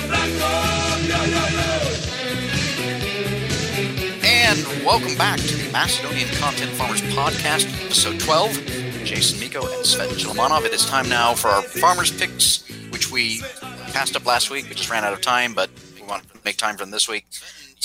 And 4.47 4.85
welcome 4.85 5.15
back 5.17 5.37
to 5.37 5.57
the 5.57 5.71
Macedonian 5.71 6.29
Content 6.39 6.71
Farmers 6.77 7.01
Podcast, 7.15 7.67
episode 7.85 8.19
12. 8.19 9.05
Jason 9.05 9.39
Miko 9.39 9.61
and 9.61 9.85
Cvetin 9.85 10.17
Chilimanov. 10.17 10.65
It 10.65 10.73
is 10.73 10.85
time 10.85 11.09
now 11.09 11.33
for 11.33 11.49
our 11.49 11.63
farmers 11.63 12.11
picks, 12.11 12.63
which 12.91 13.11
we 13.11 13.41
passed 13.93 14.15
up 14.15 14.25
last 14.25 14.51
week. 14.51 14.69
We 14.69 14.75
just 14.75 14.89
ran 14.89 15.03
out 15.03 15.13
of 15.13 15.21
time, 15.21 15.53
but 15.53 15.69
we 15.95 16.07
want 16.07 16.23
to 16.23 16.39
make 16.45 16.57
time 16.57 16.75
for 16.77 16.83
them 16.83 16.91
this 16.91 17.07
week. 17.09 17.25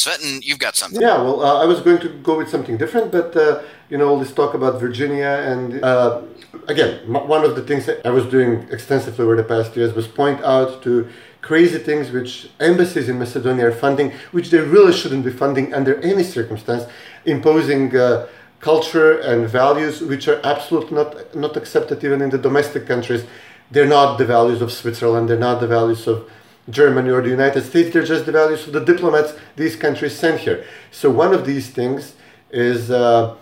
Cvetin, 0.02 0.42
you've 0.42 0.58
got 0.58 0.74
something. 0.76 1.00
Yeah, 1.00 1.16
well, 1.24 1.42
uh, 1.42 1.62
I 1.62 1.66
was 1.66 1.80
going 1.80 2.00
to 2.00 2.08
go 2.28 2.38
with 2.38 2.48
something 2.48 2.76
different, 2.76 3.12
but 3.12 3.36
uh, 3.36 3.62
you 3.90 3.98
know, 3.98 4.08
all 4.08 4.18
this 4.18 4.32
talk 4.32 4.54
about 4.54 4.80
Virginia 4.80 5.32
and 5.50 5.82
uh, 5.84 6.22
again, 6.68 7.00
m- 7.04 7.28
one 7.28 7.44
of 7.44 7.54
the 7.56 7.62
things 7.62 7.86
that 7.86 8.04
I 8.06 8.10
was 8.10 8.26
doing 8.26 8.66
extensively 8.70 9.24
over 9.24 9.36
the 9.36 9.44
past 9.44 9.76
years 9.76 9.92
was 9.92 10.06
point 10.08 10.40
out 10.42 10.82
to 10.84 11.08
crazy 11.42 11.78
things 11.78 12.10
which 12.10 12.50
embassies 12.60 13.08
in 13.08 13.18
Macedonia 13.18 13.68
are 13.68 13.72
funding, 13.86 14.12
which 14.32 14.50
they 14.50 14.58
really 14.58 14.92
shouldn't 14.92 15.24
be 15.24 15.32
funding 15.32 15.74
under 15.74 15.94
any 16.00 16.24
circumstance, 16.24 16.84
imposing. 17.24 17.96
Uh, 17.96 18.26
culture 18.60 19.18
and 19.20 19.48
values 19.48 20.02
which 20.02 20.28
are 20.28 20.38
absolutely 20.44 20.94
not 20.94 21.34
not 21.34 21.56
accepted 21.56 22.04
even 22.04 22.20
in 22.20 22.28
the 22.28 22.36
domestic 22.48 22.86
countries 22.86 23.24
they're 23.70 23.92
not 23.98 24.18
the 24.18 24.24
values 24.26 24.60
of 24.60 24.70
Switzerland 24.70 25.30
they're 25.30 25.46
not 25.48 25.60
the 25.60 25.66
values 25.66 26.06
of 26.06 26.30
Germany 26.70 27.10
or 27.10 27.22
the 27.22 27.30
United 27.30 27.62
States, 27.62 27.92
they're 27.92 28.04
just 28.04 28.26
the 28.26 28.32
values 28.32 28.66
of 28.66 28.72
the 28.72 28.84
diplomats 28.84 29.34
these 29.56 29.76
countries 29.76 30.16
send 30.16 30.40
here. 30.40 30.64
So 30.90 31.10
one 31.10 31.34
of 31.34 31.44
these 31.46 31.70
things 31.70 32.14
is 32.50 32.90
uh, 32.90 33.36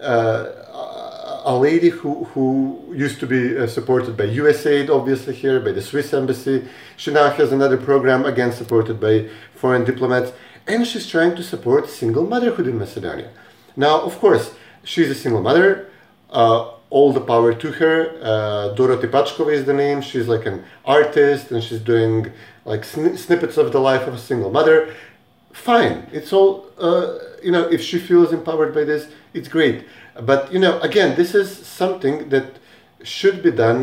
uh, 0.00 0.62
a 1.44 1.56
lady 1.56 1.88
who, 1.88 2.24
who 2.24 2.94
used 2.94 3.20
to 3.20 3.26
be 3.26 3.56
uh, 3.56 3.66
supported 3.66 4.16
by 4.16 4.26
USAID, 4.26 4.88
obviously 4.88 5.34
here, 5.34 5.60
by 5.60 5.72
the 5.72 5.82
Swiss 5.82 6.12
embassy. 6.12 6.68
She 6.96 7.12
now 7.12 7.30
has 7.30 7.52
another 7.52 7.76
program, 7.76 8.24
again 8.24 8.52
supported 8.52 9.00
by 9.00 9.28
foreign 9.54 9.84
diplomats, 9.84 10.32
and 10.66 10.86
she's 10.86 11.08
trying 11.08 11.34
to 11.36 11.42
support 11.42 11.88
single 11.88 12.24
motherhood 12.24 12.68
in 12.68 12.78
Macedonia. 12.78 13.30
Now, 13.76 14.00
of 14.02 14.18
course, 14.18 14.54
she's 14.84 15.10
a 15.10 15.14
single 15.14 15.42
mother. 15.42 15.90
All 16.96 17.10
the 17.18 17.24
power 17.32 17.50
to 17.62 17.68
her. 17.80 17.94
Uh, 18.30 18.74
Dorothy 18.78 19.08
Pachkova 19.14 19.52
is 19.58 19.64
the 19.70 19.76
name. 19.84 19.98
She's 20.10 20.28
like 20.34 20.44
an 20.52 20.58
artist 20.84 21.44
and 21.52 21.60
she's 21.66 21.80
doing 21.92 22.16
like 22.70 22.82
sn- 22.84 23.16
snippets 23.24 23.56
of 23.62 23.66
the 23.74 23.80
life 23.90 24.04
of 24.10 24.14
a 24.20 24.22
single 24.30 24.50
mother. 24.58 24.78
fine. 25.70 25.96
It's 26.18 26.32
all 26.38 26.52
uh, 26.88 27.06
you 27.46 27.52
know. 27.54 27.64
If 27.76 27.80
she 27.88 27.98
feels 28.08 28.28
empowered 28.38 28.72
by 28.78 28.84
this, 28.90 29.02
it's 29.36 29.48
great. 29.56 29.78
But 30.30 30.40
you 30.54 30.60
know, 30.64 30.74
again, 30.88 31.10
this 31.20 31.30
is 31.40 31.48
something 31.82 32.14
that 32.34 32.48
should 33.16 33.38
be 33.48 33.52
done. 33.66 33.80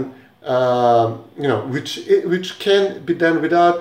Uh, 0.55 1.17
you 1.43 1.47
know, 1.51 1.59
which 1.73 1.91
which 2.33 2.49
can 2.59 2.83
be 3.09 3.15
done 3.25 3.37
without 3.45 3.77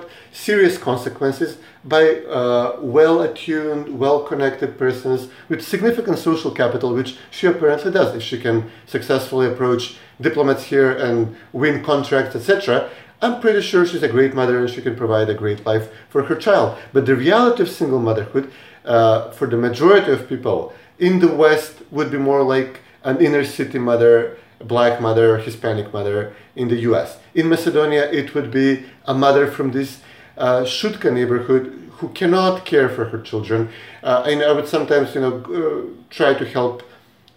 serious 0.47 0.75
consequences 0.89 1.57
by 1.83 2.21
uh, 2.25 2.77
well-attuned, 2.79 3.99
well-connected 3.99 4.77
persons 4.77 5.29
with 5.47 5.65
significant 5.65 6.19
social 6.19 6.51
capital, 6.51 6.93
which 6.93 7.17
she 7.31 7.47
apparently 7.47 7.91
does. 7.91 8.15
If 8.15 8.23
she 8.23 8.39
can 8.39 8.69
successfully 8.85 9.47
approach 9.47 9.97
diplomats 10.19 10.63
here 10.65 10.91
and 10.91 11.35
win 11.53 11.83
contracts, 11.83 12.35
etc., 12.35 12.89
I'm 13.21 13.41
pretty 13.41 13.61
sure 13.61 13.85
she's 13.85 14.03
a 14.03 14.07
great 14.07 14.33
mother 14.33 14.59
and 14.59 14.69
she 14.69 14.81
can 14.81 14.95
provide 14.95 15.29
a 15.29 15.33
great 15.33 15.65
life 15.65 15.89
for 16.09 16.23
her 16.23 16.35
child. 16.35 16.77
But 16.93 17.05
the 17.05 17.15
reality 17.15 17.63
of 17.63 17.69
single 17.69 17.99
motherhood, 17.99 18.51
uh, 18.85 19.31
for 19.31 19.47
the 19.47 19.57
majority 19.57 20.11
of 20.11 20.29
people 20.29 20.73
in 20.97 21.19
the 21.19 21.27
West, 21.27 21.81
would 21.91 22.11
be 22.11 22.17
more 22.17 22.43
like 22.43 22.79
an 23.03 23.21
inner 23.21 23.43
city 23.43 23.77
mother, 23.77 24.37
black 24.59 25.01
mother, 25.01 25.37
Hispanic 25.37 25.91
mother 25.93 26.33
in 26.55 26.69
the 26.69 26.77
US. 26.91 27.17
In 27.33 27.49
Macedonia, 27.49 28.09
it 28.09 28.33
would 28.33 28.51
be 28.51 28.85
a 29.05 29.13
mother 29.13 29.47
from 29.51 29.71
this 29.71 30.01
uh, 30.39 30.61
Shutka 30.63 31.13
neighborhood 31.13 31.79
who 31.99 32.09
cannot 32.09 32.65
care 32.65 32.87
for 32.89 33.05
her 33.05 33.19
children. 33.19 33.69
Uh, 34.01 34.23
and 34.25 34.41
I 34.41 34.53
would 34.53 34.67
sometimes, 34.67 35.13
you 35.13 35.21
know, 35.21 35.35
uh, 35.43 36.03
try 36.09 36.33
to 36.33 36.45
help 36.45 36.83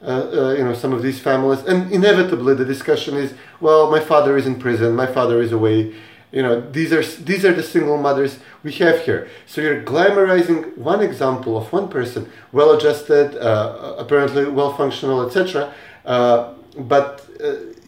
uh, 0.02 0.06
uh, 0.06 0.54
you 0.54 0.64
know 0.64 0.74
some 0.74 0.92
of 0.92 1.02
these 1.02 1.20
families. 1.20 1.60
And 1.60 1.92
inevitably 1.92 2.54
the 2.54 2.64
discussion 2.64 3.16
is 3.16 3.34
well 3.60 3.90
my 3.90 4.00
father 4.00 4.36
is 4.36 4.46
in 4.46 4.58
prison 4.58 4.96
my 4.96 5.06
father 5.06 5.40
is 5.40 5.52
away. 5.52 5.94
You 6.32 6.42
know 6.42 6.60
these 6.60 6.92
are 6.92 7.02
these 7.22 7.44
are 7.44 7.52
the 7.52 7.62
single 7.62 7.98
mothers 7.98 8.38
we 8.64 8.72
have 8.72 9.04
here. 9.04 9.28
So 9.46 9.60
you're 9.60 9.82
glamorizing 9.82 10.76
one 10.76 11.02
example 11.02 11.56
of 11.56 11.72
one 11.72 11.88
person 11.88 12.30
well 12.50 12.72
adjusted 12.72 13.36
uh, 13.36 13.94
apparently 13.98 14.46
well 14.46 14.72
functional 14.74 15.24
etc 15.24 15.72
but 16.78 17.28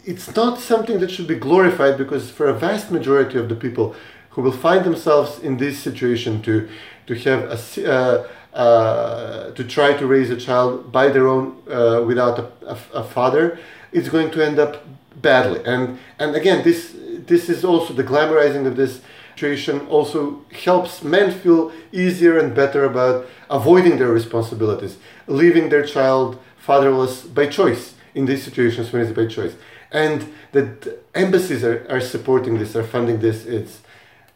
it's 0.04 0.36
not 0.36 0.60
something 0.60 1.00
that 1.00 1.10
should 1.10 1.26
be 1.26 1.36
glorified 1.36 1.96
because 1.96 2.30
for 2.30 2.46
a 2.48 2.52
vast 2.52 2.90
majority 2.90 3.38
of 3.38 3.48
the 3.48 3.54
people 3.54 3.96
who 4.34 4.42
will 4.42 4.52
find 4.52 4.84
themselves 4.84 5.38
in 5.38 5.56
this 5.56 5.78
situation 5.78 6.42
to 6.42 6.68
to 7.06 7.14
have 7.14 7.42
a 7.50 7.58
uh, 7.90 8.26
uh, 8.54 9.50
to 9.52 9.64
try 9.64 9.92
to 9.94 10.06
raise 10.06 10.30
a 10.30 10.36
child 10.36 10.92
by 10.92 11.08
their 11.08 11.26
own 11.26 11.60
uh, 11.68 12.02
without 12.06 12.38
a, 12.38 12.46
a, 12.66 12.78
a, 13.00 13.02
father, 13.02 13.58
it's 13.90 14.08
going 14.08 14.30
to 14.30 14.40
end 14.40 14.60
up 14.60 14.84
badly. 15.20 15.60
And 15.64 15.98
and 16.18 16.36
again, 16.36 16.62
this 16.62 16.94
this 17.26 17.48
is 17.48 17.64
also 17.64 17.92
the 17.94 18.04
glamorizing 18.04 18.66
of 18.66 18.76
this 18.76 19.00
situation 19.34 19.80
also 19.88 20.44
helps 20.64 21.02
men 21.02 21.32
feel 21.32 21.72
easier 21.90 22.38
and 22.38 22.54
better 22.54 22.84
about 22.84 23.26
avoiding 23.50 23.98
their 23.98 24.12
responsibilities, 24.12 24.98
leaving 25.26 25.68
their 25.68 25.84
child 25.84 26.38
fatherless 26.56 27.22
by 27.22 27.46
choice 27.46 27.94
in 28.14 28.26
these 28.26 28.42
situations 28.44 28.92
when 28.92 29.02
it's 29.02 29.12
by 29.12 29.26
choice. 29.26 29.54
And 29.90 30.32
that 30.52 31.00
embassies 31.14 31.64
are, 31.64 31.84
are 31.90 32.00
supporting 32.00 32.58
this, 32.58 32.76
are 32.76 32.84
funding 32.84 33.20
this, 33.20 33.44
it's 33.44 33.80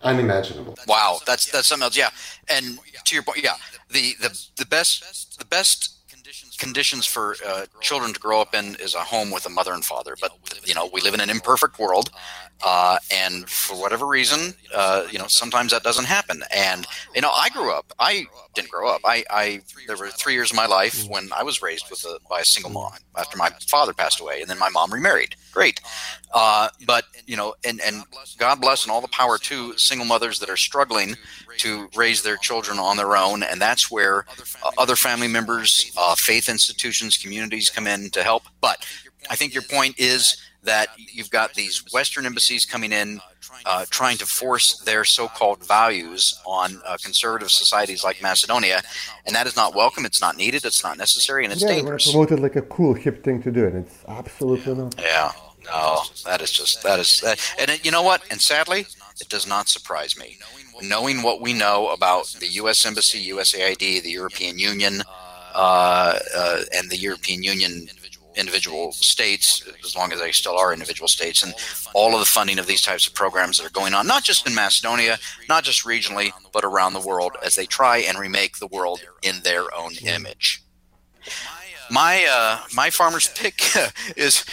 unimaginable. 0.02 0.76
Wow, 0.86 1.18
that's 1.26 1.50
that's 1.50 1.68
something 1.68 1.84
else. 1.84 1.96
Yeah, 1.96 2.10
and 2.48 2.78
to 3.04 3.14
your 3.14 3.22
point, 3.22 3.42
yeah, 3.42 3.56
the 3.90 4.14
the 4.20 4.30
the 4.56 4.66
best 4.66 5.38
the 5.38 5.44
best 5.44 5.94
conditions 6.58 7.06
for 7.06 7.36
uh, 7.46 7.66
children 7.80 8.12
to 8.12 8.20
grow 8.20 8.40
up 8.40 8.54
in 8.54 8.76
is 8.76 8.94
a 8.94 9.00
home 9.00 9.30
with 9.30 9.46
a 9.46 9.48
mother 9.48 9.72
and 9.72 9.84
father. 9.84 10.16
But 10.20 10.32
you 10.64 10.74
know, 10.74 10.90
we 10.92 11.00
live 11.00 11.14
in 11.14 11.20
an 11.20 11.30
imperfect 11.30 11.78
world, 11.78 12.10
uh, 12.64 12.98
and 13.10 13.48
for 13.48 13.76
whatever 13.80 14.06
reason, 14.06 14.54
uh, 14.74 15.06
you 15.10 15.18
know, 15.18 15.26
sometimes 15.28 15.72
that 15.72 15.82
doesn't 15.82 16.06
happen. 16.06 16.42
And 16.54 16.86
you 17.14 17.20
know, 17.20 17.30
I 17.30 17.48
grew 17.50 17.72
up. 17.72 17.92
I 17.98 18.26
didn't 18.54 18.70
grow 18.70 18.88
up. 18.88 19.00
I, 19.04 19.24
I 19.30 19.60
there 19.86 19.96
were 19.96 20.08
three 20.08 20.34
years 20.34 20.50
of 20.50 20.56
my 20.56 20.66
life 20.66 21.04
when 21.08 21.30
I 21.32 21.42
was 21.42 21.62
raised 21.62 21.88
with 21.90 22.04
a, 22.04 22.18
by 22.28 22.40
a 22.40 22.44
single 22.44 22.72
mom 22.72 22.92
after 23.16 23.36
my 23.36 23.50
father 23.66 23.92
passed 23.92 24.20
away, 24.20 24.40
and 24.40 24.50
then 24.50 24.58
my 24.58 24.68
mom 24.68 24.92
remarried. 24.92 25.36
Great, 25.52 25.80
uh, 26.34 26.68
but 26.86 27.04
you 27.26 27.36
know, 27.36 27.54
and 27.64 27.80
and 27.80 28.02
God 28.38 28.60
bless 28.60 28.84
and 28.84 28.92
all 28.92 29.00
the 29.00 29.08
power 29.08 29.38
to 29.38 29.76
single 29.78 30.06
mothers 30.06 30.40
that 30.40 30.50
are 30.50 30.56
struggling 30.56 31.16
to 31.58 31.88
raise 31.96 32.22
their 32.22 32.36
children 32.36 32.78
on 32.78 32.96
their 32.96 33.16
own, 33.16 33.42
and 33.42 33.60
that's 33.60 33.90
where 33.90 34.26
uh, 34.64 34.70
other 34.78 34.96
family 34.96 35.28
members, 35.28 35.92
uh, 35.96 36.14
institutions, 36.48 37.16
communities 37.16 37.70
come 37.70 37.86
in 37.86 38.10
to 38.10 38.22
help. 38.22 38.44
But 38.60 38.84
I 39.30 39.36
think 39.36 39.54
your 39.54 39.62
point 39.64 39.98
is 39.98 40.36
that 40.64 40.88
you've 40.96 41.30
got 41.30 41.54
these 41.54 41.84
Western 41.92 42.26
embassies 42.26 42.66
coming 42.66 42.92
in, 42.92 43.20
uh, 43.64 43.86
trying 43.90 44.18
to 44.18 44.26
force 44.26 44.78
their 44.80 45.04
so-called 45.04 45.66
values 45.66 46.38
on 46.44 46.80
uh, 46.84 46.96
conservative 47.02 47.50
societies 47.50 48.04
like 48.04 48.20
Macedonia, 48.22 48.82
and 49.24 49.34
that 49.34 49.46
is 49.46 49.56
not 49.56 49.74
welcome. 49.74 50.04
It's 50.04 50.20
not 50.20 50.36
needed. 50.36 50.64
It's 50.64 50.82
not 50.82 50.98
necessary, 50.98 51.44
and 51.44 51.52
it's 51.52 51.62
yeah, 51.62 51.68
dangerous. 51.68 52.06
Yeah, 52.06 52.12
promoted 52.12 52.40
like 52.40 52.56
a 52.56 52.62
cool, 52.62 52.94
hip 52.94 53.24
thing 53.24 53.42
to 53.42 53.50
do, 53.50 53.66
and 53.66 53.76
it's 53.76 54.04
absolutely 54.08 54.74
not. 54.74 54.94
Yeah, 55.00 55.32
no, 55.64 56.02
that 56.24 56.42
is 56.42 56.52
just 56.52 56.82
that 56.82 56.98
is 56.98 57.20
that, 57.20 57.40
and 57.58 57.70
it, 57.70 57.84
you 57.84 57.90
know 57.90 58.02
what? 58.02 58.22
And 58.30 58.40
sadly, 58.40 58.86
it 59.20 59.28
does 59.28 59.46
not 59.46 59.68
surprise 59.68 60.18
me. 60.18 60.38
Knowing 60.82 61.22
what 61.22 61.40
we 61.40 61.52
know 61.52 61.88
about 61.88 62.26
the 62.40 62.46
U.S. 62.62 62.84
Embassy, 62.84 63.30
USAID, 63.30 64.02
the 64.02 64.10
European 64.10 64.58
Union, 64.58 65.02
Uh, 65.60 66.16
uh, 66.36 66.62
and 66.72 66.88
the 66.88 66.96
European 66.96 67.42
Union 67.42 67.88
individual 68.36 68.92
states, 68.92 69.68
as 69.84 69.96
long 69.96 70.12
as 70.12 70.20
they 70.20 70.30
still 70.30 70.56
are 70.56 70.72
individual 70.72 71.08
states, 71.08 71.42
and 71.42 71.52
all 71.94 72.14
of 72.14 72.20
the 72.20 72.26
funding 72.26 72.60
of 72.60 72.68
these 72.68 72.80
types 72.80 73.08
of 73.08 73.14
programs 73.14 73.58
that 73.58 73.66
are 73.66 73.70
going 73.70 73.92
on, 73.92 74.06
not 74.06 74.22
just 74.22 74.46
in 74.46 74.54
Macedonia, 74.54 75.18
not 75.48 75.64
just 75.64 75.84
regionally, 75.84 76.30
but 76.52 76.64
around 76.64 76.92
the 76.92 77.00
world 77.00 77.32
as 77.44 77.56
they 77.56 77.66
try 77.66 77.98
and 77.98 78.20
remake 78.20 78.58
the 78.58 78.68
world 78.68 79.00
in 79.22 79.34
their 79.42 79.64
own 79.74 79.90
image 80.04 80.62
my 81.90 82.26
uh, 82.30 82.60
my 82.74 82.90
farmer's 82.90 83.28
pick 83.28 83.62
is 84.16 84.44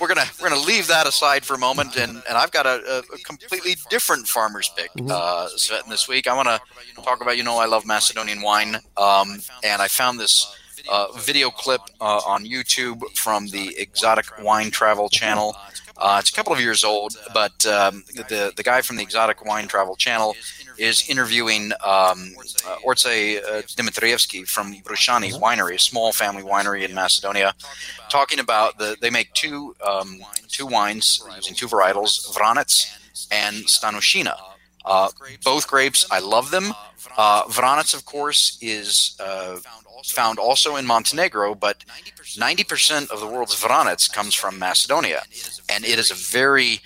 we're 0.00 0.08
gonna 0.08 0.26
we're 0.40 0.48
gonna 0.48 0.60
leave 0.60 0.86
that 0.88 1.06
aside 1.06 1.44
for 1.44 1.54
a 1.54 1.58
moment, 1.58 1.96
and, 1.96 2.22
and 2.28 2.38
I've 2.38 2.50
got 2.50 2.66
a, 2.66 3.04
a 3.12 3.18
completely 3.18 3.76
different 3.90 4.28
farmer's 4.28 4.70
pick 4.76 4.90
mm-hmm. 4.92 5.10
uh, 5.10 5.48
this 5.88 6.08
week. 6.08 6.26
I 6.26 6.34
want 6.34 6.48
to 6.48 6.60
talk 7.02 7.20
about 7.20 7.36
you 7.36 7.42
know 7.42 7.58
I 7.58 7.66
love 7.66 7.86
Macedonian 7.86 8.42
wine, 8.42 8.76
um, 8.96 9.40
and 9.62 9.82
I 9.82 9.88
found 9.88 10.18
this 10.18 10.56
uh, 10.90 11.06
video 11.16 11.50
clip 11.50 11.80
uh, 12.00 12.20
on 12.26 12.44
YouTube 12.44 13.02
from 13.16 13.48
the 13.48 13.76
Exotic 13.78 14.26
Wine 14.42 14.70
Travel 14.70 15.08
channel. 15.08 15.56
Uh, 15.96 16.16
it's 16.18 16.30
a 16.30 16.32
couple 16.32 16.52
of 16.52 16.60
years 16.60 16.82
old, 16.82 17.16
but 17.32 17.64
um, 17.66 18.04
the 18.14 18.52
the 18.56 18.62
guy 18.62 18.80
from 18.80 18.96
the 18.96 19.02
Exotic 19.02 19.44
Wine 19.44 19.68
Travel 19.68 19.96
channel 19.96 20.34
is 20.78 21.08
interviewing 21.08 21.72
um, 21.84 22.34
uh, 22.66 22.76
Orce 22.82 23.06
uh, 23.06 23.62
Dimitrievski 23.76 24.46
from 24.46 24.74
Brushani 24.82 25.32
Winery, 25.32 25.74
a 25.74 25.78
small 25.78 26.12
family 26.12 26.42
winery 26.42 26.84
in 26.84 26.94
Macedonia, 26.94 27.54
talking 28.08 28.38
about 28.38 28.78
the 28.78 28.96
they 29.00 29.10
make 29.10 29.32
two 29.32 29.74
um, 29.86 30.20
two 30.48 30.66
wines 30.66 31.22
using 31.36 31.54
two 31.54 31.66
varietals, 31.66 32.34
Vranets 32.34 32.96
and 33.30 33.64
Stanushina. 33.66 34.36
Uh, 34.84 35.08
both 35.42 35.66
grapes, 35.66 36.06
I 36.10 36.18
love 36.18 36.50
them. 36.50 36.74
Uh, 37.16 37.44
Vranets, 37.44 37.94
of 37.94 38.04
course, 38.04 38.58
is 38.60 39.16
uh, 39.18 39.56
found 40.04 40.38
also 40.38 40.76
in 40.76 40.84
Montenegro, 40.86 41.54
but 41.54 41.84
90% 42.36 43.10
of 43.10 43.20
the 43.20 43.26
world's 43.26 43.54
Vranets 43.60 44.12
comes 44.12 44.34
from 44.34 44.58
Macedonia, 44.58 45.22
and 45.68 45.84
it 45.84 45.98
is 45.98 46.10
a 46.10 46.14
very 46.14 46.80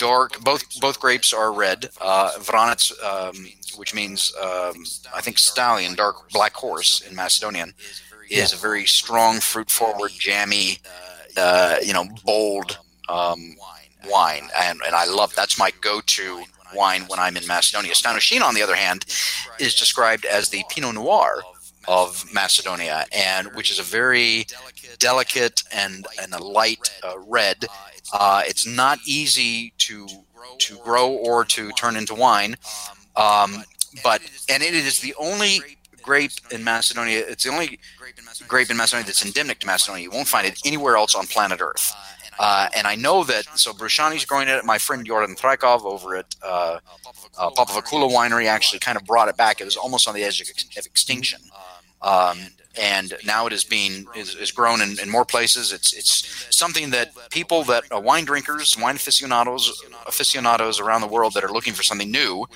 dark. 0.00 0.40
Both 0.40 0.80
both 0.80 0.98
grapes 0.98 1.32
are 1.32 1.52
red. 1.52 1.90
Uh, 2.00 2.32
Vranets, 2.38 2.90
um, 3.04 3.36
which 3.76 3.94
means 3.94 4.34
um, 4.42 4.84
I 5.14 5.20
think 5.20 5.38
stallion, 5.38 5.94
dark 5.94 6.30
black 6.30 6.54
horse 6.54 7.02
in 7.02 7.14
Macedonian, 7.14 7.74
is 8.30 8.52
a 8.52 8.56
very 8.56 8.86
strong, 8.86 9.40
fruit 9.40 9.70
forward, 9.70 10.12
jammy, 10.12 10.78
uh, 11.36 11.76
you 11.84 11.92
know, 11.92 12.06
bold 12.24 12.78
um, 13.08 13.56
wine, 14.08 14.48
and 14.58 14.80
and 14.86 14.94
I 14.94 15.04
love 15.04 15.34
that's 15.36 15.58
my 15.58 15.70
go 15.80 16.00
to 16.00 16.44
wine 16.74 17.02
when 17.08 17.18
I'm 17.18 17.36
in 17.36 17.46
Macedonia. 17.46 17.92
Stanushina, 17.92 18.42
on 18.42 18.54
the 18.54 18.62
other 18.62 18.76
hand, 18.76 19.04
is 19.58 19.74
described 19.74 20.24
as 20.24 20.48
the 20.48 20.62
Pinot 20.70 20.94
Noir 20.94 21.42
of 21.88 22.24
Macedonia, 22.32 23.04
and 23.12 23.48
which 23.54 23.70
is 23.70 23.78
a 23.78 23.82
very 23.82 24.46
delicate 24.98 25.62
and 25.72 26.06
and 26.22 26.32
a 26.32 26.42
light 26.42 26.90
uh, 27.02 27.18
red. 27.26 27.66
Uh, 28.12 28.42
it's 28.46 28.66
not 28.66 28.98
easy 29.06 29.72
to 29.78 30.06
to 30.58 30.76
grow 30.78 31.10
or 31.10 31.44
to 31.44 31.70
turn 31.72 31.96
into 31.96 32.14
wine, 32.14 32.56
um, 33.16 33.62
but 34.02 34.20
and 34.48 34.62
it 34.62 34.74
is 34.74 35.00
the 35.00 35.14
only 35.18 35.60
grape 36.02 36.32
in 36.50 36.64
Macedonia. 36.64 37.24
It's 37.26 37.44
the 37.44 37.50
only 37.50 37.78
grape 38.48 38.70
in 38.70 38.76
Macedonia 38.76 39.06
that's 39.06 39.24
endemic 39.24 39.60
to 39.60 39.66
Macedonia. 39.66 40.02
You 40.02 40.10
won't 40.10 40.28
find 40.28 40.46
it 40.46 40.58
anywhere 40.64 40.96
else 40.96 41.14
on 41.14 41.26
planet 41.26 41.60
Earth. 41.60 41.94
Uh, 42.38 42.68
and 42.74 42.86
I 42.86 42.94
know 42.94 43.22
that, 43.24 43.44
so 43.58 43.72
Brushani's 43.74 44.24
growing 44.24 44.48
it. 44.48 44.64
My 44.64 44.78
friend 44.78 45.04
Jordan 45.04 45.36
Trakov 45.36 45.84
over 45.84 46.16
at 46.16 46.34
uh, 46.42 46.78
uh, 47.38 47.50
Winery 47.50 48.46
actually 48.46 48.78
kind 48.78 48.96
of 48.96 49.04
brought 49.04 49.28
it 49.28 49.36
back. 49.36 49.60
It 49.60 49.66
was 49.66 49.76
almost 49.76 50.08
on 50.08 50.14
the 50.14 50.24
edge 50.24 50.40
of, 50.40 50.48
extinction. 50.86 51.40
Um, 52.00 52.38
and 52.78 53.14
now 53.24 53.46
it 53.46 53.52
is 53.52 53.64
being 53.64 54.06
is, 54.16 54.34
is 54.34 54.52
grown 54.52 54.80
in, 54.80 54.98
in 55.00 55.10
more 55.10 55.24
places. 55.24 55.72
It's 55.72 55.92
it's 55.92 56.46
something 56.54 56.90
that 56.90 57.12
people 57.30 57.64
that 57.64 57.84
uh, 57.94 58.00
wine 58.00 58.24
drinkers, 58.24 58.76
wine 58.78 58.96
aficionados, 58.96 59.82
aficionados 60.06 60.80
around 60.80 61.00
the 61.00 61.08
world 61.08 61.34
that 61.34 61.44
are 61.44 61.52
looking 61.52 61.72
for 61.72 61.82
something 61.82 62.10
new 62.10 62.46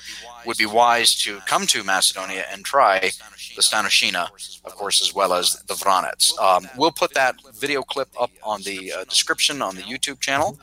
would 0.45 0.57
be 0.57 0.65
wise 0.65 1.15
to 1.15 1.39
come 1.41 1.65
to 1.67 1.83
Macedonia 1.83 2.45
and 2.51 2.63
try 2.63 2.99
the 3.55 3.61
Stanushina, 3.61 4.29
of 4.63 4.75
course, 4.75 5.01
as 5.01 5.13
well 5.13 5.33
as 5.33 5.53
the 5.67 5.73
Vranets. 5.73 6.37
Um, 6.39 6.67
we'll 6.77 6.91
put 6.91 7.13
that 7.13 7.35
video 7.55 7.81
clip 7.81 8.09
up 8.19 8.31
on 8.43 8.61
the 8.63 8.93
uh, 8.93 9.03
description 9.05 9.61
on 9.61 9.75
the 9.75 9.81
YouTube 9.81 10.19
channel. 10.19 10.57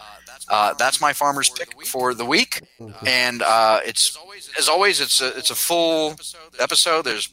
Uh, 0.49 0.75
that's 0.75 1.01
my 1.01 1.13
farmer's 1.13 1.49
pick 1.49 1.87
for 1.87 2.15
the 2.15 2.25
week, 2.25 2.63
and 3.07 3.43
uh, 3.43 3.81
it's 3.85 4.19
as 4.59 4.69
always, 4.69 5.01
it's 5.01 5.21
a 5.21 5.37
it's 5.39 5.51
a 5.51 5.55
full 5.55 6.17
episode. 6.59 7.05
There's 7.05 7.29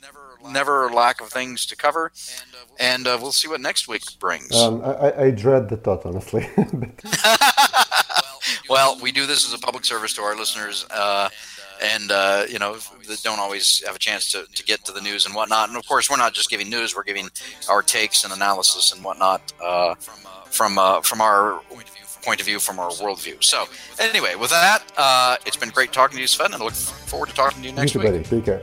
never 0.47 0.87
a 0.87 0.93
lack 0.93 1.21
of 1.21 1.29
things 1.29 1.65
to 1.67 1.75
cover, 1.75 2.11
and 2.79 3.07
uh, 3.07 3.17
we'll 3.21 3.31
see 3.31 3.47
what 3.47 3.61
next 3.61 3.87
week 3.87 4.01
brings. 4.19 4.55
Um, 4.55 4.81
I, 4.83 5.25
I 5.25 5.31
dread 5.31 5.69
the 5.69 5.77
thought, 5.77 6.05
honestly. 6.05 6.47
well, 8.69 8.97
we 9.01 9.11
do 9.11 9.25
this 9.25 9.47
as 9.47 9.53
a 9.53 9.59
public 9.59 9.85
service 9.85 10.13
to 10.13 10.21
our 10.21 10.35
listeners. 10.35 10.85
Uh, 10.89 11.29
and 11.81 12.11
uh, 12.11 12.45
you 12.49 12.59
know 12.59 12.77
that 13.07 13.21
don't 13.23 13.39
always 13.39 13.83
have 13.85 13.95
a 13.95 13.99
chance 13.99 14.31
to, 14.31 14.45
to 14.53 14.63
get 14.63 14.83
to 14.85 14.91
the 14.91 15.01
news 15.01 15.25
and 15.25 15.33
whatnot. 15.33 15.69
And 15.69 15.77
of 15.77 15.87
course, 15.87 16.09
we're 16.09 16.17
not 16.17 16.33
just 16.33 16.49
giving 16.49 16.69
news; 16.69 16.95
we're 16.95 17.03
giving 17.03 17.29
our 17.69 17.81
takes 17.81 18.23
and 18.23 18.33
analysis 18.33 18.91
and 18.91 19.03
whatnot 19.03 19.53
uh, 19.63 19.95
from 20.49 20.77
uh, 20.77 21.01
from 21.01 21.21
our 21.21 21.61
point 22.21 22.39
of 22.39 22.45
view, 22.45 22.59
from 22.59 22.79
our 22.79 22.89
worldview. 22.91 23.43
So, 23.43 23.65
anyway, 23.99 24.35
with 24.35 24.49
that, 24.49 24.83
uh, 24.97 25.37
it's 25.45 25.57
been 25.57 25.69
great 25.69 25.93
talking 25.93 26.17
to 26.17 26.21
you, 26.21 26.27
Cvetin, 26.27 26.53
and 26.53 26.55
I 26.55 26.65
look 26.65 26.73
forward 26.73 27.29
to 27.29 27.35
talking 27.35 27.61
to 27.61 27.69
you 27.69 27.73
next 27.73 27.93
you 27.93 28.01
week. 28.01 28.11
buddy. 28.11 28.23
Take 28.23 28.45
care. 28.45 28.61